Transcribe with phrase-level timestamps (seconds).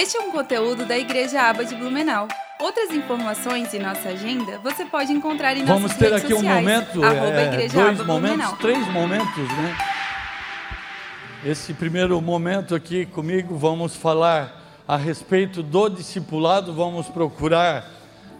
[0.00, 2.26] Este é um conteúdo da Igreja Aba de Blumenau.
[2.58, 6.38] Outras informações e nossa agenda você pode encontrar em Vamos nossas ter redes aqui um
[6.38, 8.56] sociais, momento, é, Igreja dois Aba momentos, Blumenau.
[8.56, 9.76] três momentos, né?
[11.44, 17.86] Esse primeiro momento aqui comigo, vamos falar a respeito do discipulado, vamos procurar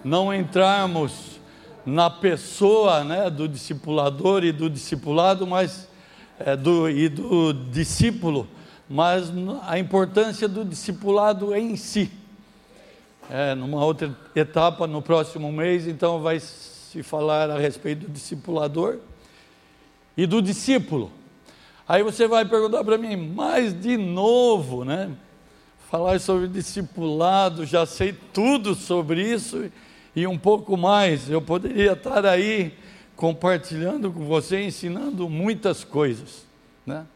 [0.02, 1.38] não entrarmos
[1.84, 5.86] na pessoa né, do discipulador e do discipulado, mas
[6.38, 8.48] é, do, e do discípulo,
[8.92, 9.32] mas
[9.68, 12.10] a importância do discipulado em si.
[13.30, 18.98] É, numa outra etapa, no próximo mês, então vai se falar a respeito do discipulador
[20.16, 21.12] e do discípulo.
[21.88, 25.12] Aí você vai perguntar para mim, mas de novo, né?
[25.88, 29.70] Falar sobre discipulado, já sei tudo sobre isso
[30.16, 31.30] e um pouco mais.
[31.30, 32.74] Eu poderia estar aí
[33.14, 36.44] compartilhando com você, ensinando muitas coisas,
[36.84, 37.06] né?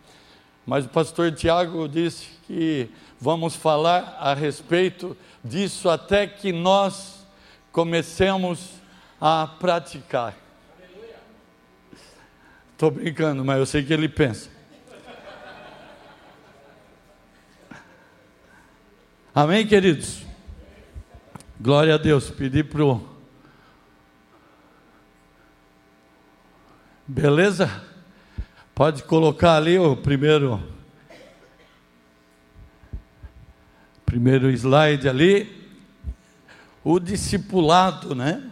[0.66, 2.88] Mas o pastor Tiago disse que
[3.20, 7.26] vamos falar a respeito disso até que nós
[7.70, 8.70] comecemos
[9.20, 10.34] a praticar.
[12.72, 14.50] Estou brincando, mas eu sei que ele pensa.
[19.34, 20.22] Amém, queridos?
[21.60, 22.30] Glória a Deus.
[22.30, 23.08] Pedi para o.
[27.06, 27.93] Beleza?
[28.74, 30.60] Pode colocar ali o primeiro.
[34.04, 35.48] Primeiro slide ali.
[36.82, 38.50] O discipulado, né?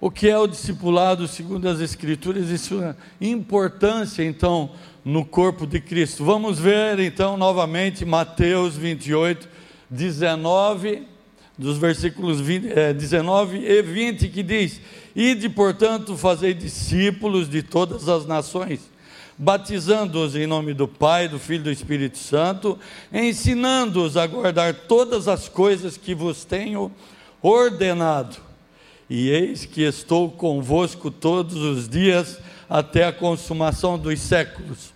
[0.00, 4.70] O que é o discipulado segundo as Escrituras e sua importância, então,
[5.04, 6.24] no corpo de Cristo?
[6.24, 9.48] Vamos ver, então, novamente Mateus 28,
[9.90, 11.02] 19,
[11.58, 14.80] dos versículos 20, eh, 19 e 20, que diz:
[15.16, 18.80] Ide, portanto, fazei discípulos de todas as nações,
[19.38, 22.78] batizando-os em nome do Pai, do Filho e do Espírito Santo,
[23.10, 26.92] ensinando-os a guardar todas as coisas que vos tenho
[27.40, 28.36] ordenado
[29.08, 32.38] e eis que estou convosco todos os dias
[32.68, 34.92] até a consumação dos séculos.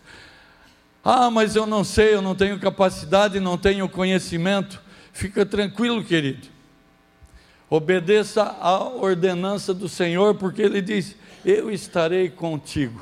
[1.02, 4.82] Ah, mas eu não sei, eu não tenho capacidade, não tenho conhecimento.
[5.12, 6.48] Fica tranquilo, querido.
[7.70, 11.14] Obedeça à ordenança do Senhor, porque Ele diz:
[11.44, 13.00] Eu estarei contigo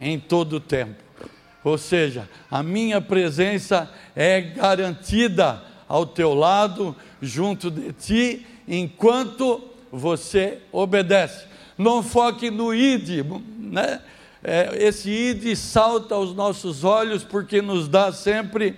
[0.00, 1.04] em todo o tempo.
[1.62, 10.58] Ou seja, a minha presença é garantida ao teu lado, junto de ti, enquanto você
[10.72, 11.44] obedece.
[11.76, 13.24] Não foque no id,
[13.58, 14.00] né?
[14.42, 18.76] É, esse id salta aos nossos olhos porque nos dá sempre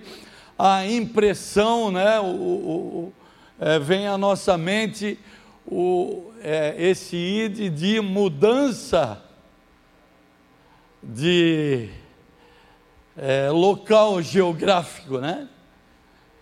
[0.57, 2.19] a impressão, né?
[2.19, 3.13] O, o,
[3.59, 5.19] é, vem à nossa mente
[5.65, 9.21] o, é, esse id de mudança
[11.03, 11.89] de
[13.17, 15.47] é, local geográfico, né?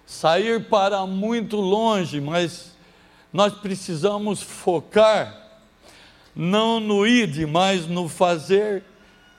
[0.05, 2.75] Sair para muito longe, mas
[3.34, 5.45] nós precisamos focar
[6.35, 8.84] não no id, mas no fazer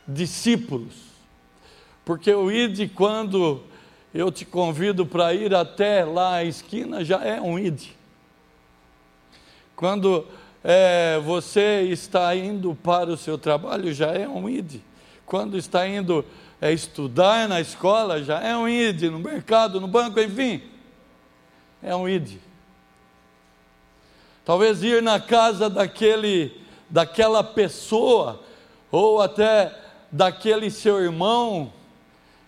[0.06, 0.94] discípulos.
[2.04, 3.62] Porque o id, quando
[4.12, 7.88] eu te convido para ir até lá à esquina, já é um id.
[9.76, 10.26] Quando
[10.64, 14.80] é, você está indo para o seu trabalho, já é um id.
[15.24, 16.24] Quando está indo
[16.60, 19.02] é, estudar na escola, já é um id.
[19.04, 20.62] No mercado, no banco, enfim,
[21.82, 22.38] é um id.
[24.44, 26.58] Talvez ir na casa daquele,
[26.88, 28.42] daquela pessoa,
[28.90, 29.78] ou até
[30.10, 31.70] daquele seu irmão,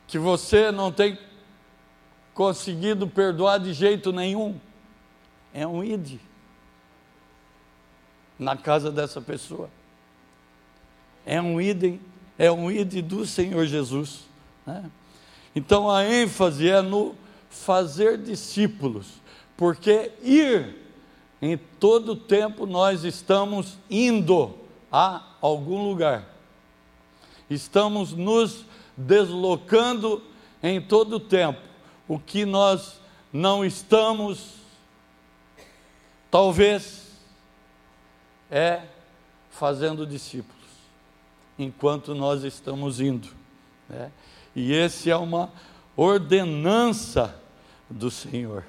[0.09, 1.19] que você não tem
[2.41, 4.59] conseguido perdoar de jeito nenhum.
[5.53, 6.19] É um id
[8.39, 9.69] na casa dessa pessoa.
[11.27, 12.01] É um id,
[12.39, 14.21] é um id do Senhor Jesus.
[14.65, 14.91] Né?
[15.55, 17.15] Então a ênfase é no
[17.51, 19.21] fazer discípulos,
[19.55, 20.77] porque ir
[21.43, 24.55] em todo tempo nós estamos indo
[24.91, 26.25] a algum lugar.
[27.51, 28.65] Estamos nos
[28.97, 30.23] deslocando
[30.63, 31.69] em todo tempo.
[32.11, 33.01] O que nós
[33.33, 34.57] não estamos,
[36.29, 37.07] talvez,
[38.51, 38.83] é
[39.49, 40.67] fazendo discípulos,
[41.57, 43.29] enquanto nós estamos indo.
[43.89, 44.11] Né?
[44.57, 45.53] E esse é uma
[45.97, 47.41] ordenança
[47.89, 48.65] do Senhor.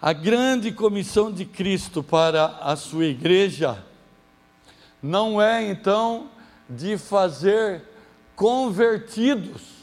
[0.00, 3.84] A grande comissão de Cristo para a sua igreja
[5.02, 6.30] não é então
[6.70, 7.82] de fazer
[8.36, 9.77] convertidos.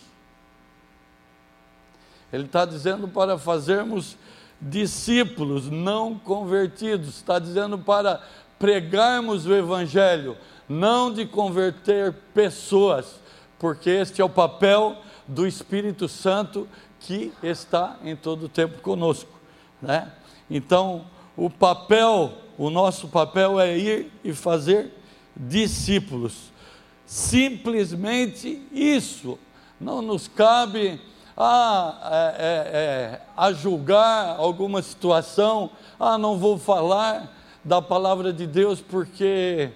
[2.36, 4.18] Ele está dizendo para fazermos
[4.62, 7.10] discípulos, não convertidos.
[7.16, 8.22] Está dizendo para
[8.60, 10.38] pregarmos o Evangelho,
[10.68, 13.20] não de converter pessoas,
[13.58, 14.98] porque este é o papel
[15.28, 16.68] do Espírito Santo
[17.00, 19.32] que está em todo o tempo conosco,
[19.82, 20.12] né?
[20.50, 21.06] Então,
[21.38, 24.92] o papel, o nosso papel é ir e fazer
[25.36, 26.52] discípulos.
[27.06, 29.38] Simplesmente isso.
[29.80, 31.00] Não nos cabe
[31.38, 37.32] a, é, é, é, a julgar alguma situação, ah, não vou falar
[37.64, 39.72] da palavra de Deus porque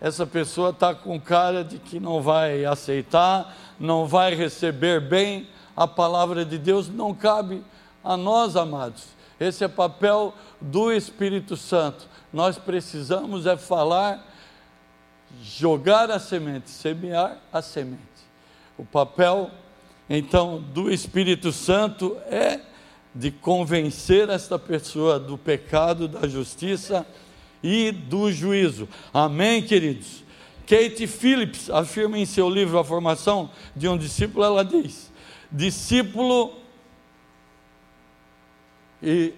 [0.00, 5.86] essa pessoa está com cara de que não vai aceitar, não vai receber bem a
[5.86, 7.64] palavra de Deus, não cabe
[8.04, 9.08] a nós, amados.
[9.40, 12.06] Esse é papel do Espírito Santo.
[12.32, 14.24] Nós precisamos é falar,
[15.42, 18.00] jogar a semente, semear a semente.
[18.78, 19.50] O papel,
[20.08, 22.60] então, do Espírito Santo é
[23.14, 27.06] de convencer esta pessoa do pecado, da justiça
[27.62, 28.88] e do juízo.
[29.12, 30.24] Amém, queridos?
[30.66, 35.10] Kate Phillips afirma em seu livro A Formação de um Discípulo, ela diz:
[35.50, 36.54] discípulo
[39.02, 39.32] e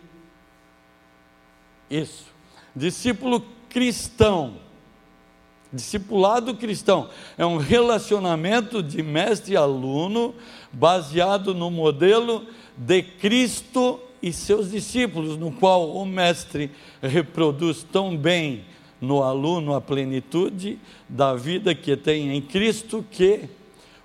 [1.91, 2.27] isso,
[2.75, 4.59] discípulo cristão,
[5.73, 10.35] discipulado cristão, é um relacionamento de mestre e aluno
[10.73, 16.71] baseado no modelo de Cristo e seus discípulos, no qual o mestre
[17.03, 18.65] reproduz tão bem
[19.01, 20.79] no aluno a plenitude
[21.09, 23.49] da vida que tem em Cristo, que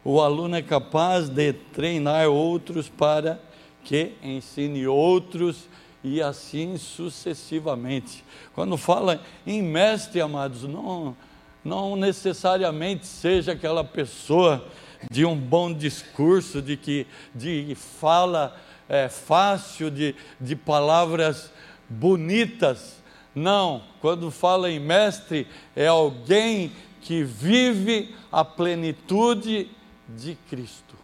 [0.04, 3.42] o aluno é capaz de treinar outros para
[3.84, 5.68] que ensine outros
[6.04, 8.24] e assim sucessivamente.
[8.54, 11.16] Quando fala em mestre, amados, não,
[11.64, 14.68] não necessariamente seja aquela pessoa
[15.10, 18.56] de um bom discurso, de que de fala
[18.88, 21.52] é, fácil, de, de palavras
[21.90, 23.02] bonitas.
[23.36, 26.72] Não, quando fala em mestre, é alguém
[27.02, 29.70] que vive a plenitude
[30.08, 30.96] de Cristo.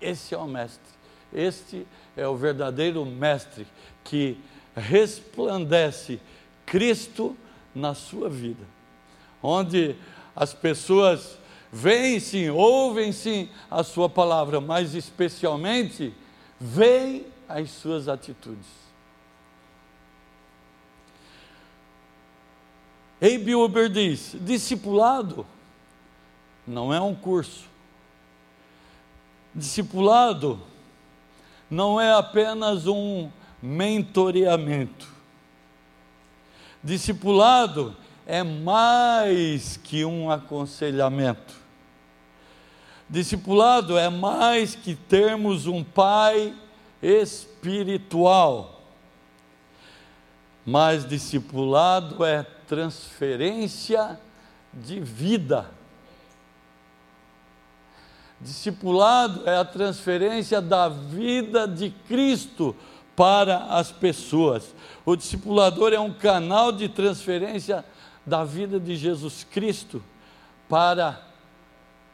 [0.00, 0.92] Esse é o mestre.
[1.32, 1.86] Este
[2.16, 3.66] é o verdadeiro mestre
[4.04, 4.38] que
[4.76, 6.20] resplandece
[6.66, 7.36] Cristo
[7.74, 8.64] na sua vida.
[9.42, 9.96] Onde
[10.36, 11.38] as pessoas
[11.72, 16.14] veem sim, ouvem sim a sua palavra, mas especialmente
[16.60, 18.82] veem as suas atitudes.
[23.20, 25.46] Abe Uber diz: discipulado
[26.66, 27.70] não é um curso.
[29.54, 30.60] Discipulado
[31.70, 33.30] não é apenas um
[33.62, 35.08] mentoreamento.
[36.82, 37.96] Discipulado
[38.26, 41.54] é mais que um aconselhamento.
[43.08, 46.54] Discipulado é mais que termos um pai
[47.02, 48.80] espiritual.
[50.64, 54.18] Mas discipulado é transferência
[54.72, 55.66] de vida.
[58.40, 62.74] Discipulado é a transferência da vida de Cristo
[63.14, 64.74] para as pessoas.
[65.04, 67.84] O discipulador é um canal de transferência
[68.24, 70.02] da vida de Jesus Cristo
[70.68, 71.20] para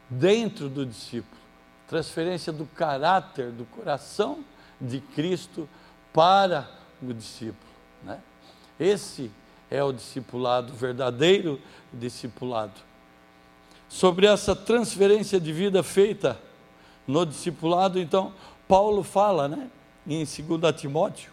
[0.09, 1.39] dentro do discípulo.
[1.87, 4.43] Transferência do caráter, do coração
[4.79, 5.67] de Cristo
[6.13, 6.69] para
[7.01, 7.71] o discípulo.
[8.03, 8.19] Né?
[8.79, 9.31] Esse
[9.69, 11.59] é o discipulado, o verdadeiro
[11.91, 12.89] discipulado
[13.89, 16.39] sobre essa transferência de vida feita
[17.07, 18.31] no discipulado, então,
[18.67, 19.67] Paulo fala, né,
[20.05, 21.31] em 2 Timóteo,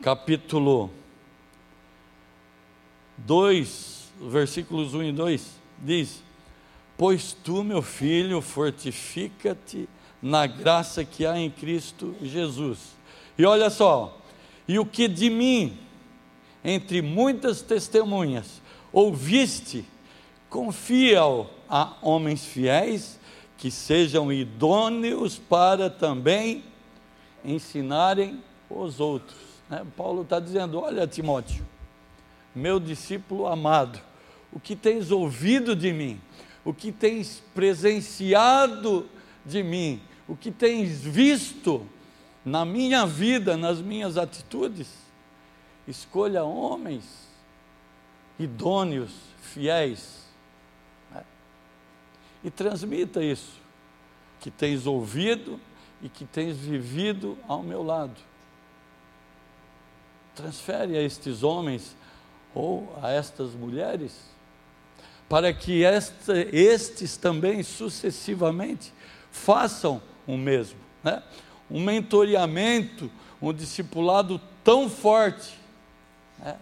[0.00, 0.88] capítulo
[3.18, 6.22] 2, versículos 1 e 2, diz:
[6.96, 9.88] Pois tu, meu filho, fortifica-te
[10.20, 12.94] na graça que há em Cristo Jesus.
[13.36, 14.18] E olha só,
[14.66, 15.78] e o que de mim,
[16.64, 19.84] entre muitas testemunhas, ouviste,
[20.48, 23.18] confia-o a homens fiéis
[23.58, 26.62] que sejam idôneos para também
[27.44, 29.38] ensinarem os outros.
[29.68, 29.84] Né?
[29.96, 31.64] Paulo está dizendo: Olha, Timóteo,
[32.54, 34.00] meu discípulo amado,
[34.52, 36.20] o que tens ouvido de mim,
[36.64, 39.08] o que tens presenciado
[39.44, 41.86] de mim, o que tens visto
[42.44, 44.88] na minha vida, nas minhas atitudes,
[45.86, 47.24] escolha homens
[48.38, 50.24] idôneos, fiéis,
[52.42, 53.60] e transmita isso,
[54.40, 55.58] que tens ouvido
[56.02, 58.20] e que tens vivido ao meu lado.
[60.34, 61.96] Transfere a estes homens
[62.54, 64.12] ou a estas mulheres,
[65.28, 68.92] para que esta, estes também sucessivamente
[69.30, 70.78] façam o mesmo.
[71.02, 71.22] Né?
[71.70, 73.10] Um mentoreamento,
[73.42, 75.58] um discipulado tão forte,
[76.38, 76.56] né?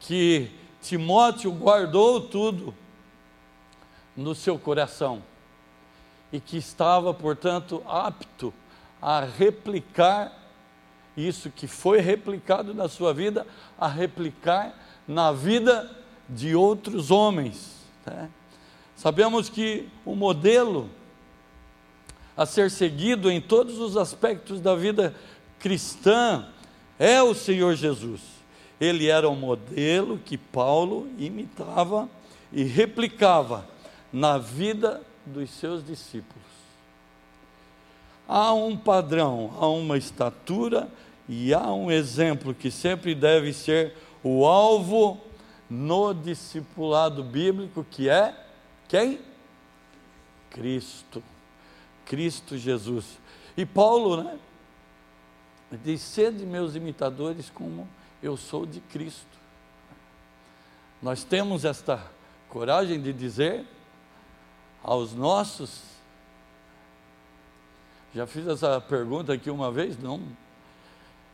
[0.00, 0.50] que
[0.82, 2.74] Timóteo guardou tudo
[4.16, 5.22] no seu coração
[6.32, 8.52] e que estava, portanto, apto
[9.00, 10.32] a replicar
[11.16, 13.46] isso que foi replicado na sua vida,
[13.78, 14.74] a replicar
[15.08, 15.90] na vida
[16.28, 17.78] de outros homens.
[18.06, 18.28] Né?
[18.94, 20.90] Sabemos que o modelo
[22.36, 25.12] a ser seguido em todos os aspectos da vida
[25.58, 26.46] cristã
[26.96, 28.20] é o Senhor Jesus.
[28.80, 32.08] Ele era o modelo que Paulo imitava
[32.52, 33.66] e replicava
[34.12, 36.46] na vida dos seus discípulos.
[38.28, 40.88] Há um padrão, há uma estatura
[41.28, 45.20] e há um exemplo que sempre deve ser o alvo
[45.68, 48.34] no discipulado bíblico, que é
[48.88, 49.20] quem?
[50.50, 51.22] Cristo.
[52.06, 53.18] Cristo Jesus.
[53.56, 54.38] E Paulo, né?
[55.84, 57.88] Diz: sede meus imitadores como
[58.22, 59.38] eu sou de Cristo.
[61.02, 62.02] Nós temos esta
[62.48, 63.66] coragem de dizer
[64.82, 65.82] aos nossos.
[68.14, 69.98] Já fiz essa pergunta aqui uma vez?
[69.98, 70.20] Não.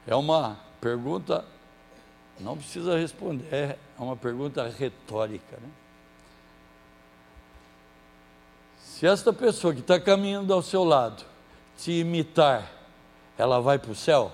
[0.07, 1.45] É uma pergunta,
[2.41, 5.57] não precisa responder, é uma pergunta retórica.
[5.57, 5.69] Né?
[8.79, 11.25] Se esta pessoa que está caminhando ao seu lado
[11.77, 12.71] te imitar,
[13.37, 14.33] ela vai para o céu?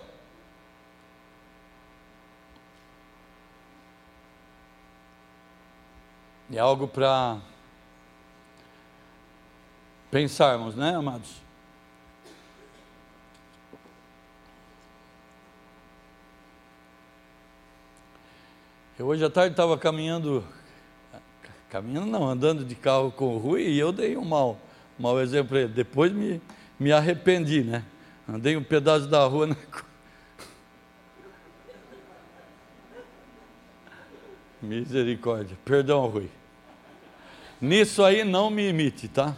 [6.52, 7.38] É algo para
[10.10, 11.49] pensarmos, né, amados?
[19.00, 20.44] Eu hoje à tarde estava caminhando,
[21.70, 24.60] caminhando não, andando de carro com o Rui e eu dei um mau,
[24.98, 25.72] mau exemplo para ele.
[25.72, 26.38] Depois me,
[26.78, 27.82] me arrependi, né?
[28.28, 29.56] Andei um pedaço da rua na...
[34.60, 35.56] Misericórdia.
[35.64, 36.28] Perdão, Rui.
[37.58, 39.34] Nisso aí não me imite, tá?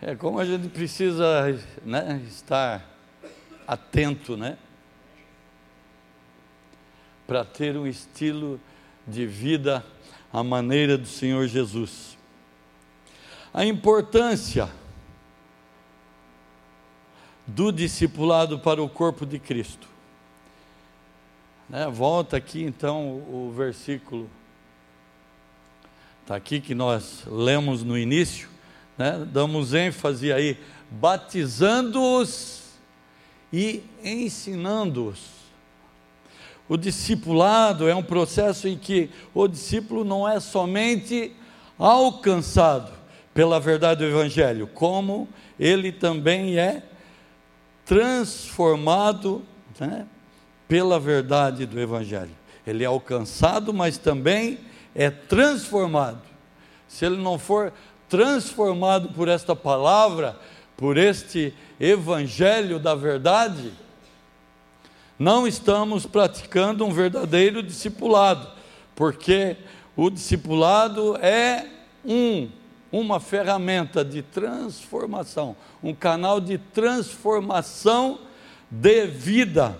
[0.00, 1.54] É como a gente precisa
[1.84, 2.82] né, estar
[3.68, 4.56] atento, né?
[7.32, 8.60] Para ter um estilo
[9.08, 9.82] de vida
[10.30, 12.18] à maneira do Senhor Jesus.
[13.54, 14.68] A importância
[17.46, 19.88] do discipulado para o corpo de Cristo.
[21.70, 21.88] Né?
[21.88, 24.28] Volta aqui então o, versículo,
[26.20, 28.46] está aqui que nós lemos no início,
[28.98, 29.26] né?
[29.32, 30.58] damos ênfase aí,
[30.90, 32.74] batizando-os
[33.50, 35.41] e ensinando-os.
[36.68, 41.34] O discipulado é um processo em que o discípulo não é somente
[41.78, 42.92] alcançado
[43.34, 45.28] pela verdade do Evangelho, como
[45.58, 46.82] ele também é
[47.84, 49.42] transformado
[49.78, 50.06] né,
[50.68, 52.30] pela verdade do Evangelho.
[52.66, 54.58] Ele é alcançado, mas também
[54.94, 56.22] é transformado.
[56.86, 57.72] Se ele não for
[58.08, 60.38] transformado por esta palavra,
[60.76, 63.72] por este Evangelho da verdade,
[65.22, 68.48] não estamos praticando um verdadeiro discipulado,
[68.96, 69.56] porque
[69.96, 71.68] o discipulado é
[72.04, 72.48] um,
[72.90, 78.18] uma ferramenta de transformação, um canal de transformação
[78.68, 79.78] de vida.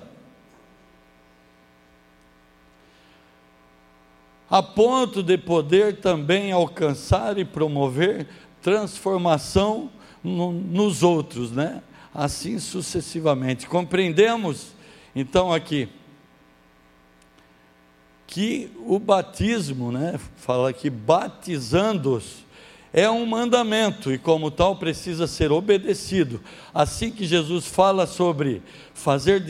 [4.49, 8.27] a ponto de poder também alcançar e promover
[8.61, 9.91] transformação
[10.23, 11.83] no, nos outros, né?
[12.15, 13.67] Assim sucessivamente.
[13.67, 14.75] Compreendemos
[15.15, 15.89] então aqui
[18.27, 22.47] que o batismo, né, fala que batizando-os
[22.93, 26.41] é um mandamento e como tal precisa ser obedecido.
[26.73, 28.63] Assim que Jesus fala sobre
[28.95, 29.43] fazer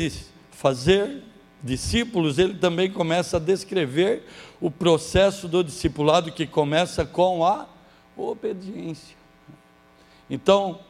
[0.51, 1.23] fazer
[1.63, 4.25] discípulos, ele também começa a descrever
[4.61, 7.67] o processo do discipulado que começa com a
[8.17, 9.17] obediência.
[10.31, 10.81] Então,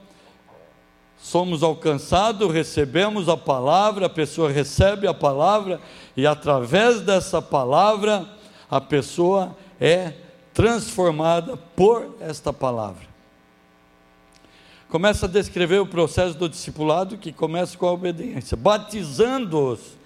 [1.23, 5.81] somos alcançados, recebemos a palavra, a pessoa recebe a palavra
[6.17, 8.29] e através dessa palavra
[8.69, 10.15] a pessoa é
[10.53, 13.07] transformada por esta palavra.
[14.89, 19.97] Começa a descrever o processo do discipulado que começa com a obediência, batizando-os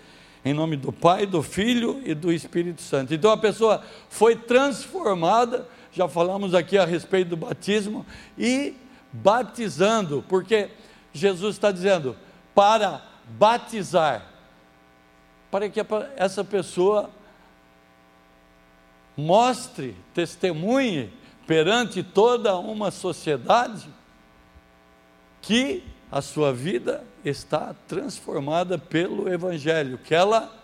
[0.45, 3.15] em nome do Pai, do Filho e do Espírito Santo.
[3.15, 8.05] Então a pessoa foi transformada, já falamos aqui a respeito do batismo,
[8.39, 8.75] e
[9.11, 10.69] batizando, porque
[11.17, 12.17] Jesus está dizendo,
[12.55, 14.25] para batizar,
[15.51, 15.81] para que
[16.17, 17.11] essa pessoa
[19.17, 21.13] mostre, testemunhe
[21.47, 23.89] perante toda uma sociedade
[25.41, 30.55] que a sua vida está transformada pelo Evangelho, que ela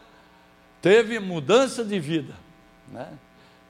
[0.80, 2.34] teve mudança de vida,
[2.88, 3.08] né?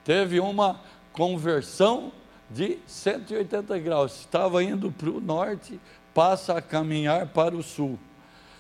[0.05, 0.81] teve uma
[1.13, 2.13] conversão
[2.51, 4.21] de 180 graus.
[4.21, 5.81] Estava indo para o norte,
[6.15, 7.99] passa a caminhar para o sul.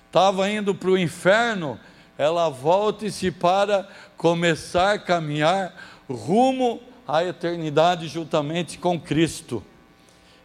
[0.06, 1.78] Estava indo para o inferno,
[2.18, 5.74] ela volta-se para começar a caminhar
[6.08, 9.62] rumo à eternidade juntamente com Cristo.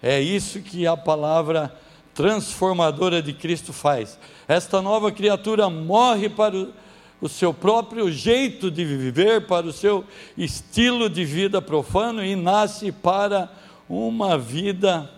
[0.01, 1.75] É isso que a palavra
[2.13, 4.17] transformadora de Cristo faz.
[4.47, 6.73] Esta nova criatura morre para o,
[7.21, 10.03] o seu próprio jeito de viver, para o seu
[10.37, 13.51] estilo de vida profano e nasce para
[13.89, 15.16] uma vida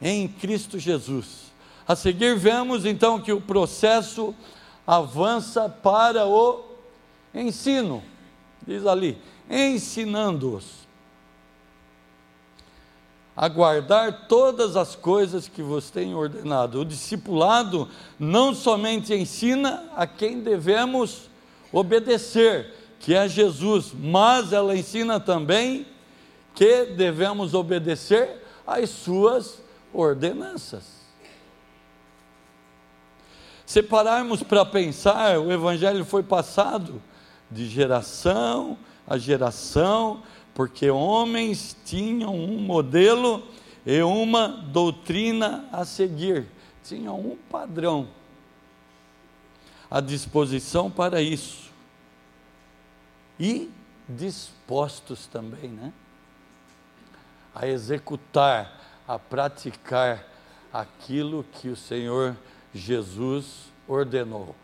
[0.00, 1.52] em Cristo Jesus.
[1.86, 4.34] A seguir, vemos então que o processo
[4.86, 6.64] avança para o
[7.34, 8.02] ensino,
[8.66, 10.86] diz ali, ensinando-os
[13.36, 16.80] a guardar todas as coisas que vos tenho ordenado.
[16.80, 17.86] O discipulado
[18.18, 21.28] não somente ensina a quem devemos
[21.70, 25.86] obedecer, que é Jesus, mas ela ensina também
[26.54, 29.62] que devemos obedecer às suas
[29.96, 30.84] ordenanças.
[33.64, 37.02] Separarmos para pensar, o Evangelho foi passado
[37.50, 40.22] de geração a geração,
[40.52, 43.46] porque homens tinham um modelo
[43.84, 46.46] e uma doutrina a seguir,
[46.82, 48.08] tinham um padrão
[49.88, 51.70] à disposição para isso.
[53.38, 53.70] E
[54.08, 55.92] dispostos também, né?
[57.54, 60.26] A executar, a praticar
[60.72, 62.36] aquilo que o Senhor
[62.74, 64.54] Jesus ordenou.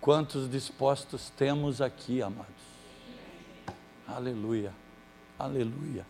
[0.00, 2.48] Quantos dispostos temos aqui, amados?
[4.06, 4.72] Aleluia,
[5.38, 6.06] aleluia.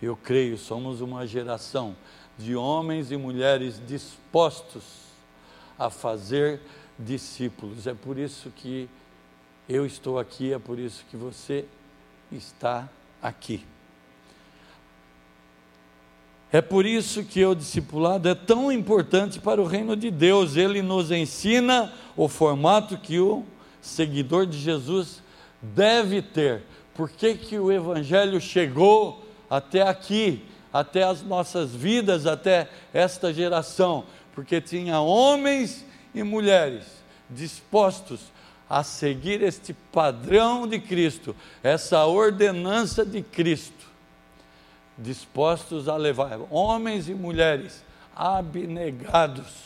[0.00, 1.96] Eu creio, somos uma geração
[2.38, 5.04] de homens e mulheres dispostos
[5.78, 6.60] a fazer
[6.98, 7.86] discípulos.
[7.86, 8.88] É por isso que
[9.68, 11.66] eu estou aqui, é por isso que você
[12.30, 12.88] está
[13.22, 13.64] aqui.
[16.54, 20.54] É por isso que o discipulado é tão importante para o reino de Deus.
[20.54, 23.42] Ele nos ensina o formato que o
[23.82, 25.20] seguidor de Jesus
[25.60, 26.62] deve ter
[26.94, 34.04] por que, que o Evangelho chegou até aqui, até as nossas vidas, até esta geração?
[34.32, 36.84] Porque tinha homens e mulheres
[37.28, 38.32] dispostos
[38.70, 43.83] a seguir este padrão de Cristo, essa ordenança de Cristo,
[44.96, 49.64] dispostos a levar homens e mulheres abnegados,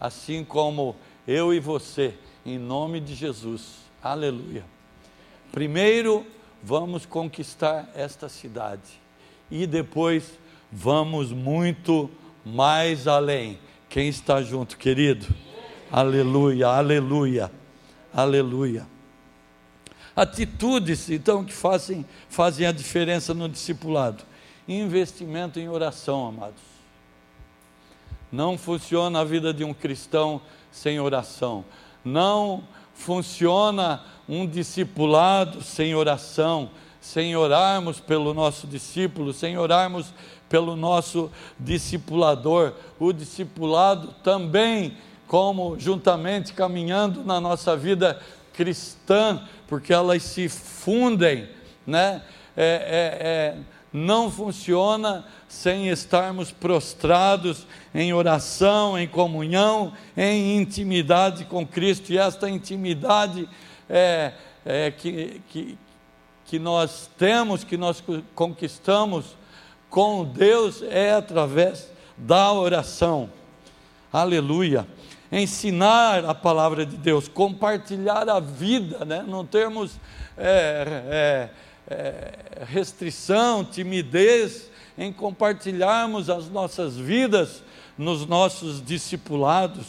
[0.00, 2.14] assim como eu e você,
[2.44, 3.76] em nome de Jesus.
[4.02, 4.64] Aleluia.
[5.52, 6.26] Primeiro,
[6.62, 9.00] vamos conquistar esta cidade
[9.50, 10.38] e depois
[10.70, 12.10] vamos muito
[12.44, 13.58] mais além.
[13.88, 15.26] Quem está junto, querido?
[15.90, 17.50] Aleluia, aleluia,
[18.12, 18.86] aleluia.
[20.14, 24.24] Atitudes, então, que fazem, fazem a diferença no discipulado.
[24.68, 26.62] Investimento em oração, amados.
[28.32, 30.40] Não funciona a vida de um cristão
[30.72, 31.64] sem oração.
[32.04, 40.12] Não funciona um discipulado sem oração, sem orarmos pelo nosso discípulo, sem orarmos
[40.48, 42.72] pelo nosso discipulador.
[42.98, 44.96] O discipulado também,
[45.28, 48.20] como juntamente caminhando na nossa vida
[48.52, 51.48] cristã, porque elas se fundem,
[51.86, 52.22] né?
[52.56, 53.56] É, é, é,
[53.96, 62.50] não funciona sem estarmos prostrados em oração, em comunhão, em intimidade com Cristo, e esta
[62.50, 63.48] intimidade
[63.88, 64.34] é,
[64.66, 65.78] é, que, que,
[66.44, 68.04] que nós temos, que nós
[68.34, 69.34] conquistamos
[69.88, 73.30] com Deus é através da oração.
[74.12, 74.86] Aleluia.
[75.32, 79.24] Ensinar a palavra de Deus, compartilhar a vida, né?
[79.26, 79.98] não termos
[80.36, 87.62] é, é, é restrição, timidez em compartilharmos as nossas vidas
[87.96, 89.86] nos nossos discipulados,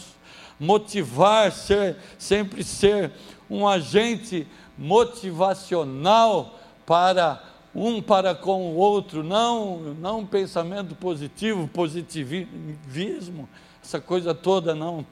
[0.60, 3.12] motivar, ser, sempre ser
[3.50, 13.48] um agente motivacional para um para com o outro, não, não um pensamento positivo, positivismo,
[13.84, 15.06] essa coisa toda não,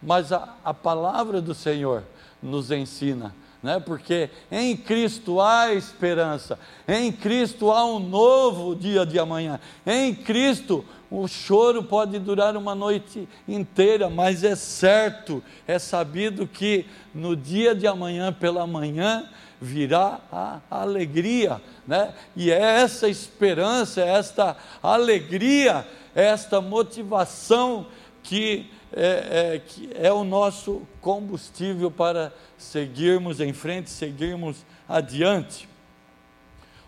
[0.00, 2.04] mas a, a palavra do Senhor
[2.40, 3.80] nos ensina, né?
[3.80, 10.84] porque em Cristo há esperança, em Cristo há um novo dia de amanhã, em Cristo
[11.10, 17.74] o choro pode durar uma noite inteira, mas é certo, é sabido que no dia
[17.74, 19.28] de amanhã pela manhã
[19.60, 22.14] virá a alegria, né?
[22.34, 27.86] E é essa esperança, esta alegria, esta motivação
[28.22, 35.68] que é, é, que é o nosso combustível para seguirmos em frente, seguirmos adiante.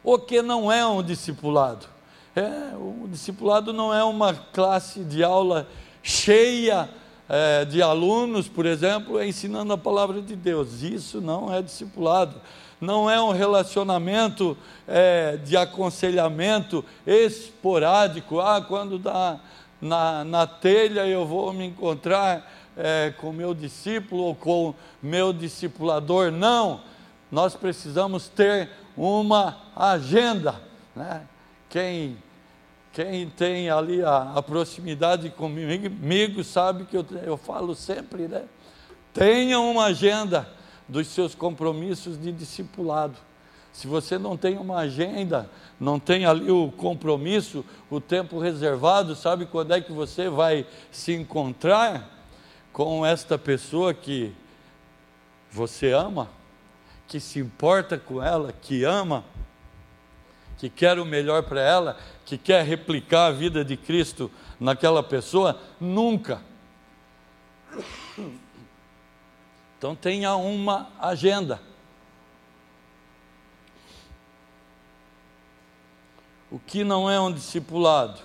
[0.03, 1.87] o que não é um discipulado.
[2.37, 5.67] É, o discipulado não é uma classe de aula
[6.03, 6.91] cheia
[7.29, 10.83] é, de alunos, por exemplo, ensinando a palavra de Deus.
[10.83, 12.41] Isso não é discipulado.
[12.81, 18.41] Não é um relacionamento é, de aconselhamento esporádico.
[18.41, 19.41] Ah, quando dá
[19.85, 26.31] na, na telha eu vou me encontrar é, com meu discípulo ou com meu discipulador.
[26.33, 26.81] Não,
[27.31, 30.59] nós precisamos ter uma agenda.
[30.97, 31.23] Né?
[31.69, 32.17] Quem,
[32.95, 38.45] quem tem ali a, a proximidade comigo sabe que eu, eu falo sempre, né?
[39.13, 40.49] Tenha uma agenda
[40.89, 43.17] dos seus compromissos de discipulado.
[43.75, 49.47] Se você não tem uma agenda, não tem ali o compromisso, o tempo reservado, sabe
[49.47, 52.09] quando é que você vai se encontrar
[52.73, 54.33] com esta pessoa que
[55.51, 56.31] você ama,
[57.09, 59.25] que se importa com ela, que ama,
[60.57, 65.61] que quer o melhor para ela, que quer replicar a vida de Cristo naquela pessoa?
[65.81, 66.41] Nunca.
[69.77, 71.74] Então tenha uma agenda.
[76.55, 78.21] O que não é um discipulado?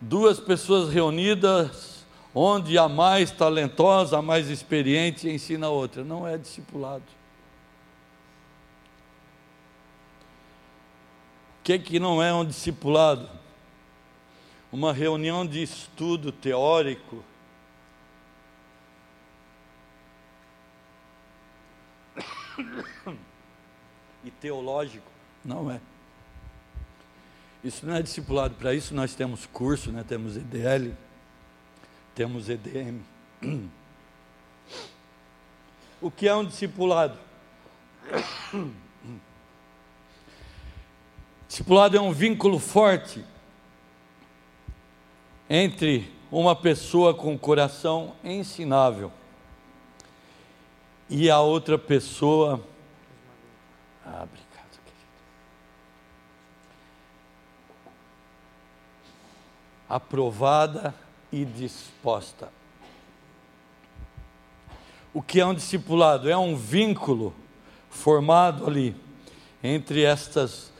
[0.00, 6.02] Duas pessoas reunidas, onde a mais talentosa, a mais experiente ensina a outra.
[6.02, 7.04] Não é discipulado.
[11.60, 13.30] O que, que não é um discipulado?
[14.72, 17.22] Uma reunião de estudo teórico.
[24.24, 25.12] e teológico.
[25.44, 25.80] Não é.
[27.66, 30.04] Isso não é discipulado, para isso nós temos curso, né?
[30.06, 30.92] temos EDL,
[32.14, 33.00] temos EDM.
[36.00, 37.18] O que é um discipulado?
[41.48, 43.24] Discipulado é um vínculo forte
[45.50, 49.10] entre uma pessoa com coração ensinável
[51.10, 52.64] e a outra pessoa.
[54.04, 54.45] Abre
[59.96, 60.94] aprovada
[61.32, 62.48] e disposta.
[65.12, 66.28] O que é um discipulado?
[66.28, 67.34] É um vínculo
[67.88, 68.94] formado ali
[69.62, 70.70] entre estas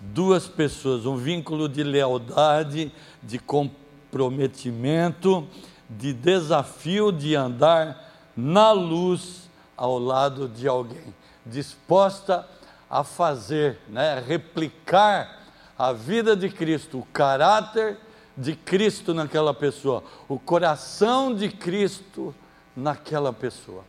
[0.00, 2.90] duas pessoas, um vínculo de lealdade,
[3.22, 5.46] de comprometimento,
[5.88, 12.48] de desafio de andar na luz ao lado de alguém, disposta
[12.88, 15.42] a fazer, né, replicar
[15.78, 17.98] a vida de Cristo, o caráter
[18.36, 22.34] de Cristo naquela pessoa, o coração de Cristo
[22.76, 23.84] naquela pessoa.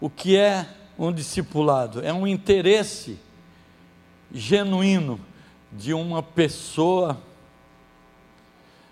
[0.00, 0.66] O que é
[0.98, 2.04] um discipulado?
[2.04, 3.18] É um interesse
[4.32, 5.20] genuíno
[5.70, 7.20] de uma pessoa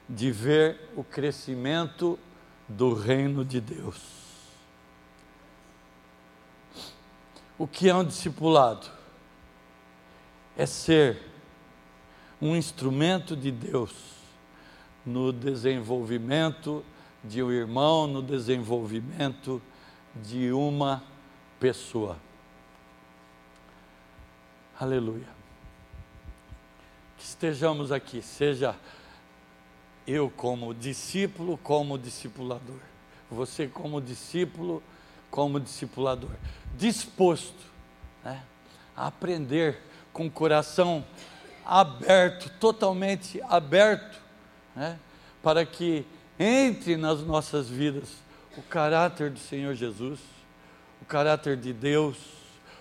[0.09, 2.19] de ver o crescimento
[2.69, 4.01] do reino de Deus.
[7.59, 9.00] O que é um discipulado?
[10.61, 11.17] É ser
[12.39, 13.95] um instrumento de Deus
[15.07, 16.85] no desenvolvimento
[17.25, 19.63] de um irmão, no desenvolvimento
[20.17, 21.03] de uma
[21.59, 22.19] pessoa.
[24.79, 25.29] Aleluia.
[27.17, 28.77] Que estejamos aqui, seja
[30.07, 32.81] eu como discípulo, como discipulador,
[33.31, 34.83] você como discípulo,
[35.31, 36.33] como discipulador,
[36.77, 37.65] disposto
[38.23, 38.43] né,
[38.95, 41.05] a aprender com o coração
[41.65, 44.19] aberto, totalmente aberto,
[44.75, 44.99] né?
[45.43, 46.07] para que
[46.39, 48.09] entre nas nossas vidas
[48.57, 50.19] o caráter do Senhor Jesus,
[51.01, 52.17] o caráter de Deus,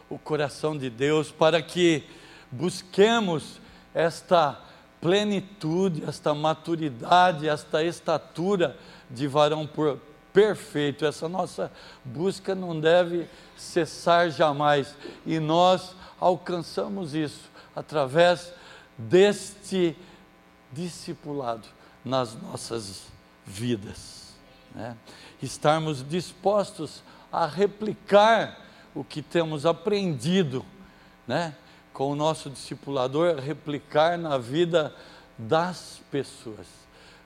[0.09, 2.03] o coração de Deus, para que
[2.51, 3.59] busquemos
[3.93, 4.59] esta
[4.99, 8.75] plenitude, esta maturidade, esta estatura
[9.09, 9.69] de varão
[10.33, 11.05] perfeito.
[11.05, 11.71] Essa nossa
[12.03, 14.95] busca não deve cessar jamais.
[15.25, 18.51] E nós alcançamos isso através
[18.97, 19.95] deste
[20.71, 21.67] discipulado
[22.03, 23.07] nas nossas
[23.45, 24.33] vidas.
[24.73, 24.95] Né?
[25.41, 28.59] Estarmos dispostos a replicar
[28.93, 30.65] o que temos aprendido
[31.27, 31.55] né?
[31.93, 34.93] com o nosso discipulador, replicar na vida
[35.37, 36.67] das pessoas,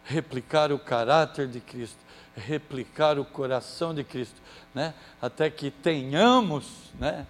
[0.04, 1.98] replicar o caráter de Cristo,
[2.36, 4.40] replicar o coração de Cristo,
[4.74, 4.94] né?
[5.22, 6.66] até que tenhamos
[7.00, 7.26] né?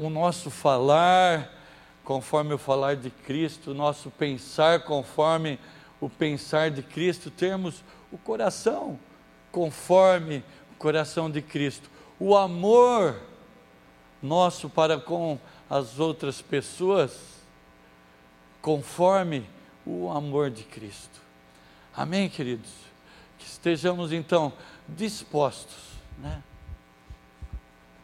[0.00, 1.50] O nosso falar
[2.04, 5.58] conforme o falar de Cristo, o nosso pensar conforme
[6.00, 8.98] o pensar de Cristo, termos o coração
[9.52, 11.90] conforme o coração de Cristo.
[12.18, 13.20] O amor
[14.22, 17.18] nosso para com as outras pessoas,
[18.60, 19.48] conforme
[19.84, 21.20] o amor de Cristo.
[21.94, 22.70] Amém, queridos?
[23.38, 24.52] Que estejamos então
[24.88, 26.42] dispostos, né?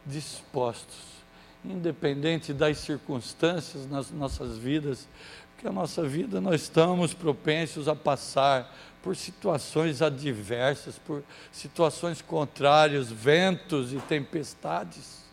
[0.05, 1.18] Dispostos,
[1.63, 5.07] independente das circunstâncias nas nossas vidas,
[5.53, 13.11] porque a nossa vida nós estamos propensos a passar por situações adversas, por situações contrárias,
[13.11, 15.25] ventos e tempestades.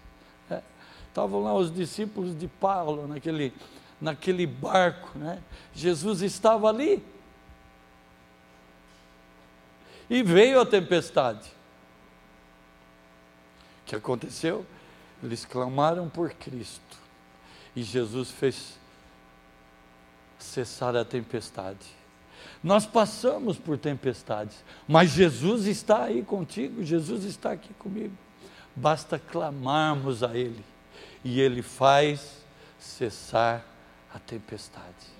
[0.51, 0.63] É.
[1.09, 3.53] Estavam lá os discípulos de Paulo naquele,
[4.01, 5.41] naquele barco, né?
[5.75, 7.05] Jesus estava ali.
[10.09, 11.49] E veio a tempestade.
[13.83, 14.65] O que aconteceu?
[15.23, 16.97] Eles clamaram por Cristo.
[17.75, 18.79] E Jesus fez
[20.39, 21.97] cessar a tempestade.
[22.63, 28.17] Nós passamos por tempestades, mas Jesus está aí contigo, Jesus está aqui comigo.
[28.75, 30.65] Basta clamarmos a Ele
[31.25, 32.45] e Ele faz
[32.79, 33.65] cessar
[34.13, 35.17] a tempestade.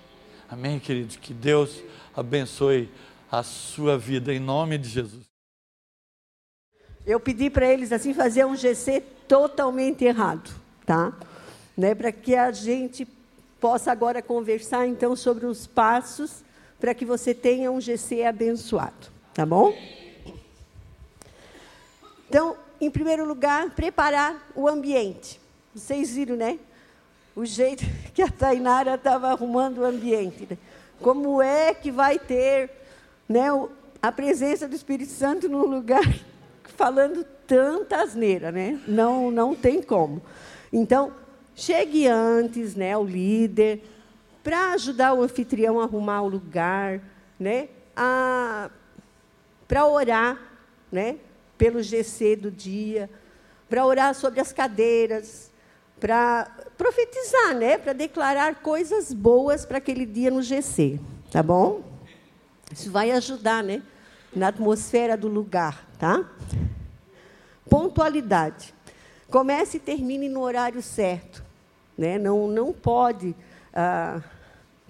[0.49, 1.15] Amém, queridos?
[1.15, 1.81] Que Deus
[2.15, 2.91] abençoe
[3.31, 5.36] a sua vida em nome de Jesus.
[7.07, 10.51] Eu pedi para eles assim fazer um GC totalmente errado,
[10.85, 11.13] tá?
[11.77, 13.07] Né, para que a gente
[13.61, 16.43] possa agora conversar então sobre os passos
[16.77, 19.73] para que você tenha um GC abençoado, tá bom?
[22.27, 25.39] Então, em primeiro lugar, preparar o ambiente.
[25.73, 26.59] Vocês viram, né?
[27.33, 30.45] O jeito que a Tainara estava arrumando o ambiente.
[30.49, 30.57] Né?
[31.01, 32.69] Como é que vai ter
[33.29, 33.45] né,
[34.01, 36.03] a presença do Espírito Santo num lugar
[36.77, 38.79] falando tanta asneira, né?
[38.87, 40.21] Não, não tem como.
[40.71, 41.11] Então,
[41.55, 43.83] chegue antes, né, o líder,
[44.43, 47.01] para ajudar o anfitrião a arrumar o lugar,
[47.39, 47.67] né?
[49.67, 50.39] para orar,
[50.91, 51.17] né?
[51.57, 53.09] Pelo GC do dia,
[53.67, 55.51] para orar sobre as cadeiras,
[55.99, 56.45] para
[56.77, 57.77] profetizar, né?
[57.77, 60.99] Para declarar coisas boas para aquele dia no GC,
[61.31, 61.81] tá bom?
[62.71, 63.81] Isso vai ajudar, né?
[64.35, 66.25] Na atmosfera do lugar, tá?
[67.69, 68.73] Pontualidade.
[69.29, 71.43] Comece e termine no horário certo,
[71.97, 72.17] né?
[72.17, 73.35] Não, não pode
[73.73, 74.21] ah,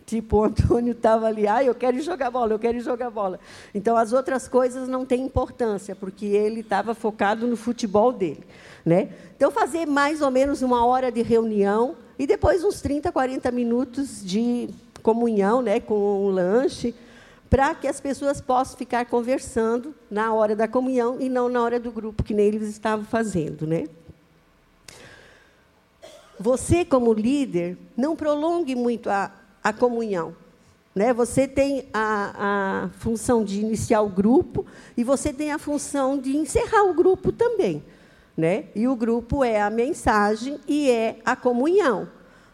[0.07, 3.37] Tipo, o Antônio estava ali, ah, eu quero jogar bola, eu quero jogar bola.
[3.75, 8.45] Então, as outras coisas não têm importância, porque ele estava focado no futebol dele.
[8.85, 9.09] Né?
[9.35, 14.23] Então, fazer mais ou menos uma hora de reunião e depois uns 30, 40 minutos
[14.23, 14.69] de
[15.03, 16.95] comunhão, né, com um lanche,
[17.49, 21.79] para que as pessoas possam ficar conversando na hora da comunhão e não na hora
[21.79, 23.65] do grupo, que nem eles estavam fazendo.
[23.65, 23.85] Né?
[26.39, 29.31] Você, como líder, não prolongue muito a,
[29.63, 30.35] a comunhão.
[30.93, 31.13] Né?
[31.13, 36.35] Você tem a, a função de iniciar o grupo e você tem a função de
[36.35, 37.83] encerrar o grupo também.
[38.35, 38.65] Né?
[38.75, 42.09] E o grupo é a mensagem e é a comunhão.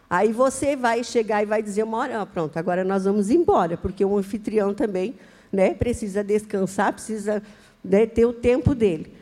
[0.08, 3.76] Aí você vai chegar e vai dizer uma hora, ah, pronto, agora nós vamos embora,
[3.76, 5.14] porque o anfitrião também
[5.50, 7.42] né, precisa descansar, precisa
[7.82, 9.12] né, ter o tempo dele.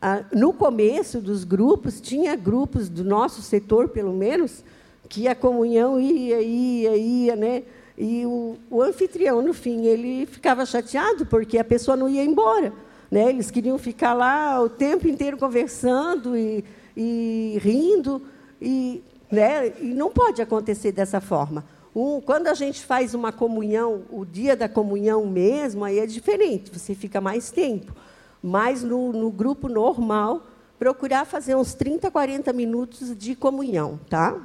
[0.00, 4.64] Ah, no começo dos grupos, tinha grupos do nosso setor, pelo menos,
[5.08, 7.62] que a comunhão ia, ia, ia, né?
[7.96, 12.72] E o, o, anfitrião, no fim, ele ficava chateado porque a pessoa não ia embora.
[13.10, 13.28] Né?
[13.28, 16.64] Eles queriam ficar lá o tempo inteiro conversando e,
[16.96, 18.22] e rindo.
[18.60, 19.72] E, né?
[19.80, 21.64] e não pode acontecer dessa forma.
[21.94, 26.70] Um, quando a gente faz uma comunhão, o dia da comunhão mesmo, aí é diferente,
[26.70, 27.94] você fica mais tempo.
[28.42, 30.42] Mas no, no grupo normal,
[30.78, 34.38] procurar fazer uns 30, 40 minutos de comunhão, tá?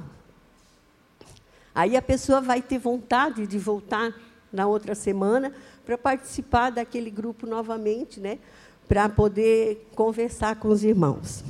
[1.76, 4.13] Aí a pessoa vai ter vontade de voltar
[4.52, 5.52] na outra semana
[5.86, 8.39] para participar daquele grupo novamente, né?
[8.88, 11.43] Para poder conversar com os irmãos.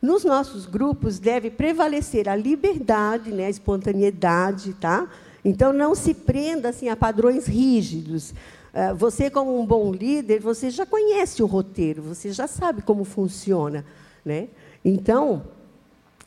[0.00, 5.08] Nos nossos grupos deve prevalecer a liberdade, né, a espontaneidade, tá?
[5.44, 8.32] Então não se prenda assim a padrões rígidos.
[8.72, 13.02] Ah, você como um bom líder, você já conhece o roteiro, você já sabe como
[13.04, 13.84] funciona,
[14.24, 14.48] né?
[14.84, 15.42] Então,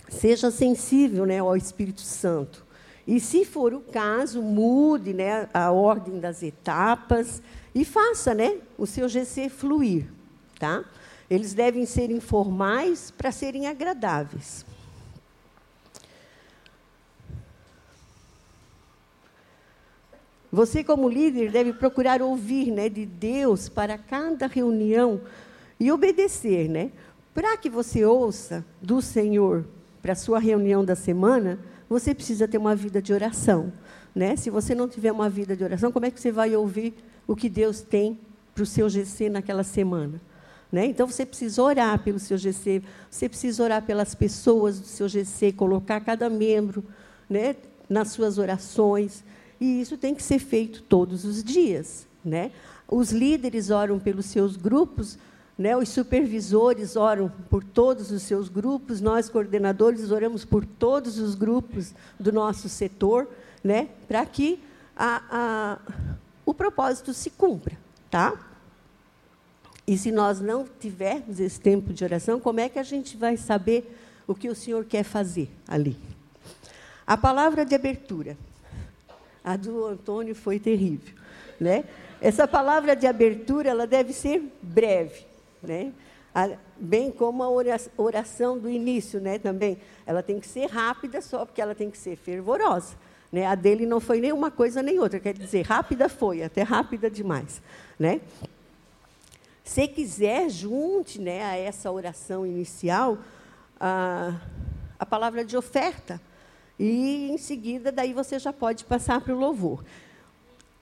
[0.10, 2.66] seja sensível né, ao Espírito Santo.
[3.08, 7.42] E, se for o caso, mude né, a ordem das etapas
[7.74, 10.06] e faça né, o seu GC fluir.
[10.60, 10.84] Tá?
[11.32, 14.66] Eles devem ser informais para serem agradáveis.
[20.52, 25.22] Você, como líder, deve procurar ouvir né, de Deus para cada reunião
[25.80, 26.92] e obedecer, né?
[27.34, 29.66] Para que você ouça do Senhor
[30.02, 33.72] para a sua reunião da semana, você precisa ter uma vida de oração.
[34.14, 34.36] Né?
[34.36, 36.94] Se você não tiver uma vida de oração, como é que você vai ouvir
[37.26, 38.20] o que Deus tem
[38.54, 40.20] para o seu GC naquela semana?
[40.72, 40.86] Né?
[40.86, 45.52] Então, você precisa orar pelo seu GC, você precisa orar pelas pessoas do seu GC,
[45.52, 46.84] colocar cada membro
[47.30, 47.56] né,
[47.90, 49.24] nas suas orações.
[49.60, 52.08] E isso tem que ser feito todos os dias.
[52.24, 52.52] Né?
[52.88, 55.18] Os líderes oram pelos seus grupos,
[55.58, 55.76] né?
[55.76, 61.94] os supervisores oram por todos os seus grupos, nós, coordenadores, oramos por todos os grupos
[62.18, 63.28] do nosso setor,
[63.62, 63.90] né?
[64.08, 64.58] para que
[64.96, 65.78] a, a,
[66.46, 67.78] o propósito se cumpra.
[68.10, 68.51] Tá?
[69.88, 73.36] E se nós não tivermos esse tempo de oração, como é que a gente vai
[73.38, 75.98] saber o que o Senhor quer fazer ali?
[77.06, 78.38] A palavra de abertura.
[79.44, 81.16] A do Antônio foi terrível,
[81.60, 81.84] né?
[82.22, 85.26] Essa palavra de abertura, ela deve ser breve,
[85.64, 85.92] né?
[86.78, 87.50] bem como a
[87.98, 89.78] oração do início, né, também.
[90.06, 92.96] Ela tem que ser rápida só porque ela tem que ser fervorosa.
[93.32, 93.46] Né?
[93.46, 97.10] A dele não foi nem uma coisa nem outra, quer dizer, rápida foi, até rápida
[97.10, 97.62] demais.
[98.00, 98.22] Né?
[99.64, 103.18] Se quiser, junte né, a essa oração inicial
[103.80, 104.40] a,
[105.00, 106.22] a palavra de oferta.
[106.80, 109.84] E, em seguida, daí você já pode passar para o louvor.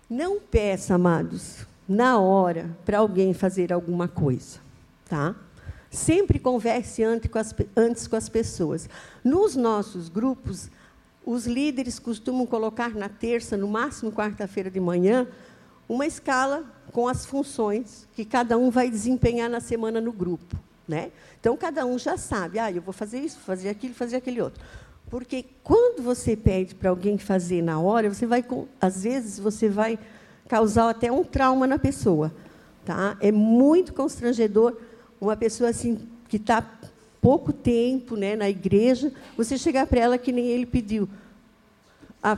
[0.10, 4.60] Não peça, amados, na hora, para alguém fazer alguma coisa.
[5.08, 5.36] Tá?
[5.92, 8.89] Sempre converse antes com, as, antes com as pessoas.
[9.24, 10.70] Nos nossos grupos,
[11.26, 15.28] os líderes costumam colocar na terça, no máximo quarta-feira de manhã,
[15.89, 20.56] uma escala com as funções que cada um vai desempenhar na semana no grupo.
[20.88, 21.12] Né?
[21.39, 24.63] Então, cada um já sabe, ah, eu vou fazer isso, fazer aquilo, fazer aquele outro.
[25.10, 28.45] Porque quando você pede para alguém fazer na hora, você vai,
[28.80, 29.97] às vezes, você vai
[30.47, 32.32] causar até um trauma na pessoa.
[32.86, 33.17] Tá?
[33.19, 34.78] É muito constrangedor
[35.19, 36.63] uma pessoa assim que está
[37.19, 41.10] pouco tempo né, na igreja, você chegar para ela que nem ele pediu,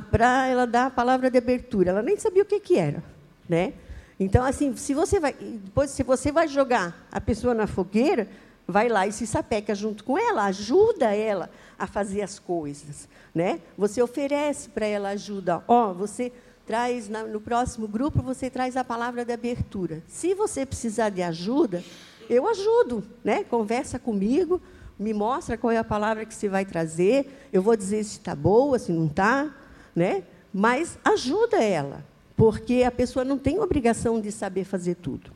[0.10, 1.92] para ela dar a palavra de abertura.
[1.92, 3.04] Ela nem sabia o que, que era
[3.52, 3.74] né?
[4.18, 8.30] Então, assim, se você vai, depois, se você vai jogar a pessoa na fogueira,
[8.66, 13.60] vai lá e se sapeca junto com ela, ajuda ela a fazer as coisas, né?
[13.78, 15.62] Você oferece para ela ajuda.
[15.68, 16.32] Ó, oh, você
[16.66, 20.02] traz na, no próximo grupo você traz a palavra de abertura.
[20.08, 21.84] Se você precisar de ajuda,
[22.30, 23.44] eu ajudo, né?
[23.44, 24.62] Conversa comigo,
[24.98, 27.50] me mostra qual é a palavra que você vai trazer.
[27.52, 29.54] Eu vou dizer se está boa, se não está,
[29.94, 30.24] né?
[30.54, 32.06] Mas ajuda ela,
[32.42, 35.30] porque a pessoa não tem obrigação de saber fazer tudo.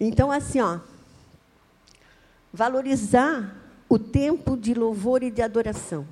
[0.00, 0.80] Então, assim, ó,
[2.52, 3.56] valorizar
[3.88, 6.04] o tempo de louvor e de adoração.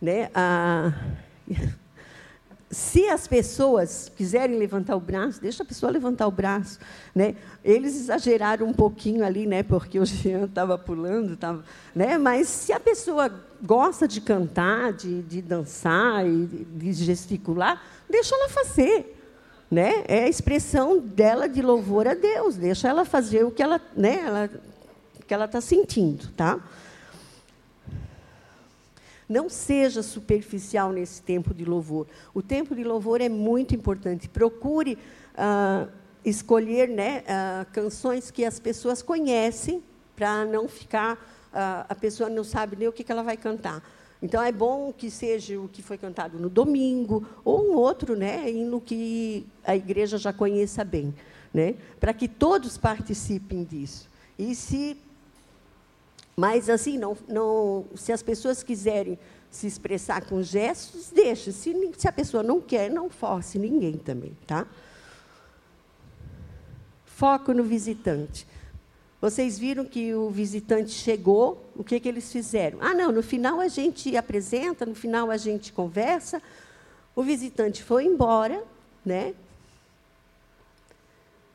[0.00, 0.30] Né?
[0.32, 0.92] Ah,
[2.70, 6.78] se as pessoas quiserem levantar o braço, deixa a pessoa levantar o braço.
[7.12, 7.34] Né?
[7.64, 9.64] Eles exageraram um pouquinho ali, né?
[9.64, 11.64] porque o Jean estava pulando, tava,
[11.96, 12.16] né?
[12.16, 13.28] mas se a pessoa
[13.64, 19.10] gosta de cantar, de, de dançar e de gesticular, deixa ela fazer.
[19.70, 20.04] Né?
[20.06, 24.22] É a expressão dela de louvor a Deus, deixa ela fazer o que ela né,
[24.24, 24.50] ela,
[25.26, 26.28] que ela está sentindo.
[26.36, 26.60] Tá?
[29.26, 32.06] Não seja superficial nesse tempo de louvor.
[32.34, 34.28] O tempo de louvor é muito importante.
[34.28, 34.98] Procure
[35.34, 35.88] ah,
[36.22, 39.82] escolher né, ah, canções que as pessoas conhecem,
[40.14, 41.33] para não ficar.
[41.88, 43.82] A pessoa não sabe nem o que, ela vai cantar.
[44.20, 48.50] Então é bom que seja o que foi cantado no domingo ou um outro, né,
[48.50, 51.14] no que a igreja já conheça bem,
[51.52, 54.08] né, para que todos participem disso.
[54.38, 54.96] E se
[56.36, 59.18] mas, assim, não, não, se as pessoas quiserem
[59.50, 61.52] se expressar com gestos, deixe.
[61.52, 64.36] Se, se a pessoa não quer, não force ninguém também.
[64.46, 64.66] Tá?
[67.04, 68.46] Foco no visitante.
[69.24, 72.76] Vocês viram que o visitante chegou, o que, que eles fizeram?
[72.82, 76.42] Ah, não, no final a gente apresenta, no final a gente conversa.
[77.16, 78.62] O visitante foi embora,
[79.02, 79.32] né?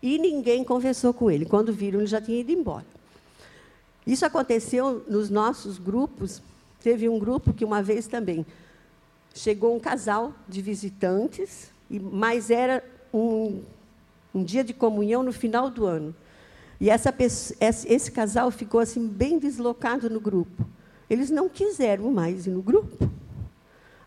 [0.02, 1.46] E ninguém conversou com ele.
[1.46, 2.88] Quando viram, ele já tinha ido embora.
[4.04, 6.42] Isso aconteceu nos nossos grupos.
[6.82, 8.48] Teve um grupo que uma vez também
[9.36, 12.84] chegou um casal de visitantes, mas era
[13.14, 13.62] um,
[14.34, 16.16] um dia de comunhão no final do ano.
[16.80, 17.14] E essa
[17.60, 20.66] esse casal ficou assim bem deslocado no grupo.
[21.10, 23.10] Eles não quiseram mais ir no grupo.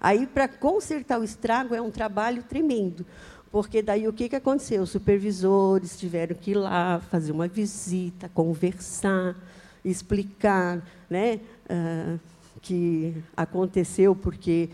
[0.00, 3.04] Aí, para consertar o estrago, é um trabalho tremendo.
[3.50, 4.82] Porque daí o que, que aconteceu?
[4.82, 9.36] Os supervisores tiveram que ir lá fazer uma visita, conversar
[9.84, 12.20] explicar né, uh,
[12.60, 14.68] que aconteceu porque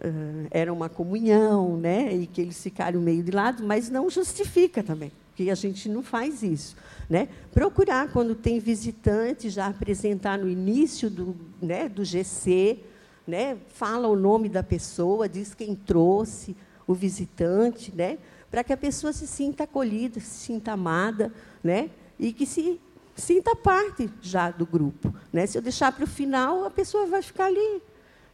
[0.00, 4.82] uh, era uma comunhão né, e que eles ficaram meio de lado, mas não justifica
[4.82, 6.74] também, porque a gente não faz isso.
[7.10, 7.28] Né?
[7.52, 12.78] Procurar, quando tem visitante, já apresentar no início do, né, do GC,
[13.26, 16.56] né, fala o nome da pessoa, diz quem trouxe
[16.86, 18.16] o visitante, né,
[18.50, 21.30] para que a pessoa se sinta acolhida, se sinta amada,
[21.62, 21.90] né?
[22.18, 22.80] E que se
[23.14, 25.46] sinta parte já do grupo, né?
[25.46, 27.82] Se eu deixar para o final, a pessoa vai ficar ali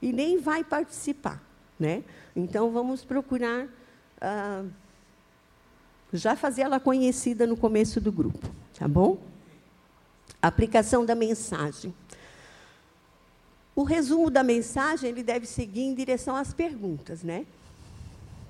[0.01, 1.43] e nem vai participar,
[1.81, 2.05] né?
[2.37, 3.67] Então vamos procurar
[4.21, 4.65] ah,
[6.13, 8.47] já fazer ela conhecida no começo do grupo,
[8.79, 9.19] tá bom?
[10.41, 11.95] Aplicação da mensagem.
[13.75, 17.47] O resumo da mensagem ele deve seguir em direção às perguntas, né?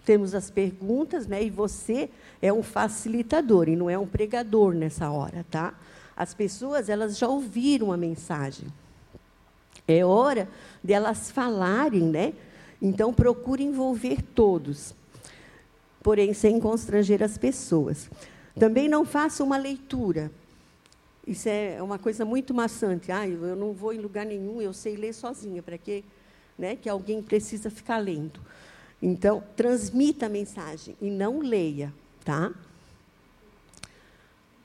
[0.04, 1.44] Temos as perguntas, né?
[1.44, 2.10] E você
[2.40, 5.74] é um facilitador e não é um pregador nessa hora, tá?
[6.16, 8.66] As pessoas elas já ouviram a mensagem.
[9.86, 10.48] É hora
[10.82, 12.32] delas falarem, né?
[12.80, 14.92] Então procure envolver todos,
[16.02, 18.10] porém sem constranger as pessoas.
[18.58, 20.30] Também não faça uma leitura
[21.26, 23.12] isso é uma coisa muito maçante.
[23.12, 25.62] Ah, eu não vou em lugar nenhum, eu sei ler sozinha.
[25.62, 26.02] Para quê?
[26.58, 28.40] Né, que alguém precisa ficar lendo.
[29.00, 31.92] Então, transmita a mensagem e não leia,
[32.24, 32.52] tá?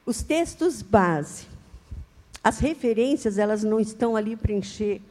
[0.05, 1.47] Os textos base.
[2.43, 5.01] As referências, elas não estão ali para encher,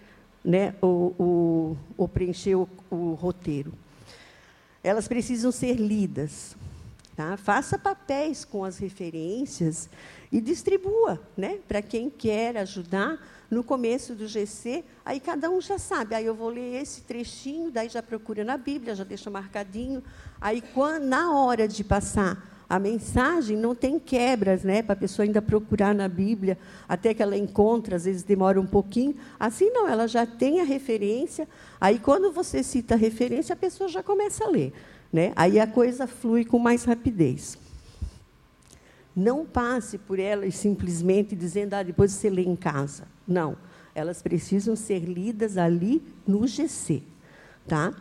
[0.45, 3.73] né, o, o, o preencher o, o roteiro.
[4.87, 6.57] Elas precisam ser lidas.
[7.17, 7.37] Tá?
[7.37, 9.89] Faça papéis com as referências
[10.31, 13.19] e distribua né, para quem quer ajudar
[13.51, 14.85] no começo do GC.
[15.05, 18.57] Aí cada um já sabe, aí eu vou ler esse trechinho, daí já procura na
[18.57, 20.05] Bíblia, já deixa marcadinho.
[20.41, 25.25] Aí, quando, na hora de passar a mensagem, não tem quebras, né, para a pessoa
[25.25, 26.59] ainda procurar na Bíblia,
[26.89, 29.15] até que ela encontra, às vezes demora um pouquinho.
[29.39, 31.49] Assim não, ela já tem a referência.
[31.81, 34.73] Aí, quando você cita a referência, a pessoa já começa a ler.
[35.13, 35.33] Né?
[35.37, 37.57] Aí a coisa flui com mais rapidez.
[39.15, 43.05] Não passe por elas simplesmente dizendo, ah, depois você lê em casa.
[43.27, 43.57] Não.
[43.95, 47.03] Elas precisam ser lidas ali no GC.
[47.67, 47.95] Tá?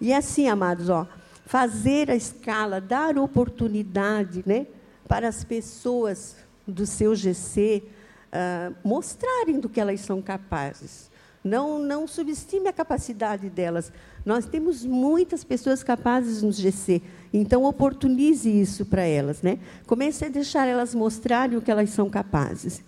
[0.00, 1.06] E assim, amados, ó,
[1.46, 4.66] fazer a escala, dar oportunidade né,
[5.08, 6.36] para as pessoas
[6.66, 7.90] do seu GC uh,
[8.32, 11.10] ah, mostrarem do que elas são capazes.
[11.42, 13.90] Não, não subestime a capacidade delas.
[14.26, 17.00] Nós temos muitas pessoas capazes no GC,
[17.32, 19.40] então oportunize isso para elas.
[19.40, 19.58] Né?
[19.86, 22.82] Comece a deixar elas mostrarem o que elas são capazes.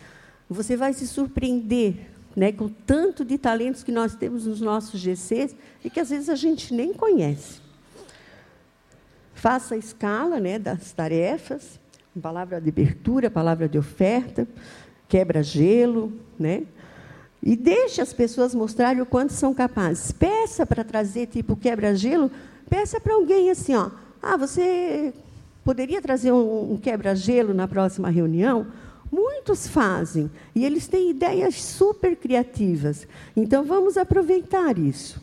[0.51, 5.01] Você vai se surpreender né, com o tanto de talentos que nós temos nos nossos
[5.01, 7.62] GCs e que às vezes a gente nem conhece.
[9.43, 11.81] Faça a escala né, das tarefas,
[12.23, 14.47] palavra de abertura, palavra de oferta,
[15.09, 16.63] quebra-gelo, né?
[17.43, 20.13] E deixe as pessoas mostrarem o quanto são capazes.
[20.13, 22.31] Peça para trazer, tipo, quebra-gelo,
[22.71, 23.91] peça para alguém assim, ó.
[24.23, 25.13] Ah, você
[25.65, 28.69] poderia trazer um, um quebra-gelo na próxima reunião?
[29.11, 30.31] Muitos fazem.
[30.55, 33.09] E eles têm ideias super criativas.
[33.37, 35.21] Então, vamos aproveitar isso.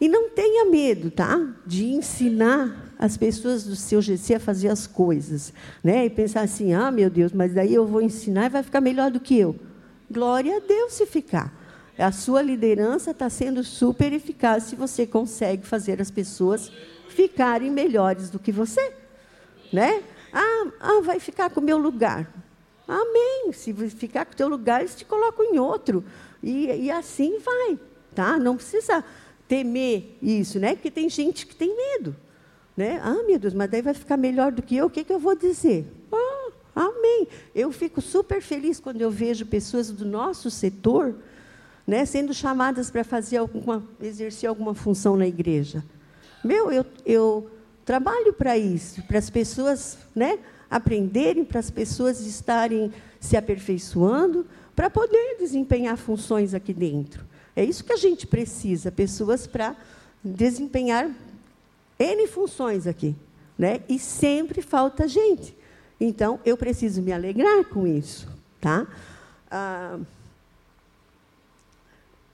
[0.00, 1.38] E não tenha medo, tá?
[1.66, 5.52] De ensinar as pessoas do seu GC a fazer as coisas.
[5.84, 6.06] Né?
[6.06, 9.10] E pensar assim, ah, meu Deus, mas daí eu vou ensinar e vai ficar melhor
[9.10, 9.56] do que eu.
[10.10, 11.52] Glória a Deus se ficar.
[11.98, 16.72] A sua liderança está sendo super eficaz se você consegue fazer as pessoas
[17.10, 18.94] ficarem melhores do que você.
[19.70, 20.02] Né?
[20.32, 22.32] Ah, ah vai ficar com o meu lugar.
[22.88, 23.52] Amém.
[23.52, 26.02] Se ficar com o teu lugar, eles te colocam em outro.
[26.42, 27.78] E, e assim vai.
[28.14, 28.38] Tá?
[28.38, 29.04] Não precisa
[29.50, 30.76] temer isso, né?
[30.76, 32.14] Porque tem gente que tem medo.
[32.76, 33.00] Né?
[33.02, 35.18] Ah, meu Deus, mas daí vai ficar melhor do que eu, o que, que eu
[35.18, 35.92] vou dizer?
[36.12, 37.26] Ah, Amém.
[37.52, 41.16] Eu fico super feliz quando eu vejo pessoas do nosso setor
[41.84, 45.84] né, sendo chamadas para fazer alguma, exercer alguma função na igreja.
[46.44, 47.50] Meu, eu, eu
[47.84, 50.38] trabalho para isso, para as pessoas né,
[50.70, 54.46] aprenderem, para as pessoas estarem se aperfeiçoando,
[54.76, 57.28] para poder desempenhar funções aqui dentro.
[57.54, 59.76] É isso que a gente precisa, pessoas para
[60.22, 61.10] desempenhar
[61.98, 63.14] N funções aqui.
[63.58, 63.82] Né?
[63.88, 65.54] E sempre falta gente.
[66.00, 68.26] Então, eu preciso me alegrar com isso.
[68.58, 68.86] Tá?
[69.50, 69.98] Ah,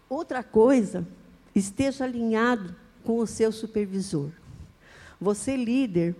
[0.08, 1.04] outra coisa,
[1.54, 4.30] esteja alinhado com o seu supervisor.
[5.20, 6.14] Você, líder,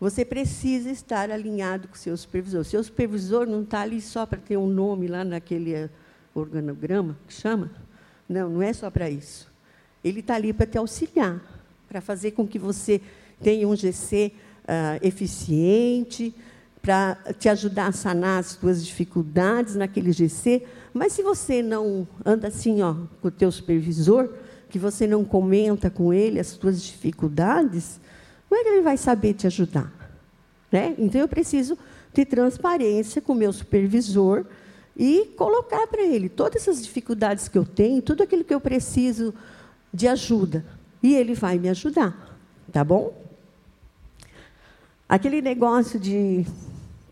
[0.00, 2.62] você precisa estar alinhado com o seu supervisor.
[2.62, 5.88] O seu supervisor não está ali só para ter um nome lá naquele
[6.34, 7.70] organograma que chama.
[8.28, 9.52] Não, não é só para isso.
[10.02, 11.40] Ele está ali para te auxiliar,
[11.88, 13.00] para fazer com que você
[13.42, 14.32] tenha um GC
[14.66, 16.34] ah, eficiente,
[16.80, 20.64] para te ajudar a sanar as tuas dificuldades naquele GC.
[20.92, 24.28] Mas se você não anda assim, ó, com o teu supervisor,
[24.68, 28.00] que você não comenta com ele as tuas dificuldades,
[28.48, 29.92] como é que ele vai saber te ajudar?
[30.70, 30.94] Né?
[30.98, 31.78] Então eu preciso
[32.12, 34.44] de transparência com o meu supervisor
[34.96, 39.34] e colocar para ele todas essas dificuldades que eu tenho, tudo aquilo que eu preciso
[39.92, 40.64] de ajuda.
[41.02, 42.36] E ele vai me ajudar,
[42.72, 43.12] tá bom?
[45.08, 46.46] Aquele negócio de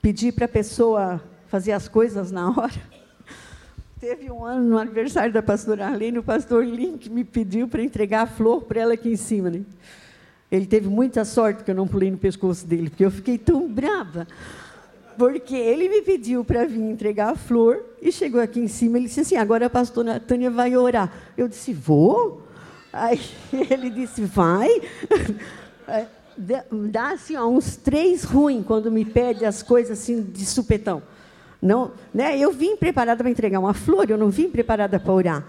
[0.01, 2.73] pedir para a pessoa fazer as coisas na hora.
[4.01, 8.23] Teve um ano, no aniversário da pastora Arlene, o pastor Link me pediu para entregar
[8.23, 9.51] a flor para ela aqui em cima.
[9.51, 9.63] Né?
[10.51, 13.69] Ele teve muita sorte que eu não pulei no pescoço dele, porque eu fiquei tão
[13.69, 14.27] brava.
[15.17, 18.99] Porque ele me pediu para vir entregar a flor e chegou aqui em cima.
[18.99, 21.13] Ele disse assim: agora a pastora Tânia vai orar.
[21.37, 22.43] Eu disse: vou.
[22.93, 23.21] Aí
[23.71, 24.69] ele disse: vai.
[25.89, 26.07] É,
[26.89, 31.03] dá assim, ó, uns três ruins quando me pede as coisas assim de supetão.
[31.61, 32.39] Não, né?
[32.39, 35.45] Eu vim preparada para entregar uma flor, eu não vim preparada para orar.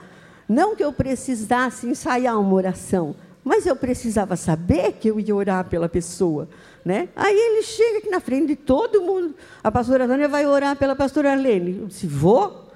[0.47, 5.65] Não que eu precisasse ensaiar uma oração, mas eu precisava saber que eu ia orar
[5.65, 6.47] pela pessoa.
[6.83, 7.09] Né?
[7.15, 9.35] Aí ele chega aqui na frente de todo mundo.
[9.63, 11.79] A pastora Tânia vai orar pela pastora Arlene.
[11.81, 12.69] Eu disse, vou?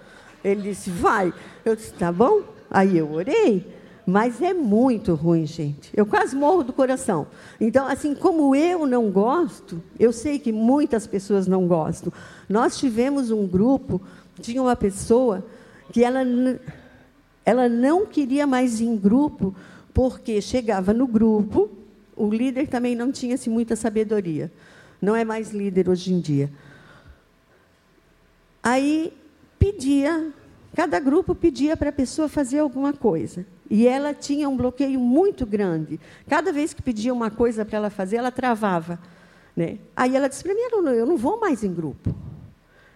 [0.43, 1.33] Ele disse, vai.
[1.63, 2.41] Eu disse, tá bom.
[2.69, 3.77] Aí eu orei.
[4.05, 5.91] Mas é muito ruim, gente.
[5.93, 7.27] Eu quase morro do coração.
[7.59, 12.11] Então, assim como eu não gosto, eu sei que muitas pessoas não gostam.
[12.47, 14.01] Nós tivemos um grupo,
[14.39, 15.45] tinha uma pessoa
[15.91, 16.21] que ela,
[17.45, 19.53] ela não queria mais ir em grupo,
[19.97, 21.71] porque chegava no grupo,
[22.15, 24.51] o líder também não tinha assim, muita sabedoria.
[25.01, 26.51] Não é mais líder hoje em dia.
[28.61, 29.11] Aí
[29.57, 30.31] pedia,
[30.75, 33.43] cada grupo pedia para a pessoa fazer alguma coisa.
[33.71, 35.99] E ela tinha um bloqueio muito grande.
[36.29, 38.99] Cada vez que pedia uma coisa para ela fazer, ela travava.
[39.55, 39.79] Né?
[39.95, 42.13] Aí ela disse para mim: eu não, eu não vou mais em grupo.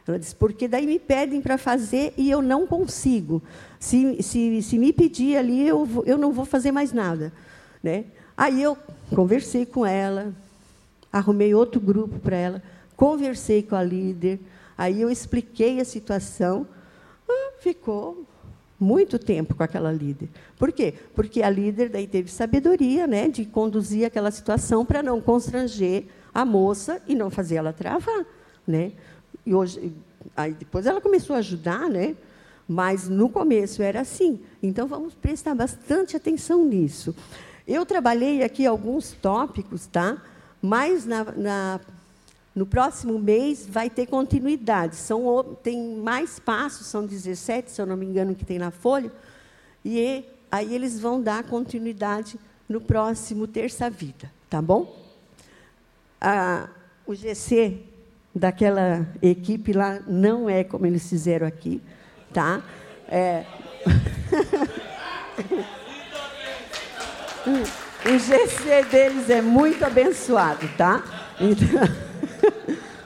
[0.08, 3.42] Ela disse, porque daí me pedem para fazer e eu não consigo.
[3.82, 7.34] Se, se, se me pedir ali, eu, eu não vou fazer mais nada.
[7.82, 8.06] Né?
[8.38, 8.78] Aí eu
[9.10, 10.32] conversei com ela,
[11.12, 12.64] arrumei outro grupo para ela,
[12.96, 14.40] conversei com a líder,
[14.78, 16.68] aí eu expliquei a situação.
[17.28, 18.24] Ah, ficou
[18.80, 20.30] muito tempo com aquela líder.
[20.60, 20.94] Por quê?
[21.16, 26.46] Porque a líder daí teve sabedoria né, de conduzir aquela situação para não constranger a
[26.46, 28.26] moça e não fazer ela travar.
[28.68, 28.92] Né?
[29.44, 29.92] E hoje,
[30.38, 32.16] aí depois ela começou a ajudar, né?
[32.72, 34.40] Mas no começo era assim.
[34.64, 37.16] Então vamos prestar bastante atenção nisso.
[37.68, 40.22] Eu trabalhei aqui alguns tópicos, tá?
[40.62, 41.80] mas na, na
[42.54, 44.98] no próximo mês vai ter continuidade.
[44.98, 49.10] São, tem mais passos, são 17, se eu não me engano, que tem na folha.
[49.86, 54.94] E aí eles vão dar continuidade no próximo Terça Vida, tá bom?
[56.20, 56.68] Ah,
[57.08, 57.84] o GC
[58.36, 61.82] daquela equipe lá não é como eles fizeram aqui,
[62.34, 62.62] tá?
[63.08, 63.44] É...
[68.06, 71.04] o GC deles é muito abençoado, tá?
[71.40, 71.82] Então...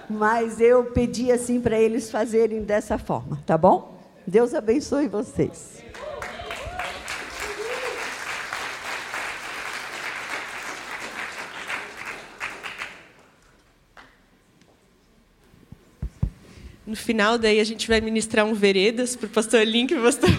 [0.09, 3.97] Mas eu pedi assim para eles fazerem dessa forma, tá bom?
[4.25, 5.83] Deus abençoe vocês.
[16.85, 20.29] No final, daí a gente vai ministrar um veredas para o pastor Link e pastor.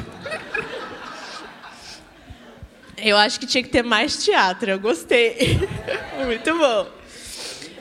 [2.97, 5.59] Eu acho que tinha que ter mais teatro, eu gostei.
[6.25, 6.89] Muito bom.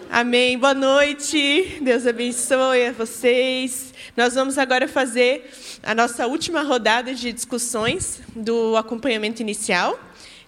[0.10, 0.58] Amém.
[0.58, 1.78] Boa noite.
[1.80, 3.94] Deus abençoe a vocês.
[4.18, 5.48] Nós vamos agora fazer
[5.84, 10.00] a nossa última rodada de discussões do acompanhamento inicial.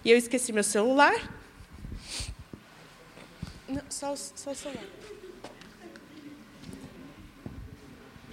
[0.04, 1.14] E eu esqueci meu celular.
[3.68, 4.97] Não, só, só o celular.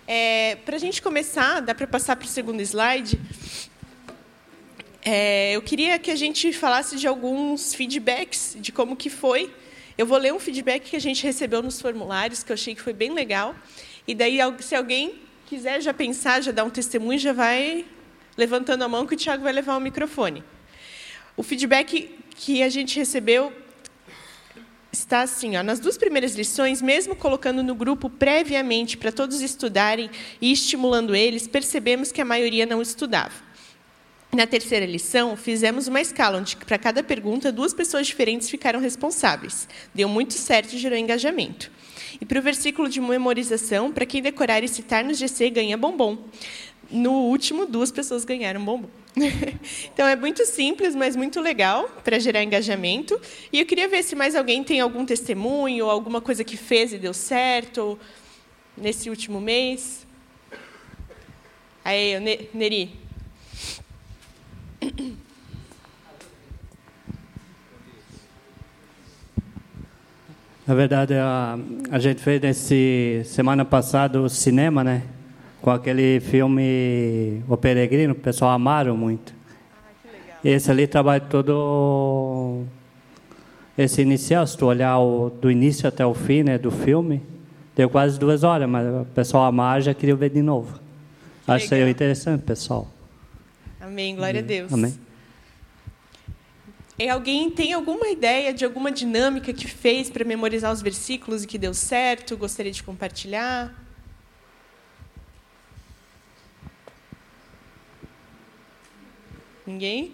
[0.08, 3.20] É, para a gente começar, dá para passar para o segundo slide.
[5.03, 9.53] É, eu queria que a gente falasse de alguns feedbacks de como que foi
[9.97, 12.82] eu vou ler um feedback que a gente recebeu nos formulários, que eu achei que
[12.82, 13.56] foi bem legal.
[14.06, 17.86] E daí, se alguém quiser já pensar, já dar um testemunho, já vai
[18.36, 20.43] levantando a mão que o Tiago vai levar o microfone.
[21.38, 23.53] O feedback que a gente recebeu
[24.96, 30.10] está assim, ó, nas duas primeiras lições, mesmo colocando no grupo previamente para todos estudarem
[30.41, 33.46] e estimulando eles, percebemos que a maioria não estudava.
[34.34, 39.68] Na terceira lição, fizemos uma escala, onde para cada pergunta, duas pessoas diferentes ficaram responsáveis.
[39.93, 41.72] Deu muito certo e gerou engajamento.
[42.20, 46.18] E para o versículo de memorização, para quem decorar e citar no GC, ganha bombom.
[46.89, 48.89] No último, duas pessoas ganharam bombom.
[49.93, 53.19] então é muito simples, mas muito legal para gerar engajamento.
[53.51, 56.97] E eu queria ver se mais alguém tem algum testemunho, alguma coisa que fez e
[56.97, 57.97] deu certo
[58.77, 60.05] nesse último mês.
[61.83, 62.19] Aí,
[62.53, 63.05] Neri.
[70.67, 71.59] Na verdade, a,
[71.91, 75.03] a gente fez nesse semana passada o cinema, né?
[75.66, 79.34] Com aquele filme O Peregrino, o pessoal amaram muito.
[79.76, 82.66] Ah, Esse ali trabalha todo
[83.76, 87.20] esse inicial, se tu olhar o, do início até o fim né, do filme,
[87.76, 90.80] deu quase duas horas, mas o pessoal amar já queria ver de novo.
[91.47, 92.88] Acho que seria interessante, pessoal.
[93.82, 94.72] Amém, glória a Deus.
[94.72, 94.93] Amém.
[96.99, 101.47] E alguém tem alguma ideia de alguma dinâmica que fez para memorizar os versículos e
[101.47, 102.38] que deu certo?
[102.38, 103.84] Gostaria de compartilhar?
[109.66, 110.11] Ninguém?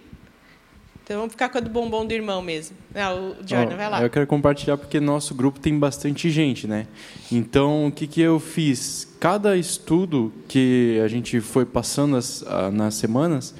[1.03, 2.77] Então vamos ficar com a do bombom do irmão mesmo.
[2.95, 4.01] Ah, o Jordan, vai lá.
[4.01, 6.87] Eu quero compartilhar porque nosso grupo tem bastante gente, né?
[7.31, 9.13] Então, o que, que eu fiz?
[9.19, 13.53] Cada estudo que a gente foi passando as, nas semanas,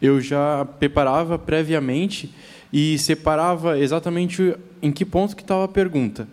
[0.00, 2.32] eu já preparava previamente
[2.72, 6.28] e separava exatamente em que ponto que estava a pergunta.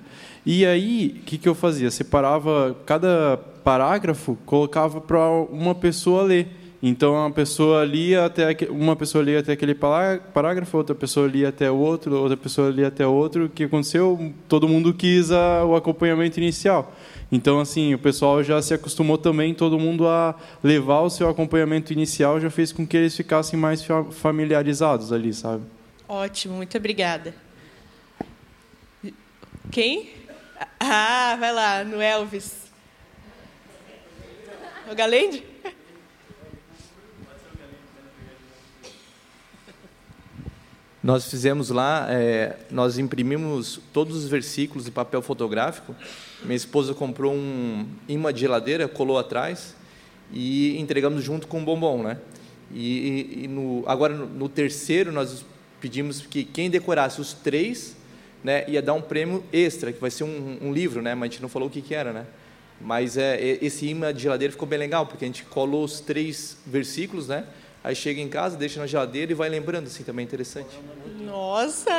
[0.46, 1.90] E aí, o que, que eu fazia?
[1.90, 6.59] Separava cada parágrafo, colocava para uma pessoa ler.
[6.82, 11.50] Então, uma pessoa lia até uma pessoa lia até aquele pará- parágrafo, outra pessoa lia
[11.50, 13.46] até outro, outra pessoa lia até outro.
[13.46, 14.34] O que aconteceu?
[14.48, 16.96] Todo mundo quis a- o acompanhamento inicial.
[17.30, 21.92] Então, assim, o pessoal já se acostumou também, todo mundo a levar o seu acompanhamento
[21.92, 25.64] inicial, já fez com que eles ficassem mais fa- familiarizados ali, sabe?
[26.08, 27.36] Ótimo, muito obrigada.
[29.70, 30.10] Quem?
[30.80, 32.54] Ah, vai lá, no Elvis.
[34.92, 35.44] O Galende?
[41.02, 45.96] Nós fizemos lá, é, nós imprimimos todos os versículos em papel fotográfico.
[46.44, 49.76] Minha esposa comprou um imã de geladeira, colou atrás
[50.34, 52.18] e entregamos junto com o bombom, né?
[52.72, 55.46] E, e- no, agora no, no terceiro nós
[55.80, 57.96] pedimos que quem decorasse os três,
[58.44, 61.16] né, ia dar um prêmio extra, que vai ser um, um livro, né?
[61.16, 62.26] Mas a gente não falou o que, que era, né?
[62.82, 66.02] Mas é, e- esse imã de geladeira ficou bem legal, porque a gente colou os
[66.02, 67.46] três versículos, né?
[67.84, 70.78] Aí chega em casa, deixa na geladeira e vai lembrando, assim, também é interessante.
[71.22, 71.92] Nossa!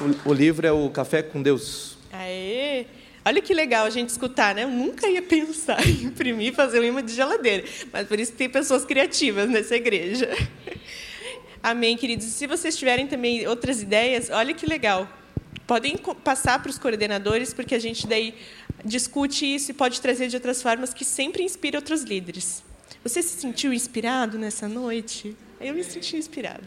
[0.00, 1.98] O, o livro é o Café com Deus.
[2.10, 2.86] Aê!
[3.22, 4.64] Olha que legal a gente escutar, né?
[4.64, 7.64] Eu nunca ia pensar em imprimir e fazer um imã de geladeira.
[7.92, 10.28] Mas por isso que tem pessoas criativas nessa igreja.
[11.62, 12.24] Amém, queridos.
[12.24, 15.06] Se vocês tiverem também outras ideias, olha que legal.
[15.70, 18.34] Podem passar para os coordenadores, porque a gente daí
[18.84, 22.64] discute isso e pode trazer de outras formas que sempre inspira outros líderes.
[23.04, 25.36] Você se sentiu inspirado nessa noite?
[25.60, 26.66] Eu me senti inspirado.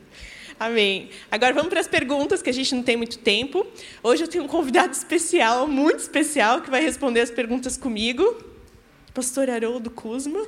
[0.58, 1.10] Amém.
[1.30, 3.68] Agora vamos para as perguntas, que a gente não tem muito tempo.
[4.02, 8.24] Hoje eu tenho um convidado especial, muito especial, que vai responder as perguntas comigo.
[9.14, 10.48] Pastor Haroldo Kuzma.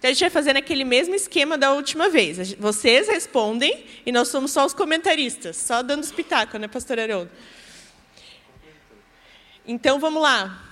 [0.00, 2.54] Então a gente vai fazer naquele mesmo esquema da última vez.
[2.54, 7.30] Vocês respondem e nós somos só os comentaristas, só dando espetáculo, né, pastor Haroldo?
[9.68, 10.64] Então vamos lá.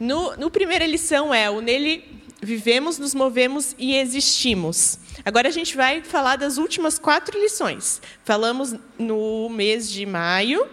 [0.00, 4.98] No, no primeira lição é o nele vivemos, nos movemos e existimos.
[5.24, 8.02] Agora a gente vai falar das últimas quatro lições.
[8.24, 10.66] Falamos no mês de maio,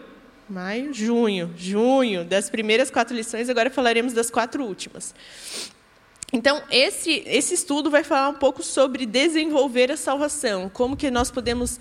[0.49, 3.47] maio, junho, junho das primeiras quatro lições.
[3.47, 5.13] Agora falaremos das quatro últimas.
[6.31, 11.31] Então, esse, esse estudo vai falar um pouco sobre desenvolver a salvação, como que nós
[11.31, 11.79] podemos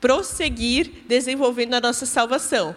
[0.00, 2.74] prosseguir desenvolvendo a nossa salvação.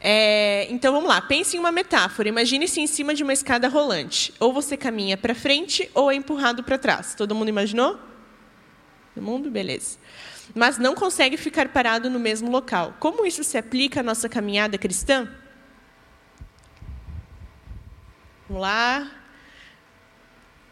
[0.00, 1.20] É, então, vamos lá.
[1.20, 2.28] Pense em uma metáfora.
[2.28, 4.32] Imagine-se em cima de uma escada rolante.
[4.40, 7.14] Ou você caminha para frente ou é empurrado para trás.
[7.14, 7.98] Todo mundo imaginou?
[9.14, 9.50] Todo mundo?
[9.50, 9.98] Beleza.
[10.54, 12.94] Mas não consegue ficar parado no mesmo local.
[12.98, 15.28] Como isso se aplica à nossa caminhada cristã?
[18.48, 19.21] Vamos lá.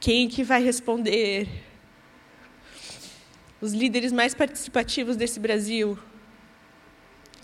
[0.01, 1.47] Quem que vai responder?
[3.61, 5.99] Os líderes mais participativos desse Brasil.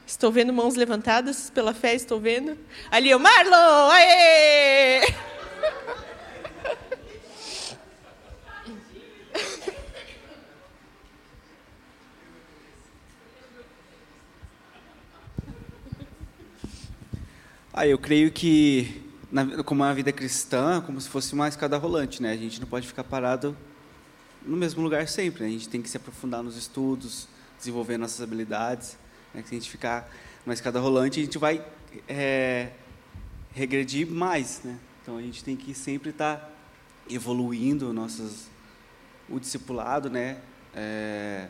[0.06, 2.56] Estou vendo mãos levantadas pela fé, estou vendo.
[2.90, 3.90] Ali, o Marlon!
[3.90, 5.00] Aê!
[17.70, 22.22] Ah, eu creio que, na, como a vida cristã, como se fosse uma escada rolante,
[22.22, 22.32] né?
[22.32, 23.56] A gente não pode ficar parado
[24.42, 25.42] no mesmo lugar sempre.
[25.42, 25.48] Né?
[25.48, 28.96] A gente tem que se aprofundar nos estudos, desenvolver nossas habilidades.
[29.34, 29.42] Né?
[29.44, 30.08] Se a gente ficar
[30.44, 31.64] numa escada rolante, a gente vai
[32.08, 32.70] é,
[33.52, 34.78] regredir mais, né?
[35.02, 36.52] Então a gente tem que sempre estar
[37.08, 38.48] evoluindo nossas,
[39.28, 40.38] o discipulado, né?
[40.74, 41.48] É,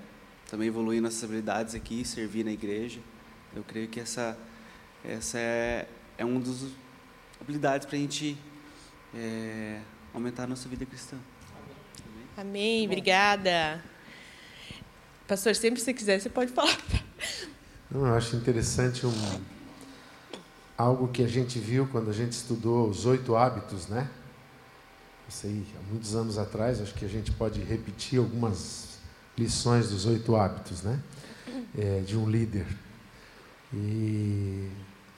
[0.49, 3.01] também evoluir nossas habilidades aqui, servir na igreja.
[3.55, 4.39] Eu creio que essa
[5.05, 6.64] essa é, é uma das
[7.41, 8.37] habilidades para a gente
[9.14, 9.80] é,
[10.12, 11.16] aumentar a nossa vida cristã.
[12.37, 13.82] Amém, obrigada.
[15.26, 16.78] Pastor, sempre que você quiser, você pode falar.
[17.91, 19.41] Não, eu acho interessante um,
[20.76, 24.09] algo que a gente viu quando a gente estudou os oito hábitos, né?
[25.28, 28.99] Isso aí, há muitos anos atrás, acho que a gente pode repetir algumas
[29.37, 31.01] lições dos oito hábitos, né?
[31.76, 32.66] É, de um líder.
[33.72, 34.68] E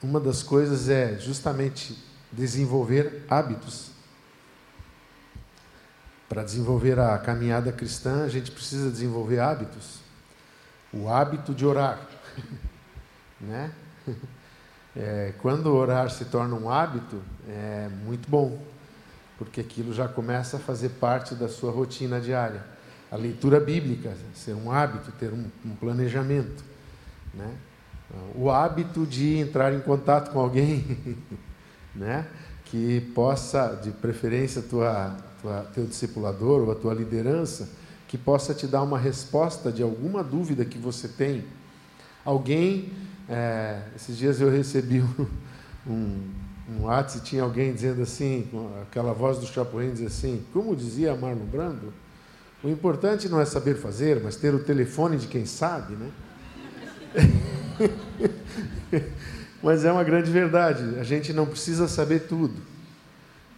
[0.02, 1.96] uma das coisas é justamente
[2.32, 3.90] desenvolver hábitos.
[6.28, 10.00] Para desenvolver a caminhada cristã, a gente precisa desenvolver hábitos.
[10.92, 12.00] O hábito de orar,
[13.40, 13.72] né?
[14.96, 18.60] É, quando orar se torna um hábito, é muito bom,
[19.36, 22.64] porque aquilo já começa a fazer parte da sua rotina diária.
[23.08, 26.64] A leitura bíblica, ser um hábito, ter um, um planejamento.
[27.32, 27.54] Né?
[28.34, 31.16] O hábito de entrar em contato com alguém,
[31.98, 32.26] né?
[32.64, 37.68] que possa, de preferência, tua, tua, teu discipulador ou a tua liderança,
[38.06, 41.44] que possa te dar uma resposta de alguma dúvida que você tem.
[42.24, 42.92] Alguém
[43.28, 45.26] é, esses dias eu recebi um,
[45.86, 46.30] um,
[46.70, 48.48] um WhatsApp tinha alguém dizendo assim,
[48.82, 51.92] aquela voz do Chapolin diz assim, como dizia Marlon Brando,
[52.62, 56.10] o importante não é saber fazer, mas ter o telefone de quem sabe, né?
[59.62, 62.54] mas é uma grande verdade, a gente não precisa saber tudo.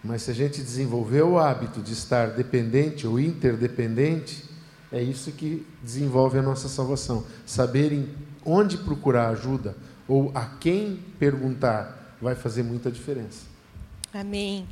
[0.02, 4.44] Mas se a gente desenvolver o hábito de estar dependente ou interdependente,
[4.90, 7.24] é isso que desenvolve a nossa salvação.
[7.44, 8.08] Saber
[8.44, 9.76] onde procurar ajuda
[10.08, 13.44] ou a quem perguntar vai fazer muita diferença.
[14.12, 14.66] Amém.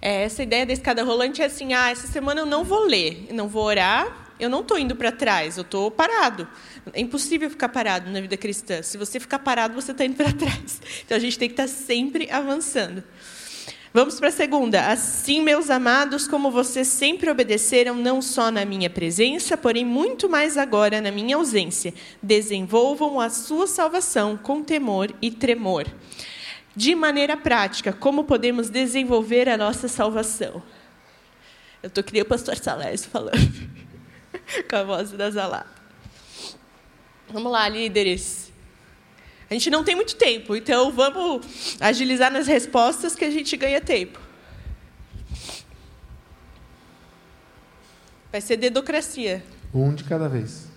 [0.00, 3.28] É, essa ideia da escada rolante é assim: ah, essa semana eu não vou ler,
[3.32, 6.48] não vou orar, eu não estou indo para trás, eu estou parado.
[6.92, 8.82] É impossível ficar parado na vida cristã.
[8.82, 10.80] Se você ficar parado, você está indo para trás.
[11.04, 13.02] Então a gente tem que estar tá sempre avançando.
[13.96, 14.88] Vamos para a segunda.
[14.88, 20.58] Assim, meus amados, como vocês sempre obedeceram, não só na minha presença, porém muito mais
[20.58, 25.86] agora na minha ausência, desenvolvam a sua salvação com temor e tremor.
[26.74, 30.60] De maneira prática, como podemos desenvolver a nossa salvação?
[31.80, 33.52] Eu estou nem o pastor Salésio falando,
[34.68, 35.66] com a voz da Zalá.
[37.28, 38.52] Vamos lá, líderes.
[39.50, 43.80] A gente não tem muito tempo, então vamos agilizar nas respostas que a gente ganha
[43.80, 44.18] tempo.
[48.32, 49.44] Vai ser dedocracia.
[49.72, 50.68] Um de cada vez.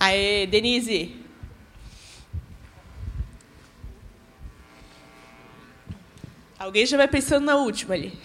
[0.00, 1.16] Aê, Denise.
[6.58, 8.18] Alguém já vai pensando na última ali.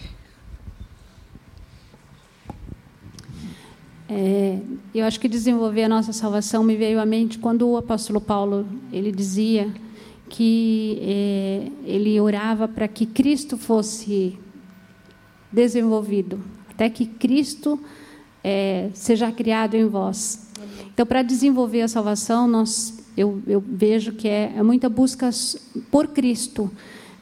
[4.08, 4.58] É,
[4.94, 8.66] eu acho que desenvolver a nossa salvação me veio à mente quando o apóstolo Paulo
[8.92, 9.72] ele dizia
[10.28, 14.38] que é, ele orava para que Cristo fosse
[15.50, 16.40] desenvolvido,
[16.70, 17.80] até que Cristo
[18.44, 20.50] é, seja criado em vós.
[20.92, 25.30] Então, para desenvolver a salvação, nós, eu, eu vejo que é, é, muita busca
[25.90, 26.70] por Cristo,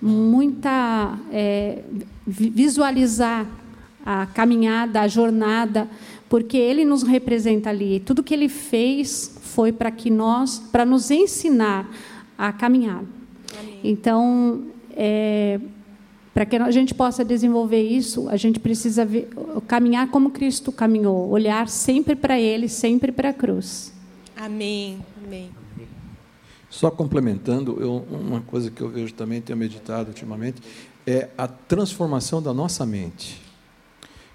[0.00, 1.82] muita é,
[2.26, 3.46] visualizar
[4.04, 5.88] a caminhada, a jornada,
[6.34, 8.00] porque ele nos representa ali.
[8.00, 11.88] Tudo que ele fez foi para que nós, para nos ensinar
[12.36, 13.04] a caminhar.
[13.56, 13.80] Amém.
[13.84, 14.64] Então,
[14.96, 15.60] é,
[16.34, 19.28] para que a gente possa desenvolver isso, a gente precisa ver,
[19.68, 23.94] caminhar como Cristo caminhou, olhar sempre para Ele, sempre para a cruz.
[24.36, 24.98] Amém.
[25.24, 25.50] Amém.
[26.68, 30.60] Só complementando, eu, uma coisa que eu vejo também, tenho meditado ultimamente,
[31.06, 33.43] é a transformação da nossa mente.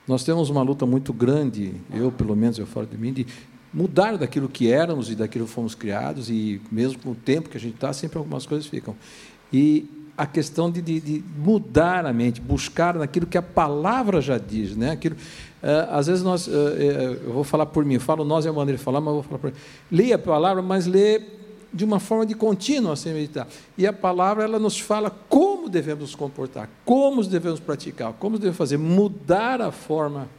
[0.09, 3.27] Nós temos uma luta muito grande, eu pelo menos eu falo de mim, de
[3.71, 7.55] mudar daquilo que éramos e daquilo que fomos criados, e mesmo com o tempo que
[7.55, 8.95] a gente está, sempre algumas coisas ficam.
[9.53, 9.87] E
[10.17, 14.75] a questão de, de, de, mudar a mente, buscar naquilo que a palavra já diz.
[14.75, 14.93] Né?
[14.93, 18.49] Aquilo, uh, às vezes nós, uh, eu vou falar por mim, eu falo nós é
[18.49, 19.57] uma maneira de falar, mas eu vou falar por mim.
[19.91, 21.21] Leia a palavra, mas lê
[21.71, 23.47] de uma forma de contínua sem meditar.
[23.77, 28.57] E a palavra ela nos fala como devemos nos comportar, como devemos praticar, como devemos
[28.57, 30.29] fazer, mudar a forma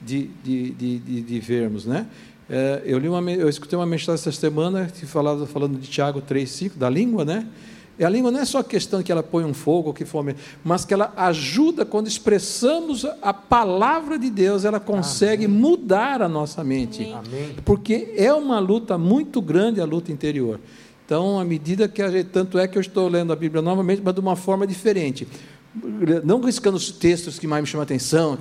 [0.00, 1.86] de, de, de, de, de vermos.
[1.86, 2.06] Né?
[2.48, 6.22] É, eu, li uma, eu escutei uma mensagem essa semana que falava, falando de Tiago
[6.22, 7.46] 3,5, da língua, né?
[7.98, 10.36] E a língua não é só a questão que ela põe um fogo, que fome,
[10.62, 15.58] mas que ela ajuda quando expressamos a palavra de Deus, ela consegue Amém.
[15.58, 17.12] mudar a nossa mente.
[17.12, 17.56] Amém.
[17.64, 20.60] Porque é uma luta muito grande a luta interior.
[21.08, 24.02] Então, à medida que a gente, tanto é que eu estou lendo a Bíblia novamente,
[24.04, 25.26] mas de uma forma diferente.
[26.22, 28.36] Não riscando os textos que mais me chamam a atenção,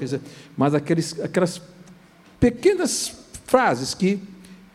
[0.58, 1.62] mas aqueles, aquelas
[2.38, 4.20] pequenas frases que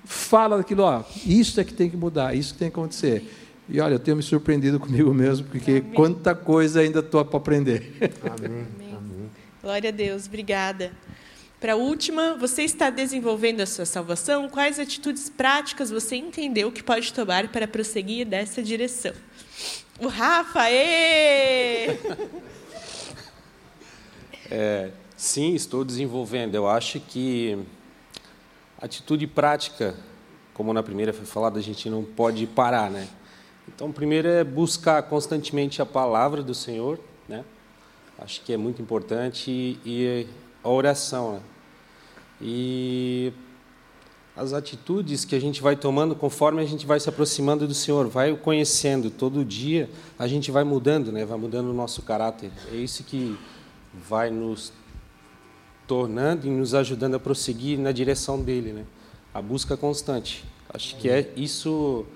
[0.07, 3.30] falam daquilo, ó, isso é que tem que mudar, isso que tem que acontecer.
[3.68, 5.93] E olha, eu tenho me surpreendido comigo mesmo, porque Amém.
[5.93, 7.93] quanta coisa ainda estou para aprender.
[8.22, 8.66] Amém.
[8.80, 9.30] Amém.
[9.61, 10.93] Glória a Deus, obrigada.
[11.62, 14.48] Para a última, você está desenvolvendo a sua salvação?
[14.48, 19.12] Quais atitudes práticas você entendeu que pode tomar para prosseguir dessa direção?
[20.00, 21.96] O Rafa, ê!
[24.54, 26.54] É, sim, estou desenvolvendo.
[26.54, 27.58] Eu acho que
[28.78, 29.94] atitude prática,
[30.52, 33.08] como na primeira foi falado, a gente não pode parar, né?
[33.66, 37.46] Então, primeiro é buscar constantemente a palavra do Senhor, né?
[38.18, 40.26] Acho que é muito importante e, e
[40.62, 41.36] a oração.
[41.36, 41.40] Né?
[42.43, 43.32] E
[44.36, 48.09] as atitudes que a gente vai tomando conforme a gente vai se aproximando do Senhor,
[48.09, 49.88] vai o conhecendo todo dia,
[50.18, 51.24] a gente vai mudando, né?
[51.24, 52.51] Vai mudando o nosso caráter.
[52.72, 53.38] É isso que
[54.09, 54.72] vai nos
[55.86, 58.84] tornando e nos ajudando a prosseguir na direção dele, né?
[59.32, 60.45] A busca constante.
[60.72, 62.07] Acho que é isso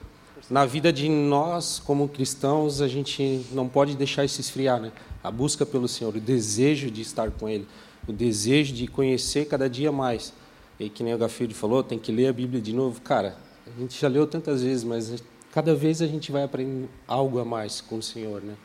[0.51, 4.91] na vida de nós como cristãos, a gente não pode deixar isso esfriar, né?
[5.23, 7.67] A busca pelo Senhor, o desejo de estar com ele
[8.07, 10.33] o desejo de conhecer cada dia mais.
[10.79, 13.01] E que nem o Gafilde falou, tem que ler a Bíblia de novo.
[13.01, 13.37] Cara,
[13.67, 17.45] a gente já leu tantas vezes, mas cada vez a gente vai aprendendo algo a
[17.45, 18.57] mais com o Senhor, né?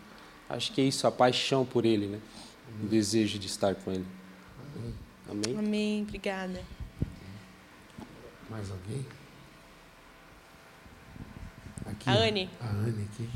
[0.50, 2.20] Acho que é isso, a paixão por Ele, né?
[2.84, 4.06] O desejo de estar com Ele.
[5.30, 5.58] Amém?
[5.58, 6.02] Amém.
[6.04, 6.62] Obrigada.
[8.50, 9.06] Mais alguém?
[11.86, 12.50] Aqui, a Anne.
[12.60, 13.30] A Anne aqui.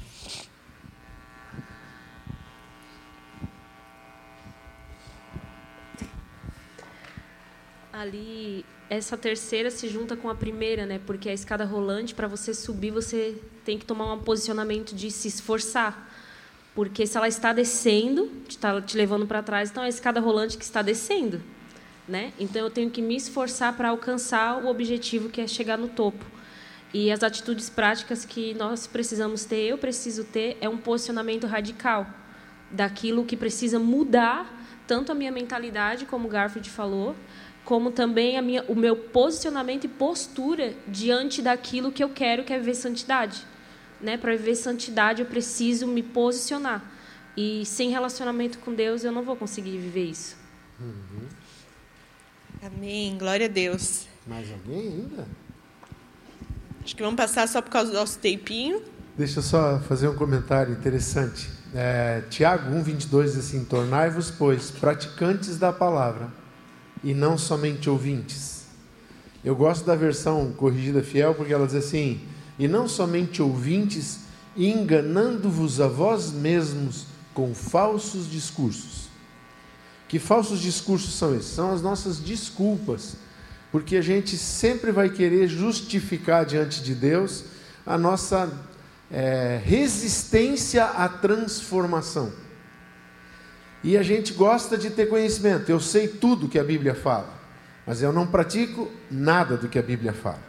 [7.99, 10.99] Ali essa terceira se junta com a primeira, né?
[11.05, 15.27] Porque a escada rolante para você subir, você tem que tomar um posicionamento de se
[15.27, 16.11] esforçar.
[16.75, 20.57] Porque se ela está descendo, está te levando para trás, então é a escada rolante
[20.57, 21.41] que está descendo,
[22.07, 22.33] né?
[22.37, 26.23] Então eu tenho que me esforçar para alcançar o objetivo que é chegar no topo.
[26.93, 32.05] E as atitudes práticas que nós precisamos ter, eu preciso ter, é um posicionamento radical
[32.69, 34.53] daquilo que precisa mudar
[34.87, 37.15] tanto a minha mentalidade, como o Garfield falou,
[37.65, 42.53] como também a minha, o meu posicionamento e postura diante daquilo que eu quero, que
[42.53, 43.43] é viver santidade.
[43.99, 44.17] Né?
[44.17, 46.83] Para viver santidade, eu preciso me posicionar.
[47.35, 50.37] E sem relacionamento com Deus, eu não vou conseguir viver isso.
[50.79, 51.27] Uhum.
[52.61, 53.17] Amém.
[53.17, 54.07] Glória a Deus.
[54.27, 55.27] Mais alguém ainda?
[56.83, 58.81] Acho que vamos passar só por causa do nosso tempinho.
[59.17, 61.49] Deixa eu só fazer um comentário interessante.
[61.73, 66.44] É, Tiago 1,22 diz assim: Tornai-vos, pois, praticantes da palavra
[67.05, 68.65] e não somente ouvintes.
[69.43, 72.19] Eu gosto da versão corrigida fiel porque ela diz assim:
[72.57, 74.21] e não somente ouvintes,
[74.57, 79.05] enganando-vos a vós mesmos com falsos discursos.
[80.07, 81.51] Que falsos discursos são esses?
[81.51, 83.17] São as nossas desculpas,
[83.71, 87.43] porque a gente sempre vai querer justificar diante de Deus
[87.85, 88.51] a nossa
[89.11, 92.31] é, resistência à transformação.
[93.85, 95.69] E a gente gosta de ter conhecimento.
[95.69, 97.29] Eu sei tudo que a Bíblia fala,
[97.85, 100.41] mas eu não pratico nada do que a Bíblia fala.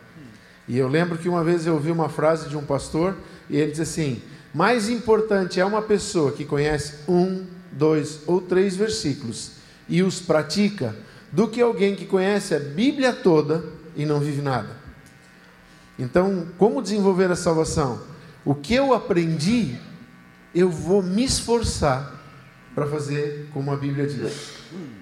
[0.66, 3.14] E eu lembro que uma vez eu ouvi uma frase de um pastor
[3.50, 4.22] e ele diz assim:
[4.54, 9.50] mais importante é uma pessoa que conhece um, dois ou três versículos
[9.86, 10.96] e os pratica
[11.30, 13.62] do que alguém que conhece a Bíblia toda
[13.94, 14.70] e não vive nada.
[15.98, 18.00] Então, como desenvolver a salvação?
[18.46, 19.76] O que eu aprendi,
[20.54, 22.15] eu vou me esforçar
[22.76, 24.50] para fazer como a Bíblia diz,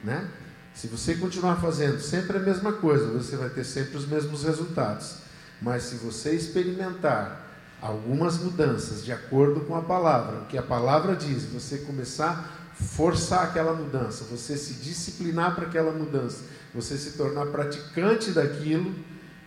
[0.04, 0.30] né?
[0.72, 5.16] Se você continuar fazendo sempre a mesma coisa, você vai ter sempre os mesmos resultados.
[5.60, 7.44] Mas se você experimentar
[7.82, 12.74] algumas mudanças de acordo com a palavra, o que a palavra diz, você começar a
[12.80, 18.94] forçar aquela mudança, você se disciplinar para aquela mudança, você se tornar praticante daquilo,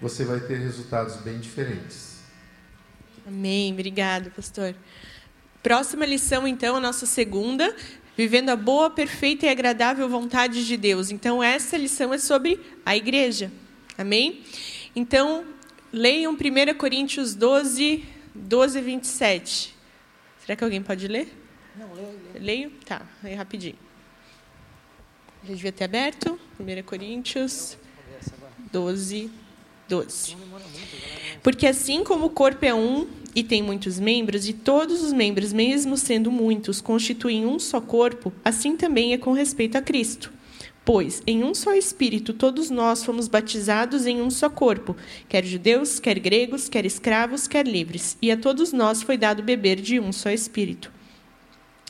[0.01, 2.17] você vai ter resultados bem diferentes.
[3.25, 3.71] Amém.
[3.71, 4.75] Obrigado, pastor.
[5.63, 7.73] Próxima lição, então, a nossa segunda,
[8.17, 11.11] vivendo a boa, perfeita e agradável vontade de Deus.
[11.11, 13.51] Então, essa lição é sobre a igreja.
[13.95, 14.43] Amém?
[14.95, 15.45] Então,
[15.93, 18.03] leiam 1 Coríntios 12,
[18.33, 19.75] 12 e 27.
[20.39, 21.31] Será que alguém pode ler?
[21.75, 22.07] Não, leio.
[22.33, 22.43] leio.
[22.43, 22.71] Leio?
[22.83, 23.77] Tá, aí rapidinho.
[25.43, 26.39] Já devia ter aberto.
[26.59, 27.77] 1 Coríntios
[28.71, 29.29] 12,
[29.87, 30.35] 12.
[31.43, 33.07] Porque assim como o corpo é um
[33.37, 38.33] e tem muitos membros, e todos os membros, mesmo sendo muitos, constituem um só corpo,
[38.43, 40.33] assim também é com respeito a Cristo.
[40.83, 44.97] Pois, em um só Espírito, todos nós fomos batizados em um só corpo,
[45.29, 49.79] quer judeus, quer gregos, quer escravos, quer livres, e a todos nós foi dado beber
[49.79, 50.91] de um só Espírito.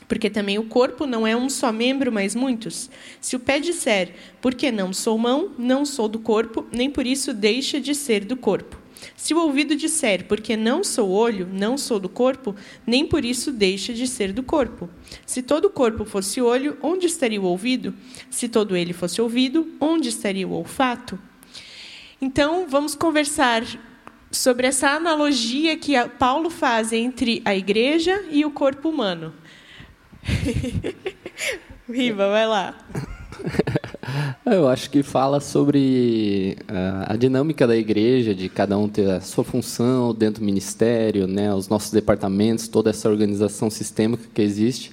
[0.06, 2.90] Porque também o corpo não é um só membro, mas muitos.
[3.22, 7.32] Se o pé disser, porque não sou mão, não sou do corpo, nem por isso
[7.32, 8.77] deixa de ser do corpo.
[9.16, 12.54] Se o ouvido disser, porque não sou olho, não sou do corpo,
[12.86, 14.88] nem por isso deixa de ser do corpo.
[15.26, 17.94] Se todo o corpo fosse olho, onde estaria o ouvido?
[18.30, 21.18] Se todo ele fosse ouvido, onde estaria o olfato?
[22.20, 23.62] Então, vamos conversar
[24.30, 29.32] sobre essa analogia que Paulo faz entre a igreja e o corpo humano.
[31.88, 32.76] Riva, vai lá.
[34.44, 39.20] Eu acho que fala sobre a, a dinâmica da igreja, de cada um ter a
[39.20, 44.92] sua função dentro do ministério, né, os nossos departamentos, toda essa organização sistêmica que existe,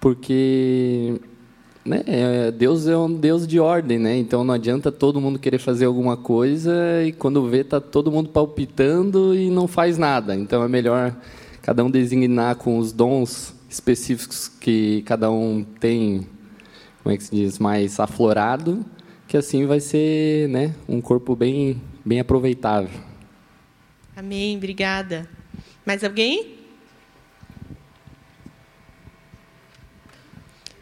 [0.00, 1.20] porque
[1.84, 4.16] né, é, Deus é um Deus de ordem, né?
[4.16, 6.72] Então não adianta todo mundo querer fazer alguma coisa
[7.04, 10.34] e quando vê tá todo mundo palpitando e não faz nada.
[10.34, 11.14] Então é melhor
[11.62, 16.26] cada um designar com os dons específicos que cada um tem
[17.04, 18.82] como é que se diz, mais aflorado,
[19.28, 22.98] que assim vai ser né, um corpo bem, bem aproveitável.
[24.16, 25.28] Amém, obrigada.
[25.84, 26.60] Mais alguém?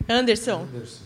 [0.09, 0.61] Anderson.
[0.73, 1.03] Anderson.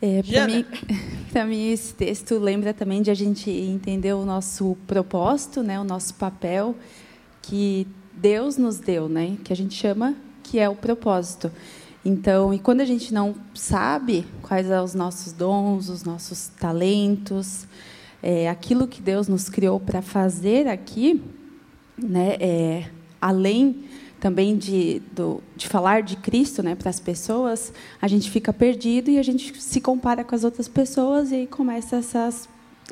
[0.00, 0.64] É, para mim,
[1.48, 6.14] mim, esse texto lembra também de a gente entender o nosso propósito, né, o nosso
[6.14, 6.76] papel
[7.40, 11.50] que Deus nos deu, né, que a gente chama que é o propósito.
[12.04, 17.66] Então, e quando a gente não sabe quais são os nossos dons, os nossos talentos,
[18.22, 21.22] é, aquilo que Deus nos criou para fazer aqui,
[21.96, 22.90] né, é,
[23.20, 23.84] além
[24.18, 29.10] também de, do, de falar de Cristo né, para as pessoas, a gente fica perdido
[29.10, 32.48] e a gente se compara com as outras pessoas e aí começa essas,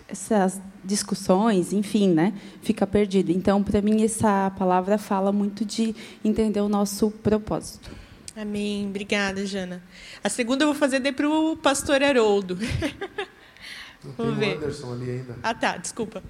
[0.08, 2.32] essas discussões, enfim, né,
[2.62, 3.30] fica perdido.
[3.30, 5.94] Então, para mim, essa palavra fala muito de
[6.24, 7.99] entender o nosso propósito.
[8.40, 8.86] Amém.
[8.88, 9.82] Obrigada, Jana.
[10.24, 12.56] A segunda eu vou fazer para o pastor Haroldo.
[14.02, 14.54] Não Vamos tem ver.
[14.54, 15.36] o Anderson ali ainda.
[15.42, 15.76] Ah, tá.
[15.76, 16.22] Desculpa.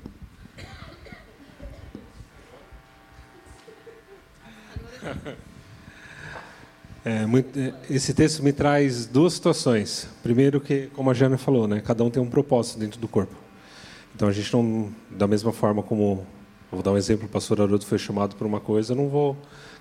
[7.03, 10.07] É, muito, é, esse texto me traz duas situações.
[10.23, 13.35] Primeiro que, como a Jana falou, né, cada um tem um propósito dentro do corpo.
[14.15, 16.27] Então a gente não, da mesma forma como,
[16.71, 19.35] vou dar um exemplo, o pastor Haroldo foi chamado por uma coisa, eu não vou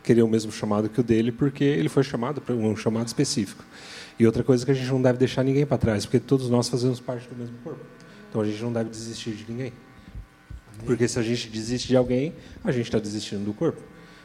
[0.03, 3.63] querer o mesmo chamado que o dele, porque ele foi chamado para um chamado específico.
[4.17, 6.67] E outra coisa que a gente não deve deixar ninguém para trás, porque todos nós
[6.67, 7.85] fazemos parte do mesmo corpo.
[8.29, 9.73] Então a gente não deve desistir de ninguém.
[10.85, 12.33] Porque se a gente desiste de alguém,
[12.63, 13.81] a gente está desistindo do corpo.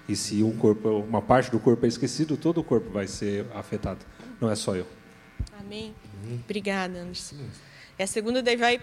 [0.08, 3.46] E se um corpo, uma parte do corpo é esquecido, todo o corpo vai ser
[3.54, 4.04] afetado.
[4.40, 4.86] Não é só eu.
[5.58, 5.94] Amém.
[6.44, 7.36] Obrigada, Anderson.
[7.98, 8.80] E a segunda daí vai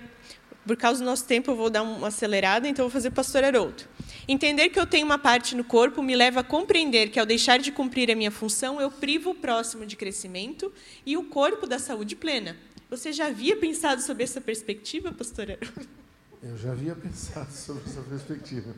[0.66, 3.84] por causa do nosso tempo, eu vou dar uma acelerada, então vou fazer pastor Haroldo.
[4.28, 7.60] Entender que eu tenho uma parte no corpo me leva a compreender que, ao deixar
[7.60, 10.72] de cumprir a minha função, eu privo o próximo de crescimento
[11.06, 12.56] e o corpo da saúde plena.
[12.90, 15.88] Você já havia pensado sobre essa perspectiva, pastor Haroldo?
[16.44, 18.74] Eu já havia pensado sobre essa perspectiva.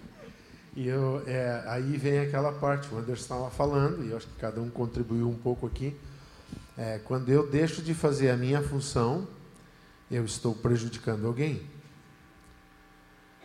[0.75, 4.35] E eu, é, aí vem aquela parte, o Anderson estava falando, e eu acho que
[4.39, 5.95] cada um contribuiu um pouco aqui.
[6.77, 9.27] É, quando eu deixo de fazer a minha função,
[10.09, 11.61] eu estou prejudicando alguém.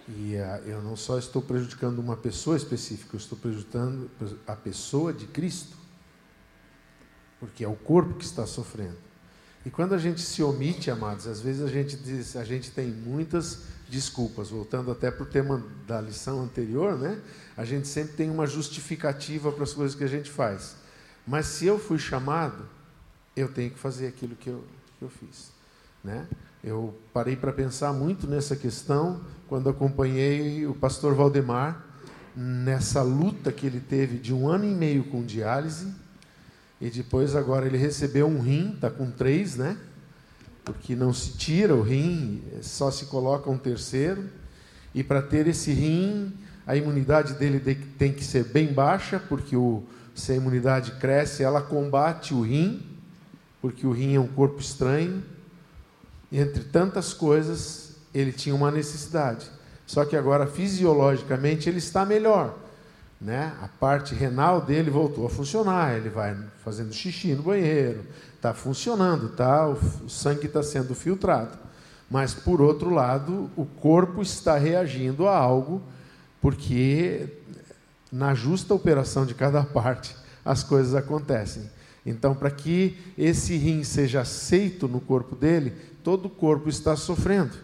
[0.08, 4.10] E uh, eu não só estou prejudicando uma pessoa específica, eu estou prejudicando
[4.46, 5.76] a pessoa de Cristo.
[7.38, 8.96] Porque é o corpo que está sofrendo.
[9.66, 12.86] E quando a gente se omite, amados, às vezes a gente diz, a gente tem
[12.86, 17.20] muitas desculpas, voltando até para o tema da lição anterior, né?
[17.56, 20.76] A gente sempre tem uma justificativa para as coisas que a gente faz.
[21.26, 22.66] Mas se eu fui chamado,
[23.36, 24.64] eu tenho que fazer aquilo que eu,
[24.98, 25.50] que eu fiz,
[26.02, 26.26] né?
[26.62, 31.86] Eu parei para pensar muito nessa questão quando acompanhei o pastor Valdemar
[32.34, 35.94] nessa luta que ele teve de um ano e meio com diálise
[36.80, 39.76] e depois agora ele recebeu um rim, está com três, né?
[40.64, 44.24] Porque não se tira o rim, só se coloca um terceiro.
[44.92, 46.32] E para ter esse rim,
[46.66, 47.60] a imunidade dele
[47.98, 49.84] tem que ser bem baixa, porque o,
[50.14, 52.84] se a imunidade cresce, ela combate o rim,
[53.60, 55.22] porque o rim é um corpo estranho
[56.30, 59.50] entre tantas coisas, ele tinha uma necessidade.
[59.86, 62.54] Só que agora, fisiologicamente, ele está melhor.
[63.20, 63.52] Né?
[63.62, 68.04] A parte renal dele voltou a funcionar, ele vai fazendo xixi no banheiro,
[68.36, 69.66] está funcionando, tá?
[69.66, 69.72] o,
[70.04, 71.58] o sangue está sendo filtrado.
[72.10, 75.82] Mas, por outro lado, o corpo está reagindo a algo,
[76.40, 77.26] porque
[78.10, 80.14] na justa operação de cada parte
[80.44, 81.68] as coisas acontecem.
[82.06, 85.74] Então, para que esse rim seja aceito no corpo dele,
[86.08, 87.54] todo o corpo está sofrendo.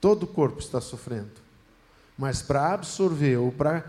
[0.00, 1.30] Todo o corpo está sofrendo.
[2.18, 3.88] Mas para absorver ou para,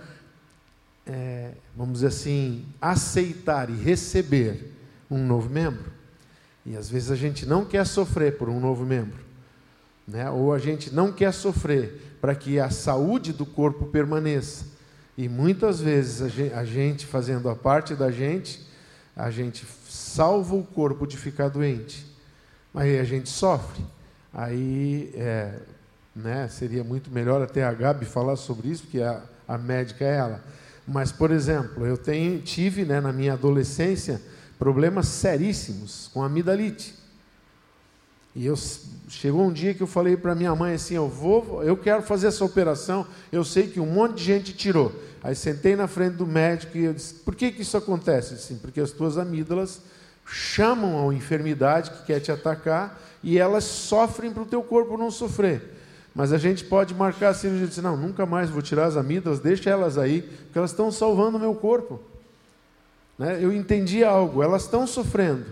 [1.03, 4.71] é, vamos dizer assim, aceitar e receber
[5.09, 5.91] um novo membro,
[6.63, 9.25] e às vezes a gente não quer sofrer por um novo membro,
[10.07, 10.29] né?
[10.29, 14.67] ou a gente não quer sofrer para que a saúde do corpo permaneça.
[15.17, 16.21] E muitas vezes
[16.53, 18.61] a gente, fazendo a parte da gente,
[19.15, 22.12] a gente salva o corpo de ficar doente,
[22.73, 23.83] aí a gente sofre.
[24.33, 25.53] Aí é,
[26.15, 30.17] né, seria muito melhor até a Gabi falar sobre isso, porque a, a médica é
[30.17, 30.43] ela.
[30.87, 34.21] Mas, por exemplo, eu tenho, tive né, na minha adolescência
[34.59, 36.95] problemas seríssimos com amidalite.
[38.35, 38.55] E eu
[39.07, 42.27] chegou um dia que eu falei para minha mãe assim, eu vou, eu quero fazer
[42.27, 43.05] essa operação.
[43.31, 44.91] Eu sei que um monte de gente tirou.
[45.21, 48.57] Aí sentei na frente do médico e eu disse: "Por que que isso acontece?" Assim,
[48.57, 49.81] porque as tuas amígdalas
[50.25, 55.11] chamam a enfermidade que quer te atacar e elas sofrem para o teu corpo não
[55.11, 55.73] sofrer.
[56.15, 58.95] Mas a gente pode marcar assim, a gente diz, não, nunca mais vou tirar as
[58.95, 61.99] amígdalas, deixa elas aí, porque elas estão salvando o meu corpo.
[63.17, 63.39] Né?
[63.41, 65.45] Eu entendi algo, elas estão sofrendo,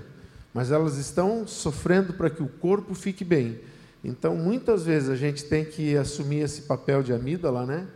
[0.53, 3.59] mas elas estão sofrendo para que o corpo fique bem.
[4.03, 7.87] Então, muitas vezes a gente tem que assumir esse papel de amígdala, né?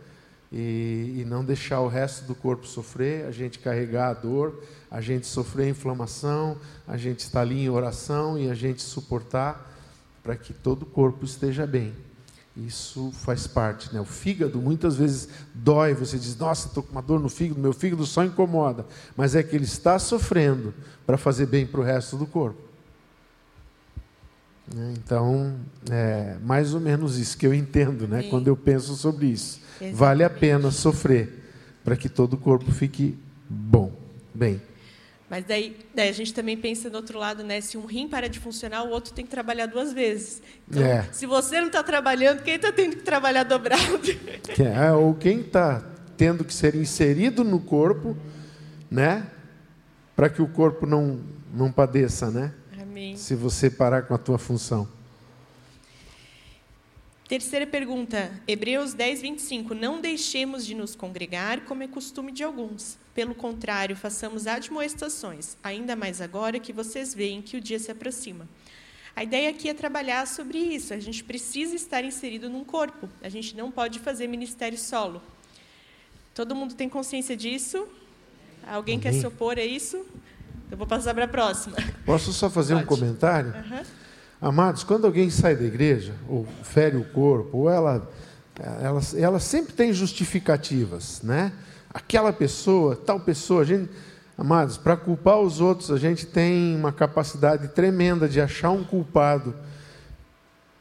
[0.52, 5.00] E, e, não deixar o resto do corpo sofrer, a gente carregar a dor, a
[5.00, 9.74] gente sofrer a inflamação, a gente estar ali em oração e a gente suportar
[10.22, 11.92] para que todo o corpo esteja bem.
[12.56, 14.00] Isso faz parte, né?
[14.00, 17.72] O fígado muitas vezes dói, você diz: "Nossa, estou com uma dor no fígado, meu
[17.72, 20.72] fígado só incomoda", mas é que ele está sofrendo
[21.04, 22.66] para fazer bem para o resto do corpo.
[24.94, 25.54] Então,
[25.90, 28.24] é mais ou menos isso que eu entendo, né?
[28.24, 29.94] Quando eu penso sobre isso, Exatamente.
[29.94, 31.44] vale a pena sofrer
[31.84, 33.16] para que todo o corpo fique
[33.48, 33.92] bom,
[34.34, 34.60] bem.
[35.28, 37.60] Mas daí, daí, a gente também pensa do outro lado, né?
[37.60, 40.40] Se um rim para de funcionar, o outro tem que trabalhar duas vezes.
[40.68, 41.08] Então, é.
[41.12, 43.82] se você não está trabalhando, quem está tendo que trabalhar dobrado?
[44.58, 45.82] É, ou quem está
[46.16, 48.16] tendo que ser inserido no corpo,
[48.90, 49.26] né?
[50.14, 51.20] Para que o corpo não,
[51.52, 52.52] não padeça, né?
[52.80, 53.16] Amém.
[53.16, 54.88] Se você parar com a tua função.
[57.28, 59.74] Terceira pergunta, Hebreus 10, 25.
[59.74, 62.96] Não deixemos de nos congregar, como é costume de alguns.
[63.12, 68.48] Pelo contrário, façamos admoestações, ainda mais agora que vocês veem que o dia se aproxima.
[69.16, 70.94] A ideia aqui é trabalhar sobre isso.
[70.94, 73.08] A gente precisa estar inserido num corpo.
[73.20, 75.20] A gente não pode fazer ministério solo.
[76.32, 77.88] Todo mundo tem consciência disso?
[78.64, 79.00] Alguém uhum.
[79.00, 80.06] quer se opor a isso?
[80.70, 81.76] Eu vou passar para a próxima.
[82.04, 82.84] Posso só fazer pode.
[82.84, 83.52] um comentário?
[83.52, 84.05] Uhum.
[84.40, 88.06] Amados, quando alguém sai da igreja, ou fere o corpo, ou ela,
[88.58, 91.52] ela, ela sempre tem justificativas, né?
[91.92, 93.88] Aquela pessoa, tal pessoa, gente,
[94.36, 99.54] amados, para culpar os outros, a gente tem uma capacidade tremenda de achar um culpado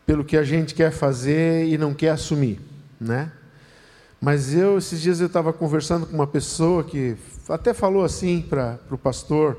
[0.06, 2.60] pelo que a gente quer fazer e não quer assumir,
[2.99, 3.32] né?
[4.20, 7.16] Mas eu, esses dias eu estava conversando com uma pessoa que
[7.47, 9.58] até falou assim para o pastor,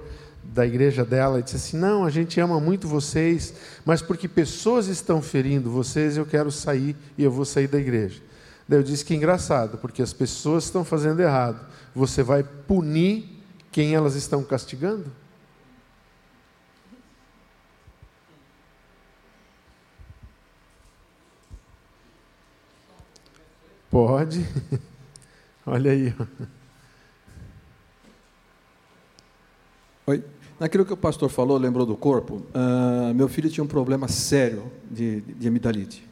[0.53, 4.86] da igreja dela e disse assim: Não, a gente ama muito vocês, mas porque pessoas
[4.88, 8.22] estão ferindo vocês, eu quero sair e eu vou sair da igreja.
[8.68, 11.64] Daí eu disse que engraçado, porque as pessoas estão fazendo errado.
[11.94, 13.40] Você vai punir
[13.70, 15.11] quem elas estão castigando?
[23.90, 24.47] Pode.
[25.64, 26.14] Olha aí.
[30.07, 30.36] Oi.
[30.59, 34.70] Naquilo que o pastor falou, lembrou do corpo, uh, meu filho tinha um problema sério
[34.90, 36.02] de, de amidalite,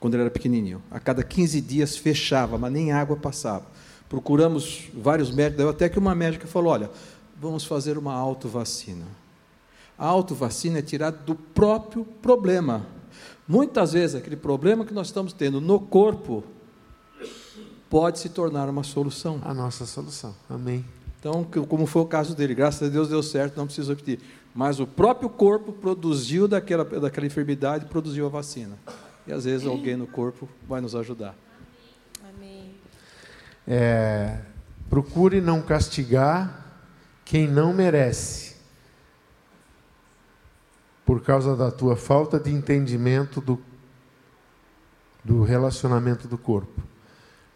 [0.00, 0.82] quando ele era pequenininho.
[0.90, 3.66] A cada 15 dias fechava, mas nem água passava.
[4.08, 6.90] Procuramos vários médicos, até que uma médica falou: olha,
[7.38, 9.04] vamos fazer uma autovacina.
[9.98, 12.86] A autovacina é tirada do próprio problema.
[13.46, 16.42] Muitas vezes, aquele problema que nós estamos tendo no corpo
[17.90, 19.40] pode se tornar uma solução.
[19.44, 20.34] A nossa solução.
[20.48, 20.84] Amém.
[21.24, 24.20] Então, como foi o caso dele, graças a Deus deu certo, não preciso repetir.
[24.54, 28.76] Mas o próprio corpo produziu daquela, daquela enfermidade, produziu a vacina.
[29.26, 31.34] E às vezes alguém no corpo vai nos ajudar.
[32.28, 32.74] Amém.
[33.66, 34.38] É,
[34.90, 36.62] procure não castigar
[37.24, 38.56] quem não merece,
[41.06, 43.58] por causa da tua falta de entendimento do,
[45.24, 46.82] do relacionamento do corpo.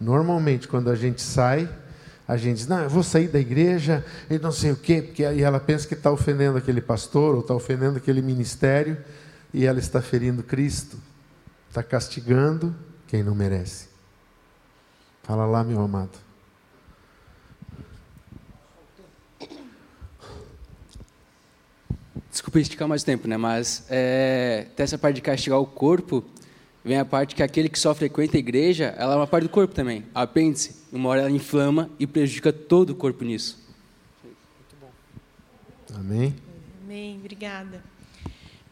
[0.00, 1.68] Normalmente, quando a gente sai,
[2.28, 5.24] a gente diz, não, eu vou sair da igreja e não sei o quê, porque
[5.24, 8.98] aí ela pensa que está ofendendo aquele pastor ou está ofendendo aquele ministério
[9.52, 10.98] e ela está ferindo Cristo,
[11.70, 12.76] está castigando
[13.06, 13.88] quem não merece.
[15.22, 16.18] Fala lá, meu amado.
[22.30, 23.38] Desculpa esticar mais tempo, né?
[23.38, 26.22] Mas é, essa parte de castigar o corpo,
[26.88, 29.50] vem a parte que aquele que só frequenta a igreja, ela é uma parte do
[29.50, 30.06] corpo também.
[30.14, 33.62] A apêndice, uma hora ela inflama e prejudica todo o corpo nisso.
[35.94, 36.34] Amém.
[36.82, 37.82] Amém, obrigada.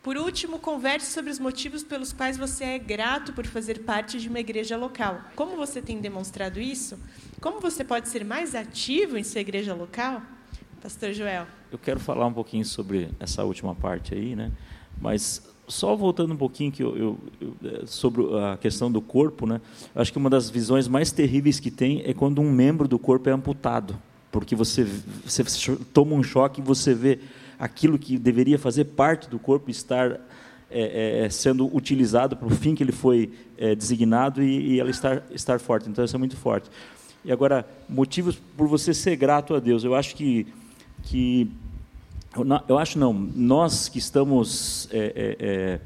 [0.03, 4.29] Por último, converse sobre os motivos pelos quais você é grato por fazer parte de
[4.29, 5.21] uma igreja local.
[5.35, 6.99] Como você tem demonstrado isso?
[7.39, 10.23] Como você pode ser mais ativo em sua igreja local?
[10.81, 11.47] Pastor Joel.
[11.71, 14.53] Eu quero falar um pouquinho sobre essa última parte aí, né?
[14.99, 19.61] Mas só voltando um pouquinho que eu, eu, eu, sobre a questão do corpo, né?
[19.95, 23.29] Acho que uma das visões mais terríveis que tem é quando um membro do corpo
[23.29, 23.97] é amputado,
[24.31, 24.87] porque você,
[25.25, 25.45] você
[25.93, 27.19] toma um choque e você vê
[27.59, 30.21] aquilo que deveria fazer parte do corpo estar
[30.71, 34.91] é, é, sendo utilizado para o fim que ele foi é, designado e, e, ela
[34.91, 35.89] estar estar forte.
[35.89, 36.71] Então isso é muito forte.
[37.25, 39.85] E agora motivos por você ser grato a Deus.
[39.85, 40.47] Eu acho que
[41.03, 41.51] que
[42.69, 45.81] eu acho não, nós que estamos é, é, é,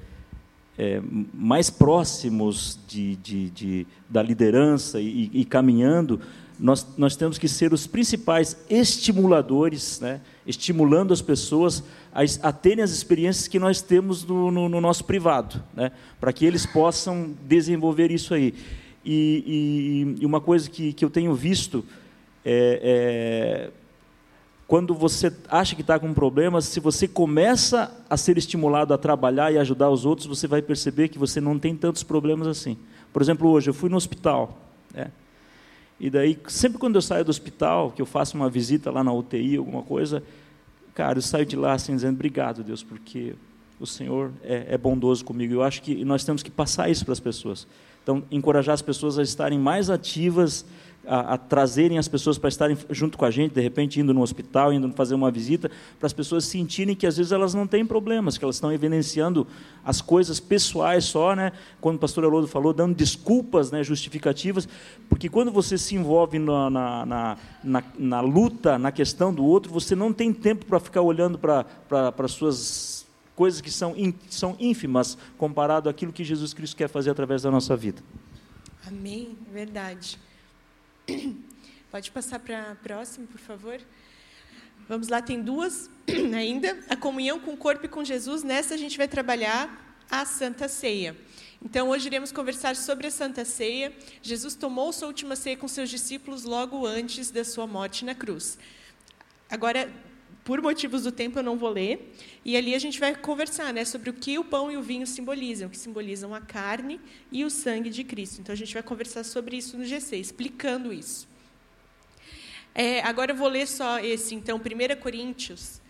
[0.78, 1.02] é,
[1.32, 6.20] mais próximos de, de, de da liderança e, e, caminhando,
[6.59, 11.82] nós, nós temos que ser os principais estimuladores, né, estimulando as pessoas
[12.12, 16.32] a, a terem as experiências que nós temos no, no, no nosso privado, né, para
[16.32, 18.55] que eles possam desenvolver isso aí.
[19.05, 21.85] E, e, e uma coisa que, que eu tenho visto
[22.44, 23.80] é, é
[24.70, 29.52] quando você acha que está com problemas, se você começa a ser estimulado a trabalhar
[29.52, 32.78] e ajudar os outros, você vai perceber que você não tem tantos problemas assim.
[33.12, 34.56] Por exemplo, hoje eu fui no hospital,
[34.94, 35.10] né?
[35.98, 39.12] e daí sempre quando eu saio do hospital, que eu faço uma visita lá na
[39.12, 40.22] UTI, alguma coisa,
[40.94, 43.34] cara, eu saio de lá assim dizendo obrigado Deus, porque
[43.80, 45.52] o Senhor é, é bondoso comigo.
[45.52, 47.66] Eu acho que nós temos que passar isso para as pessoas.
[48.05, 50.64] Então, encorajar as pessoas a estarem mais ativas
[51.06, 54.22] a, a trazerem as pessoas para estarem junto com a gente, de repente indo no
[54.22, 57.85] hospital, indo fazer uma visita, para as pessoas sentirem que às vezes elas não têm
[57.85, 59.47] problemas, que elas estão evidenciando
[59.85, 61.52] as coisas pessoais só, né?
[61.81, 64.68] Quando o pastor Haroldo falou, dando desculpas, né, justificativas,
[65.09, 69.72] porque quando você se envolve na, na, na, na, na luta, na questão do outro,
[69.72, 71.66] você não tem tempo para ficar olhando para
[72.18, 73.94] as suas coisas que são,
[74.28, 78.02] são ínfimas comparado àquilo que Jesus Cristo quer fazer através da nossa vida.
[78.86, 80.18] Amém, verdade.
[81.91, 83.81] Pode passar para a próxima, por favor.
[84.89, 85.91] Vamos lá, tem duas
[86.37, 86.78] ainda.
[86.89, 88.43] A comunhão com o corpo e com Jesus.
[88.43, 91.16] Nessa a gente vai trabalhar a Santa Ceia.
[91.62, 93.93] Então, hoje iremos conversar sobre a Santa Ceia.
[94.23, 98.59] Jesus tomou sua última ceia com seus discípulos logo antes da sua morte na cruz.
[99.51, 99.93] Agora,
[100.44, 102.14] por motivos do tempo, eu não vou ler.
[102.44, 105.06] E ali a gente vai conversar né, sobre o que o pão e o vinho
[105.06, 107.00] simbolizam, que simbolizam a carne
[107.30, 108.40] e o sangue de Cristo.
[108.40, 111.28] Então, a gente vai conversar sobre isso no GC, explicando isso.
[112.74, 115.80] É, agora eu vou ler só esse, então, 1 Coríntios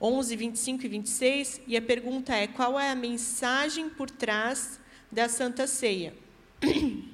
[0.00, 1.60] 11, 25 e 26.
[1.66, 4.78] E a pergunta é: qual é a mensagem por trás
[5.10, 6.14] da Santa Ceia?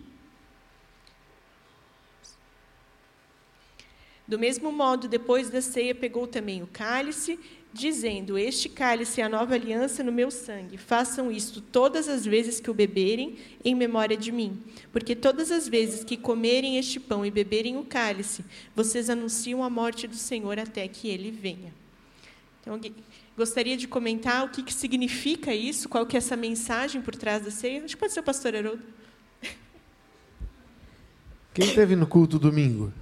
[4.31, 7.36] Do mesmo modo, depois da ceia, pegou também o cálice,
[7.73, 10.77] dizendo: Este cálice é a nova aliança no meu sangue.
[10.77, 14.57] Façam isto todas as vezes que o beberem, em memória de mim.
[14.93, 19.69] Porque todas as vezes que comerem este pão e beberem o cálice, vocês anunciam a
[19.69, 21.74] morte do Senhor até que ele venha.
[22.61, 22.81] Então,
[23.36, 27.44] gostaria de comentar o que, que significa isso, qual que é essa mensagem por trás
[27.44, 27.85] da ceia.
[27.85, 28.85] Acho que pode ser o pastor Haroldo.
[31.52, 32.93] Quem esteve no culto domingo?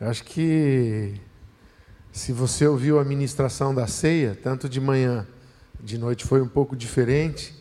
[0.00, 1.20] Eu acho que
[2.12, 5.26] se você ouviu a ministração da ceia, tanto de manhã,
[5.80, 7.52] de noite foi um pouco diferente,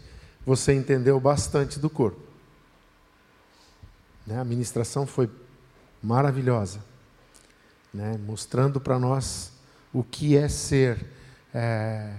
[0.46, 2.22] você entendeu bastante do corpo.
[4.26, 4.40] Né?
[4.40, 5.28] A ministração foi
[6.02, 6.80] maravilhosa,
[7.92, 8.20] né?
[8.24, 9.52] mostrando para nós
[9.92, 11.08] o que é ser
[11.52, 12.14] é,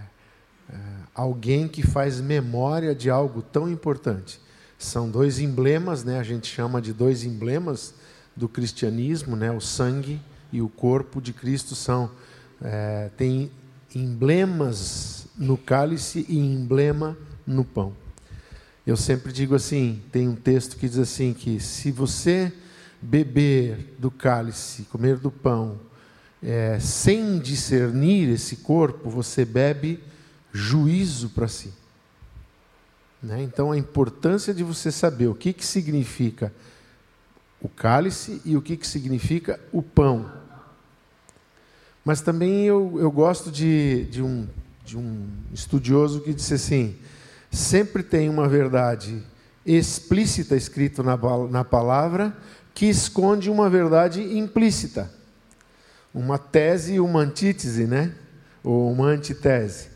[0.68, 0.74] é,
[1.14, 4.40] alguém que faz memória de algo tão importante.
[4.76, 6.18] São dois emblemas, né?
[6.18, 7.94] a gente chama de dois emblemas
[8.38, 9.50] do cristianismo, né?
[9.50, 10.20] o sangue
[10.52, 12.10] e o corpo de Cristo são
[12.62, 13.50] é, tem
[13.94, 17.92] emblemas no cálice e emblema no pão.
[18.86, 22.52] Eu sempre digo assim, tem um texto que diz assim que se você
[23.02, 25.78] beber do cálice, comer do pão,
[26.42, 30.00] é, sem discernir esse corpo, você bebe
[30.52, 31.72] juízo para si.
[33.22, 33.42] Né?
[33.42, 36.52] Então, a importância de você saber o que, que significa
[37.60, 40.30] o cálice e o que, que significa o pão.
[42.04, 44.48] Mas também eu, eu gosto de, de, um,
[44.84, 46.96] de um estudioso que disse assim:
[47.50, 49.22] sempre tem uma verdade
[49.66, 51.18] explícita escrita na,
[51.50, 52.34] na palavra
[52.74, 55.10] que esconde uma verdade implícita.
[56.14, 58.14] Uma tese e uma antítese, né?
[58.64, 59.88] Ou uma antitese.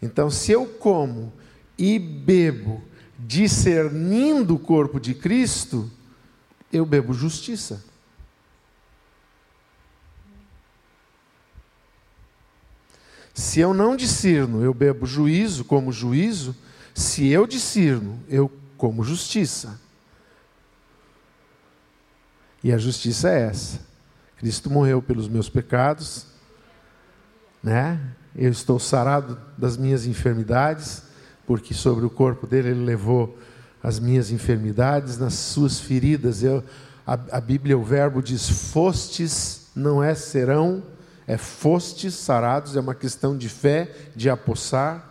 [0.00, 1.32] Então, se eu como
[1.76, 2.82] e bebo
[3.18, 5.90] discernindo o corpo de Cristo,
[6.72, 7.82] eu bebo justiça.
[13.34, 16.56] Se eu não discerno, eu bebo juízo como juízo.
[16.92, 19.80] Se eu discerno, eu como justiça.
[22.62, 23.80] E a justiça é essa.
[24.36, 26.26] Cristo morreu pelos meus pecados,
[27.62, 28.00] né?
[28.34, 31.02] Eu estou sarado das minhas enfermidades,
[31.46, 33.38] porque sobre o corpo dele ele levou
[33.82, 36.42] as minhas enfermidades, nas suas feridas.
[36.42, 36.62] Eu,
[37.06, 40.82] a, a Bíblia, o verbo diz: fostes, não é serão
[41.28, 45.06] é fostes sarados, é uma questão de fé, de apossar,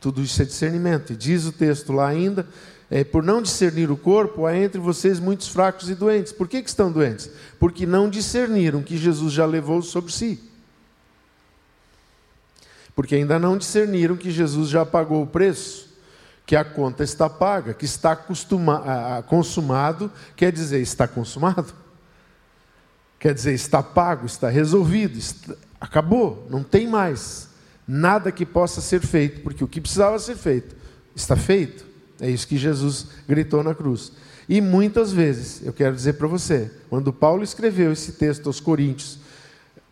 [0.00, 1.12] tudo isso é discernimento.
[1.12, 2.46] E diz o texto lá ainda,
[2.88, 6.32] é, por não discernir o corpo, há entre vocês muitos fracos e doentes.
[6.32, 7.28] Por que, que estão doentes?
[7.58, 10.40] Porque não discerniram que Jesus já levou sobre si.
[12.94, 15.85] Porque ainda não discerniram que Jesus já pagou o preço,
[16.46, 18.16] que a conta está paga, que está
[19.26, 21.74] consumado, quer dizer, está consumado.
[23.18, 27.48] Quer dizer, está pago, está resolvido, está, acabou, não tem mais
[27.88, 30.76] nada que possa ser feito, porque o que precisava ser feito
[31.16, 31.84] está feito.
[32.20, 34.12] É isso que Jesus gritou na cruz.
[34.48, 39.18] E muitas vezes, eu quero dizer para você, quando Paulo escreveu esse texto aos Coríntios,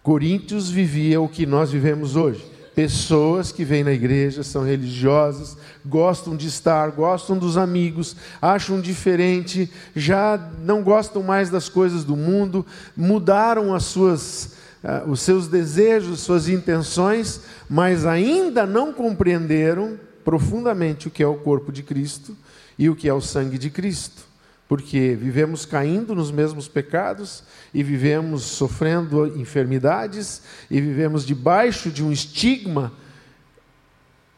[0.02, 5.56] Coríntios vivia o que nós vivemos hoje pessoas que vêm na igreja, são religiosas,
[5.86, 12.16] gostam de estar, gostam dos amigos, acham diferente, já não gostam mais das coisas do
[12.16, 21.06] mundo, mudaram as suas, uh, os seus desejos, suas intenções, mas ainda não compreenderam profundamente
[21.06, 22.36] o que é o corpo de Cristo
[22.78, 24.33] e o que é o sangue de Cristo
[24.68, 32.10] porque vivemos caindo nos mesmos pecados e vivemos sofrendo enfermidades e vivemos debaixo de um
[32.10, 32.92] estigma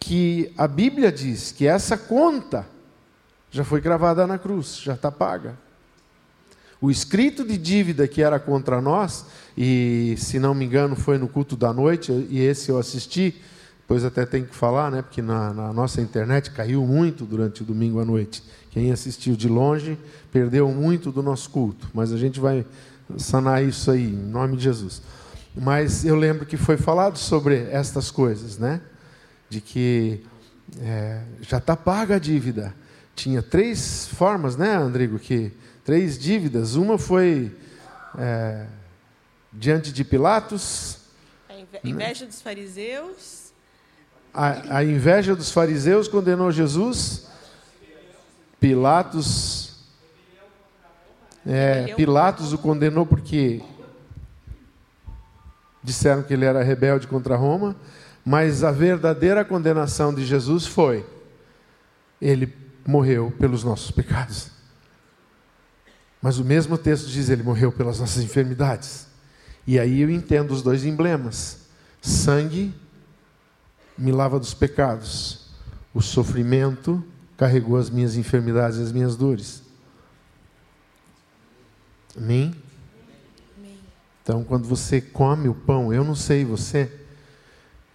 [0.00, 2.66] que a Bíblia diz que essa conta
[3.50, 5.56] já foi gravada na cruz, já está paga.
[6.80, 9.26] O escrito de dívida que era contra nós,
[9.56, 13.40] e se não me engano foi no culto da noite, e esse eu assisti,
[13.86, 17.64] depois até tem que falar, né, porque na, na nossa internet caiu muito durante o
[17.64, 18.42] domingo à noite.
[18.72, 19.96] Quem assistiu de longe
[20.32, 22.66] perdeu muito do nosso culto, mas a gente vai
[23.16, 25.00] sanar isso aí, em nome de Jesus.
[25.54, 28.80] Mas eu lembro que foi falado sobre estas coisas, né?
[29.48, 30.20] De que
[30.80, 32.74] é, já está paga a dívida.
[33.14, 35.16] Tinha três formas, né, Andrigo?
[35.16, 35.52] Que
[35.84, 36.74] três dívidas.
[36.74, 37.56] Uma foi
[38.18, 38.66] é,
[39.52, 40.98] diante de Pilatos.
[41.48, 43.45] A inveja dos fariseus.
[44.38, 47.26] A, a inveja dos fariseus condenou Jesus.
[48.60, 49.78] Pilatos,
[51.46, 53.62] é, Pilatos o condenou porque
[55.82, 57.74] disseram que ele era rebelde contra Roma,
[58.22, 61.06] mas a verdadeira condenação de Jesus foi:
[62.20, 62.54] ele
[62.86, 64.50] morreu pelos nossos pecados.
[66.20, 69.06] Mas o mesmo texto diz: ele morreu pelas nossas enfermidades.
[69.66, 71.68] E aí eu entendo os dois emblemas:
[72.02, 72.74] sangue
[73.96, 75.46] me lava dos pecados,
[75.94, 77.02] o sofrimento
[77.36, 79.62] carregou as minhas enfermidades e as minhas dores.
[82.16, 82.54] Amém?
[84.22, 86.90] Então, quando você come o pão, eu não sei você,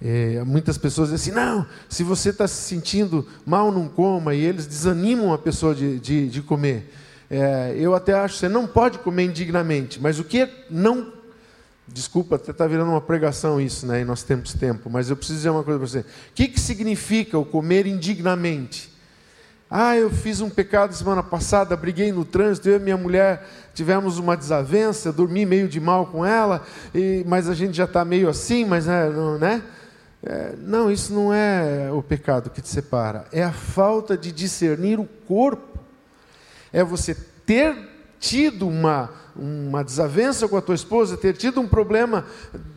[0.03, 4.41] é, muitas pessoas dizem assim: não, se você está se sentindo mal, não coma, e
[4.41, 6.91] eles desanimam a pessoa de, de, de comer.
[7.29, 11.20] É, eu até acho que você não pode comer indignamente, mas o que não.
[11.93, 14.01] Desculpa, até está virando uma pregação isso, né?
[14.01, 15.99] E nós temos tempo, mas eu preciso dizer uma coisa para você.
[15.99, 18.91] O que, que significa o comer indignamente?
[19.69, 24.17] Ah, eu fiz um pecado semana passada, briguei no trânsito, eu e minha mulher tivemos
[24.17, 28.27] uma desavença, dormi meio de mal com ela, e, mas a gente já está meio
[28.27, 29.61] assim, mas é, não, né?
[30.23, 34.99] É, não, isso não é o pecado que te separa, é a falta de discernir
[34.99, 35.79] o corpo.
[36.71, 37.15] É você
[37.45, 37.90] ter
[38.21, 42.23] tido uma, uma desavença com a tua esposa, ter tido um problema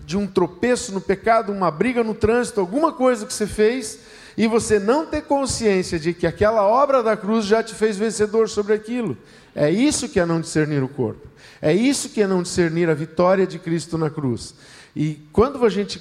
[0.07, 4.01] de um tropeço no pecado, uma briga no trânsito, alguma coisa que você fez
[4.37, 8.49] e você não ter consciência de que aquela obra da cruz já te fez vencedor
[8.49, 9.17] sobre aquilo.
[9.55, 11.29] É isso que é não discernir o corpo.
[11.61, 14.55] É isso que é não discernir a vitória de Cristo na cruz.
[14.97, 16.01] E quando a gente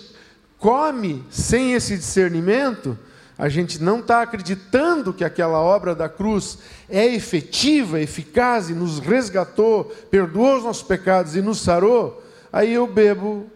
[0.57, 2.97] come sem esse discernimento,
[3.37, 8.99] a gente não está acreditando que aquela obra da cruz é efetiva, eficaz e nos
[8.99, 13.49] resgatou, perdoou os nossos pecados e nos sarou, aí eu bebo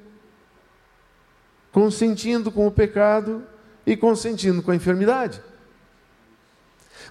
[1.72, 3.44] consentindo com o pecado
[3.86, 5.41] e consentindo com a enfermidade.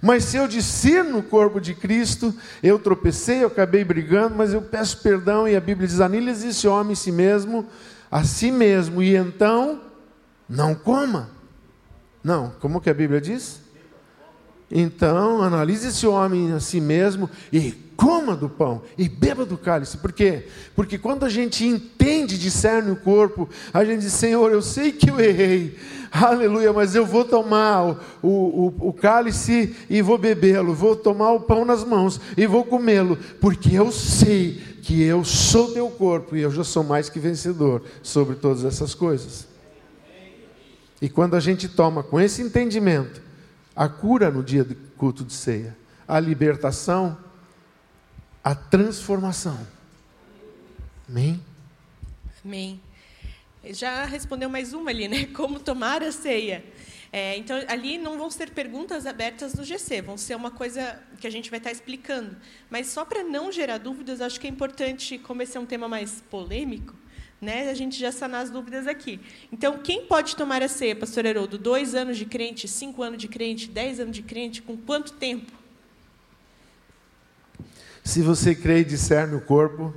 [0.03, 4.61] Mas se eu discerno o corpo de Cristo, eu tropecei, eu acabei brigando, mas eu
[4.61, 7.67] peço perdão, e a Bíblia diz: anilha esse homem em si mesmo,
[8.11, 9.81] a si mesmo, e então
[10.49, 11.36] não coma.
[12.27, 13.61] Não, como que a Bíblia diz?
[14.69, 19.97] Então, analise esse homem a si mesmo e coma do pão e beba do cálice.
[19.98, 20.48] Por quê?
[20.74, 25.09] Porque quando a gente entende, discerne o corpo, a gente diz: Senhor, eu sei que
[25.09, 25.78] eu errei,
[26.11, 31.43] aleluia, mas eu vou tomar o, o, o, cálice e vou bebê-lo, vou tomar o
[31.43, 36.40] pão nas mãos e vou comê-lo, porque eu sei que eu sou teu corpo e
[36.40, 39.55] eu já sou mais que vencedor sobre todas essas coisas.
[41.01, 43.20] E quando a gente toma com esse entendimento,
[43.74, 45.77] a cura no dia do culto de ceia,
[46.09, 47.18] a libertação,
[48.43, 49.66] a transformação.
[51.09, 51.43] Amém?
[52.44, 52.81] Amém.
[53.64, 55.27] Já respondeu mais uma ali, né?
[55.35, 56.64] Como tomar a ceia.
[57.12, 61.27] É, então, ali não vão ser perguntas abertas no GC, vão ser uma coisa que
[61.27, 62.36] a gente vai estar explicando.
[62.68, 65.89] Mas só para não gerar dúvidas, acho que é importante, como esse é um tema
[65.89, 66.94] mais polêmico,
[67.41, 69.21] né, a gente já sanar as dúvidas aqui.
[69.53, 71.59] Então, quem pode tomar a ceia, pastor Haroldo?
[71.59, 75.53] Dois anos de crente, cinco anos de crente, dez anos de crente, com quanto tempo?
[78.03, 79.93] Se você crê e discerne o corpo,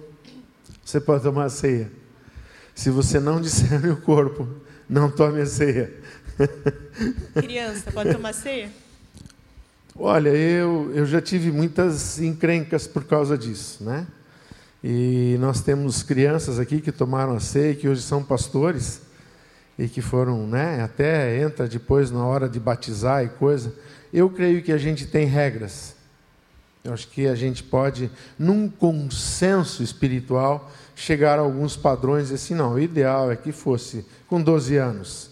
[0.83, 1.91] você pode tomar a ceia.
[2.73, 4.47] Se você não discerne o corpo,
[4.89, 5.93] não tome a ceia.
[7.35, 8.71] Criança, pode tomar ceia?
[9.95, 14.07] Olha, eu, eu já tive muitas encrencas por causa disso, né?
[14.83, 19.01] E nós temos crianças aqui que tomaram a ceia, que hoje são pastores,
[19.77, 20.81] e que foram, né?
[20.81, 23.73] Até entra depois na hora de batizar e coisa.
[24.11, 25.95] Eu creio que a gente tem regras.
[26.83, 32.73] Eu acho que a gente pode, num consenso espiritual, chegar a alguns padrões assim, não,
[32.73, 35.29] o ideal é que fosse com 12 anos.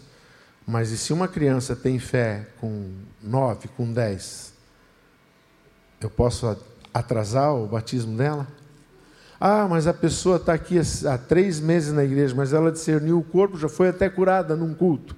[0.65, 2.91] Mas e se uma criança tem fé com
[3.23, 4.53] 9, com 10?
[6.01, 6.57] Eu posso
[6.93, 8.47] atrasar o batismo dela?
[9.39, 13.23] Ah, mas a pessoa está aqui há três meses na igreja, mas ela discerniu o
[13.23, 15.15] corpo, já foi até curada num culto,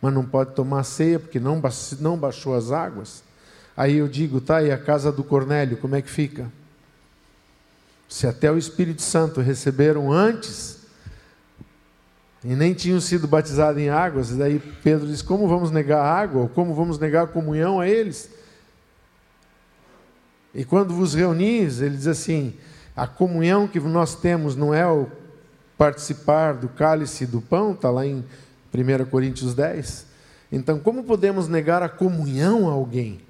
[0.00, 1.60] mas não pode tomar ceia porque não,
[2.00, 3.22] não baixou as águas.
[3.74, 6.52] Aí eu digo, tá, e a casa do Cornélio, como é que fica?
[8.08, 10.82] Se até o Espírito Santo receberam antes
[12.44, 16.12] e nem tinham sido batizados em águas, e daí Pedro diz: como vamos negar a
[16.12, 16.42] água?
[16.42, 18.28] Ou como vamos negar a comunhão a eles?
[20.54, 22.54] E quando vos reunis, ele diz assim:
[22.94, 25.06] a comunhão que nós temos não é o
[25.78, 28.24] participar do cálice do pão, está lá em
[28.72, 30.06] 1 Coríntios 10.
[30.50, 33.20] Então, como podemos negar a comunhão a alguém?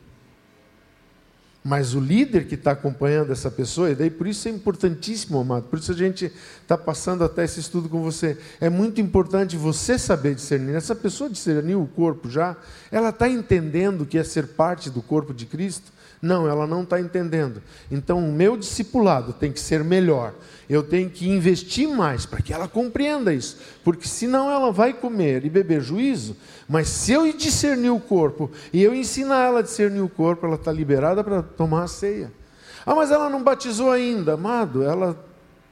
[1.64, 5.66] Mas o líder que está acompanhando essa pessoa, e daí por isso é importantíssimo, amado,
[5.68, 8.36] por isso a gente está passando até esse estudo com você.
[8.60, 10.74] É muito importante você saber discernir.
[10.74, 12.56] Essa pessoa discerniu o corpo já,
[12.90, 15.93] ela está entendendo que é ser parte do corpo de Cristo?
[16.22, 17.60] Não, ela não está entendendo.
[17.90, 20.32] Então, o meu discipulado tem que ser melhor.
[20.70, 23.58] Eu tenho que investir mais para que ela compreenda isso.
[23.82, 26.36] Porque senão ela vai comer e beber juízo.
[26.68, 30.54] Mas se eu discernir o corpo e eu ensinar ela a discernir o corpo, ela
[30.54, 32.32] está liberada para tomar a ceia.
[32.86, 34.34] Ah, mas ela não batizou ainda.
[34.34, 35.18] Amado, ela,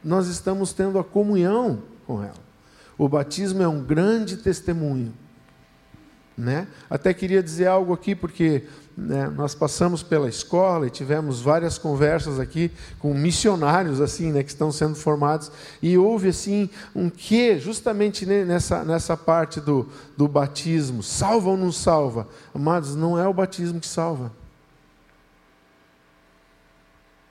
[0.02, 2.50] nós estamos tendo a comunhão com ela.
[2.98, 5.14] O batismo é um grande testemunho.
[6.36, 6.66] Né?
[6.88, 8.64] Até queria dizer algo aqui, porque
[9.00, 14.50] né, nós passamos pela escola e tivemos várias conversas aqui com missionários assim, né, que
[14.50, 15.50] estão sendo formados
[15.80, 21.72] e houve assim um que justamente nessa, nessa parte do, do batismo, salva ou não
[21.72, 22.28] salva?
[22.54, 24.30] Amados, não é o batismo que salva.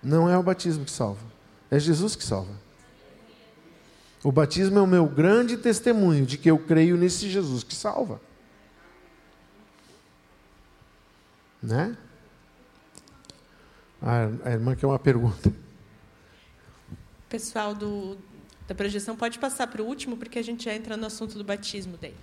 [0.01, 1.21] Não é o batismo que salva.
[1.69, 2.51] É Jesus que salva.
[4.23, 8.19] O batismo é o meu grande testemunho de que eu creio nesse Jesus que salva.
[11.61, 11.95] Né?
[14.01, 15.53] A irmã quer uma pergunta.
[17.27, 18.17] Pessoal do,
[18.67, 21.43] da projeção, pode passar para o último, porque a gente já entra no assunto do
[21.43, 22.13] batismo daí.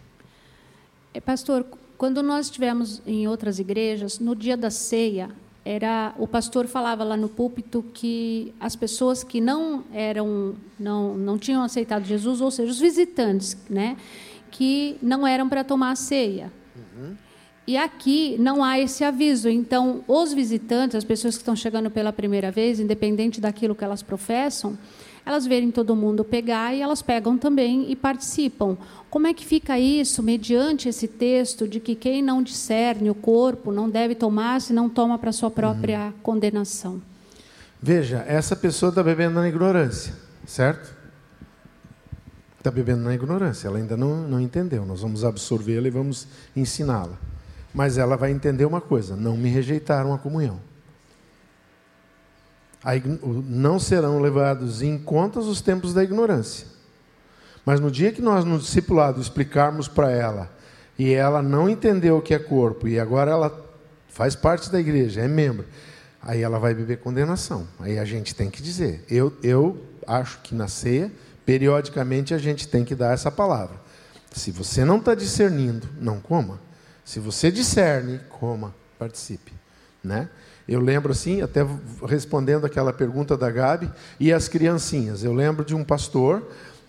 [1.12, 1.66] É, pastor,
[1.98, 5.30] quando nós estivemos em outras igrejas, no dia da ceia,
[5.64, 11.36] era o pastor falava lá no púlpito que as pessoas que não eram não não
[11.36, 13.96] tinham aceitado Jesus, ou seja, os visitantes, né,
[14.50, 16.52] que não eram para tomar a ceia.
[16.76, 17.16] Uhum.
[17.66, 19.48] E aqui não há esse aviso.
[19.48, 24.02] Então, os visitantes, as pessoas que estão chegando pela primeira vez, independente daquilo que elas
[24.02, 24.78] professam,
[25.26, 28.76] elas verem todo mundo pegar e elas pegam também e participam.
[29.10, 33.72] Como é que fica isso mediante esse texto de que quem não discerne o corpo
[33.72, 36.12] não deve tomar se não toma para sua própria uhum.
[36.22, 37.02] condenação?
[37.82, 40.14] Veja, essa pessoa está bebendo na ignorância,
[40.46, 40.94] certo?
[42.58, 44.86] Está bebendo na ignorância, ela ainda não, não entendeu.
[44.86, 47.18] Nós vamos absorvê-la e vamos ensiná-la.
[47.76, 50.58] Mas ela vai entender uma coisa: não me rejeitaram a comunhão.
[53.44, 56.66] não serão levados em conta os tempos da ignorância.
[57.66, 60.50] Mas no dia que nós, no discipulado, explicarmos para ela,
[60.98, 63.66] e ela não entendeu o que é corpo, e agora ela
[64.08, 65.66] faz parte da igreja, é membro,
[66.22, 67.68] aí ela vai beber condenação.
[67.78, 69.04] Aí a gente tem que dizer.
[69.10, 69.76] Eu, eu
[70.06, 71.12] acho que na ceia,
[71.44, 73.76] periodicamente, a gente tem que dar essa palavra.
[74.32, 76.64] Se você não está discernindo, não coma.
[77.06, 79.52] Se você discerne, coma, participe.
[80.02, 80.28] Né?
[80.66, 81.64] Eu lembro assim, até
[82.04, 83.88] respondendo aquela pergunta da Gabi,
[84.18, 85.22] e as criancinhas.
[85.22, 86.42] Eu lembro de um pastor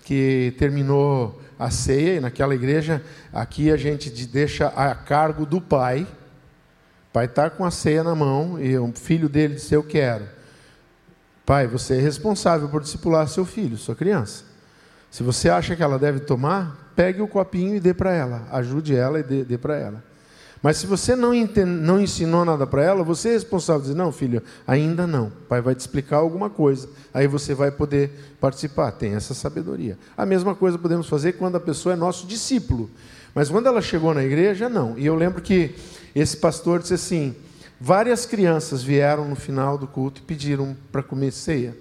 [0.04, 3.00] que terminou a ceia, e naquela igreja,
[3.32, 6.02] aqui a gente deixa a cargo do pai.
[6.02, 10.26] O pai está com a ceia na mão, e o filho dele disse: Eu quero.
[11.46, 14.47] Pai, você é responsável por discipular seu filho, sua criança.
[15.10, 18.48] Se você acha que ela deve tomar, pegue o copinho e dê para ela.
[18.52, 20.04] Ajude ela e dê, dê para ela.
[20.62, 24.12] Mas se você não, entende, não ensinou nada para ela, você é responsável dizer, não,
[24.12, 25.28] filho, ainda não.
[25.28, 26.90] O pai vai te explicar alguma coisa.
[27.14, 28.12] Aí você vai poder
[28.42, 28.92] participar.
[28.92, 29.98] Tem essa sabedoria.
[30.18, 32.90] A mesma coisa podemos fazer quando a pessoa é nosso discípulo.
[33.36, 34.98] Mas quando ela chegou na igreja, não.
[34.98, 35.76] E eu lembro que
[36.16, 37.36] esse pastor disse assim:
[37.80, 41.78] várias crianças vieram no final do culto e pediram para comer ceia.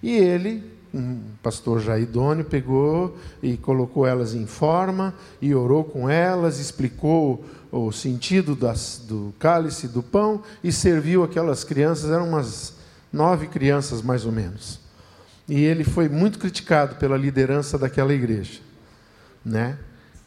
[0.00, 5.12] E ele um pastor já idôneo pegou e colocou elas em forma
[5.42, 11.64] e orou com elas, explicou o sentido das, do cálice do pão e serviu aquelas
[11.64, 12.74] crianças, eram umas
[13.12, 14.78] nove crianças mais ou menos.
[15.48, 18.60] E ele foi muito criticado pela liderança daquela igreja,
[19.44, 19.76] né?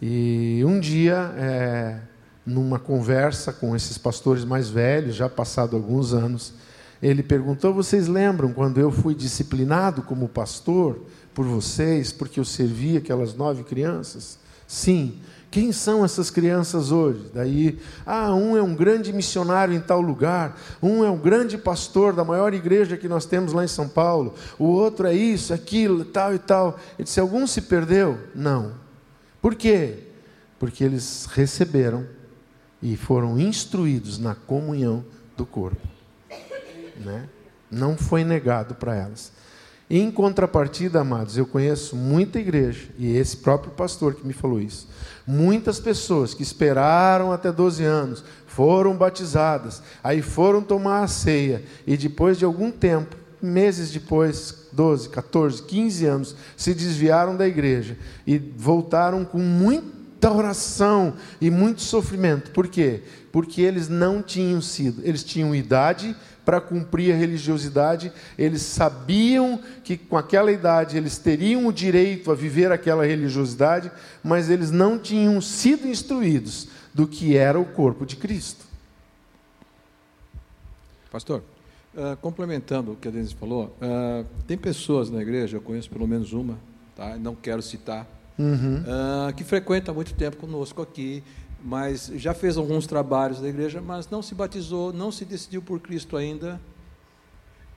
[0.02, 2.00] E um dia, é,
[2.46, 6.54] numa conversa com esses pastores mais velhos, já passado alguns anos,
[7.02, 11.00] ele perguntou: Vocês lembram quando eu fui disciplinado como pastor
[11.34, 14.40] por vocês, porque eu servi aquelas nove crianças?
[14.66, 15.20] Sim.
[15.50, 17.32] Quem são essas crianças hoje?
[17.34, 22.14] Daí, ah, um é um grande missionário em tal lugar, um é um grande pastor
[22.14, 26.04] da maior igreja que nós temos lá em São Paulo, o outro é isso, aquilo,
[26.04, 26.78] tal e tal.
[26.98, 28.18] Ele disse: algum se perdeu?
[28.36, 28.74] Não.
[29.42, 30.04] Por quê?
[30.60, 32.06] Porque eles receberam
[32.82, 35.06] e foram instruídos na comunhão
[35.38, 35.97] do corpo
[37.00, 37.28] né?
[37.70, 39.32] não foi negado para elas.
[39.90, 44.90] Em contrapartida, amados, eu conheço muita igreja, e esse próprio pastor que me falou isso,
[45.26, 51.96] muitas pessoas que esperaram até 12 anos, foram batizadas, aí foram tomar a ceia, e
[51.96, 58.38] depois de algum tempo, meses depois, 12, 14, 15 anos, se desviaram da igreja e
[58.38, 62.52] voltaram com muita oração e muito sofrimento.
[62.52, 63.04] Por quê?
[63.32, 66.16] Porque eles não tinham sido, eles tinham idade
[66.48, 72.36] para cumprir a religiosidade, eles sabiam que com aquela idade eles teriam o direito a
[72.36, 73.92] viver aquela religiosidade,
[74.24, 78.64] mas eles não tinham sido instruídos do que era o corpo de Cristo.
[81.12, 81.44] Pastor,
[81.94, 86.08] uh, complementando o que a Denise falou, uh, tem pessoas na igreja, eu conheço pelo
[86.08, 86.58] menos uma,
[86.96, 87.18] tá?
[87.18, 88.08] não quero citar,
[88.40, 88.84] uhum.
[88.84, 91.22] uh, que frequenta muito tempo conosco aqui,
[91.64, 95.80] mas já fez alguns trabalhos da igreja, mas não se batizou, não se decidiu por
[95.80, 96.62] Cristo ainda.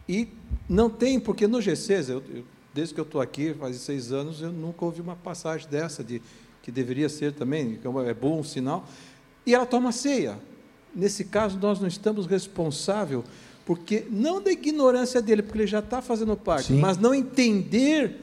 [0.08, 0.28] E
[0.68, 2.44] não tem, porque no GCs, eu, eu,
[2.74, 6.20] desde que eu estou aqui, faz seis anos, eu nunca ouvi uma passagem dessa, de
[6.62, 8.84] que deveria ser também, que é, é bom sinal.
[9.46, 10.38] E ela toma ceia.
[10.94, 13.22] Nesse caso, nós não estamos responsáveis,
[13.64, 16.80] porque não da ignorância dele, porque ele já está fazendo parte, Sim.
[16.80, 18.20] mas não entender,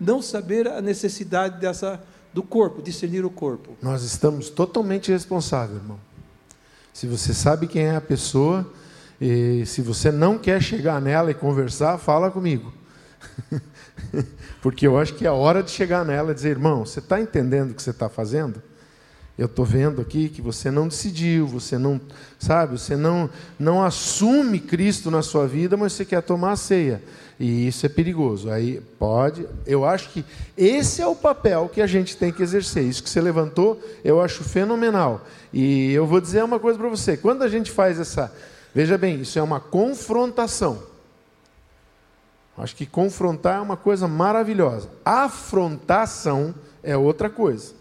[0.00, 2.02] não saber a necessidade dessa
[2.34, 3.76] do corpo, discernir o corpo.
[3.80, 6.00] Nós estamos totalmente responsáveis, irmão.
[6.92, 8.68] Se você sabe quem é a pessoa,
[9.20, 12.72] e se você não quer chegar nela e conversar, fala comigo.
[14.60, 17.70] Porque eu acho que é hora de chegar nela e dizer, irmão, você está entendendo
[17.70, 18.60] o que você está fazendo?
[19.38, 22.00] Eu estou vendo aqui que você não decidiu, você não,
[22.38, 27.02] sabe, você não, não assume Cristo na sua vida, mas você quer tomar a ceia.
[27.38, 28.50] E isso é perigoso.
[28.50, 30.24] Aí pode, eu acho que
[30.56, 32.84] esse é o papel que a gente tem que exercer.
[32.84, 35.22] Isso que você levantou, eu acho fenomenal.
[35.52, 38.32] E eu vou dizer uma coisa para você: quando a gente faz essa.
[38.74, 40.82] Veja bem, isso é uma confrontação.
[42.56, 44.88] Acho que confrontar é uma coisa maravilhosa.
[45.04, 47.72] Afrontação é outra coisa.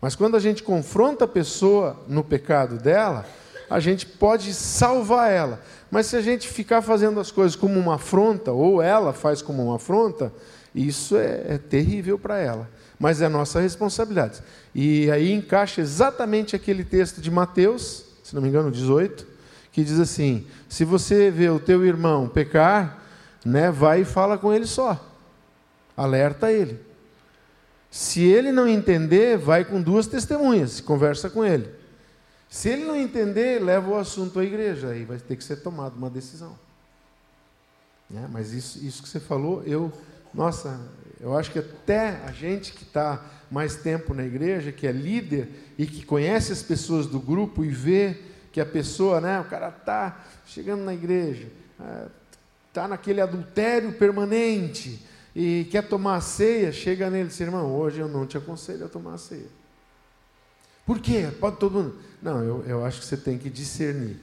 [0.00, 3.26] Mas quando a gente confronta a pessoa no pecado dela,
[3.68, 5.60] a gente pode salvar ela.
[5.90, 9.64] Mas se a gente ficar fazendo as coisas como uma afronta, ou ela faz como
[9.64, 10.32] uma afronta,
[10.74, 12.68] isso é, é terrível para ela.
[12.98, 14.40] Mas é nossa responsabilidade.
[14.74, 19.26] E aí encaixa exatamente aquele texto de Mateus, se não me engano, 18,
[19.72, 23.02] que diz assim: se você vê o teu irmão pecar,
[23.44, 24.98] né, vai e fala com ele só.
[25.96, 26.78] Alerta ele.
[27.90, 31.79] Se ele não entender, vai com duas testemunhas, conversa com ele.
[32.50, 35.94] Se ele não entender, leva o assunto à igreja, aí vai ter que ser tomada
[35.94, 36.58] uma decisão.
[38.12, 39.92] É, mas isso, isso que você falou, eu,
[40.34, 40.80] nossa,
[41.20, 45.48] eu acho que até a gente que está mais tempo na igreja, que é líder
[45.78, 48.20] e que conhece as pessoas do grupo e vê
[48.50, 51.46] que a pessoa, né, o cara está chegando na igreja,
[52.68, 55.06] está naquele adultério permanente,
[55.36, 58.86] e quer tomar a ceia, chega nele e diz, irmão, hoje eu não te aconselho
[58.86, 59.59] a tomar a ceia.
[60.90, 61.28] Por quê?
[61.38, 61.98] Pode todo mundo.
[62.20, 64.16] Não, eu, eu acho que você tem que discernir.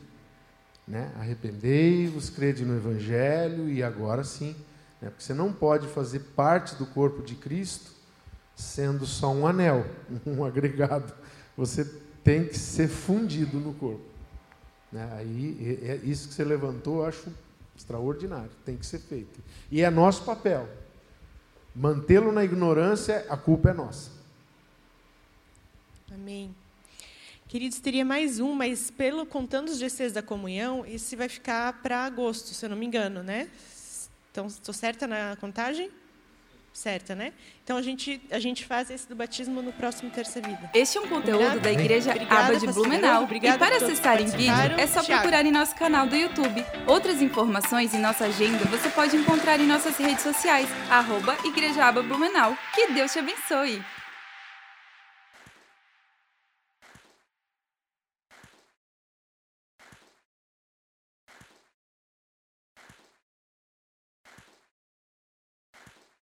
[0.86, 1.10] Né?
[1.18, 4.54] Arrependei-vos, crede no Evangelho e agora sim.
[5.02, 5.10] Né?
[5.10, 7.92] Porque você não pode fazer parte do corpo de Cristo
[8.54, 9.86] sendo só um anel,
[10.28, 11.14] um agregado.
[11.56, 11.86] Você
[12.22, 14.04] tem que ser fundido no corpo.
[14.92, 15.10] Né?
[15.14, 17.32] Aí, é, é isso que você levantou, eu acho
[17.78, 19.40] extraordinário, tem que ser feito.
[19.72, 20.68] E é nosso papel.
[21.74, 24.17] Mantê-lo na ignorância, a culpa é nossa.
[26.28, 26.54] Amém.
[27.48, 32.00] Queridos, teria mais um, mas pelo contando os GCs da comunhão, esse vai ficar para
[32.00, 33.48] agosto, se eu não me engano, né?
[34.30, 35.90] Então, estou certa na contagem?
[36.74, 37.34] certa, né?
[37.64, 40.70] Então a gente a gente faz esse do batismo no próximo terça vida.
[40.76, 43.28] Este é um conteúdo da Igreja Obrigada, Aba de Blumenau.
[43.32, 45.22] e para acessar em vídeo é só Thiago.
[45.22, 46.64] procurar em nosso canal do YouTube.
[46.86, 52.04] Outras informações e nossa agenda você pode encontrar em nossas redes sociais, arroba Igreja Aba
[52.04, 52.56] Blumenau.
[52.76, 53.97] Que Deus te abençoe!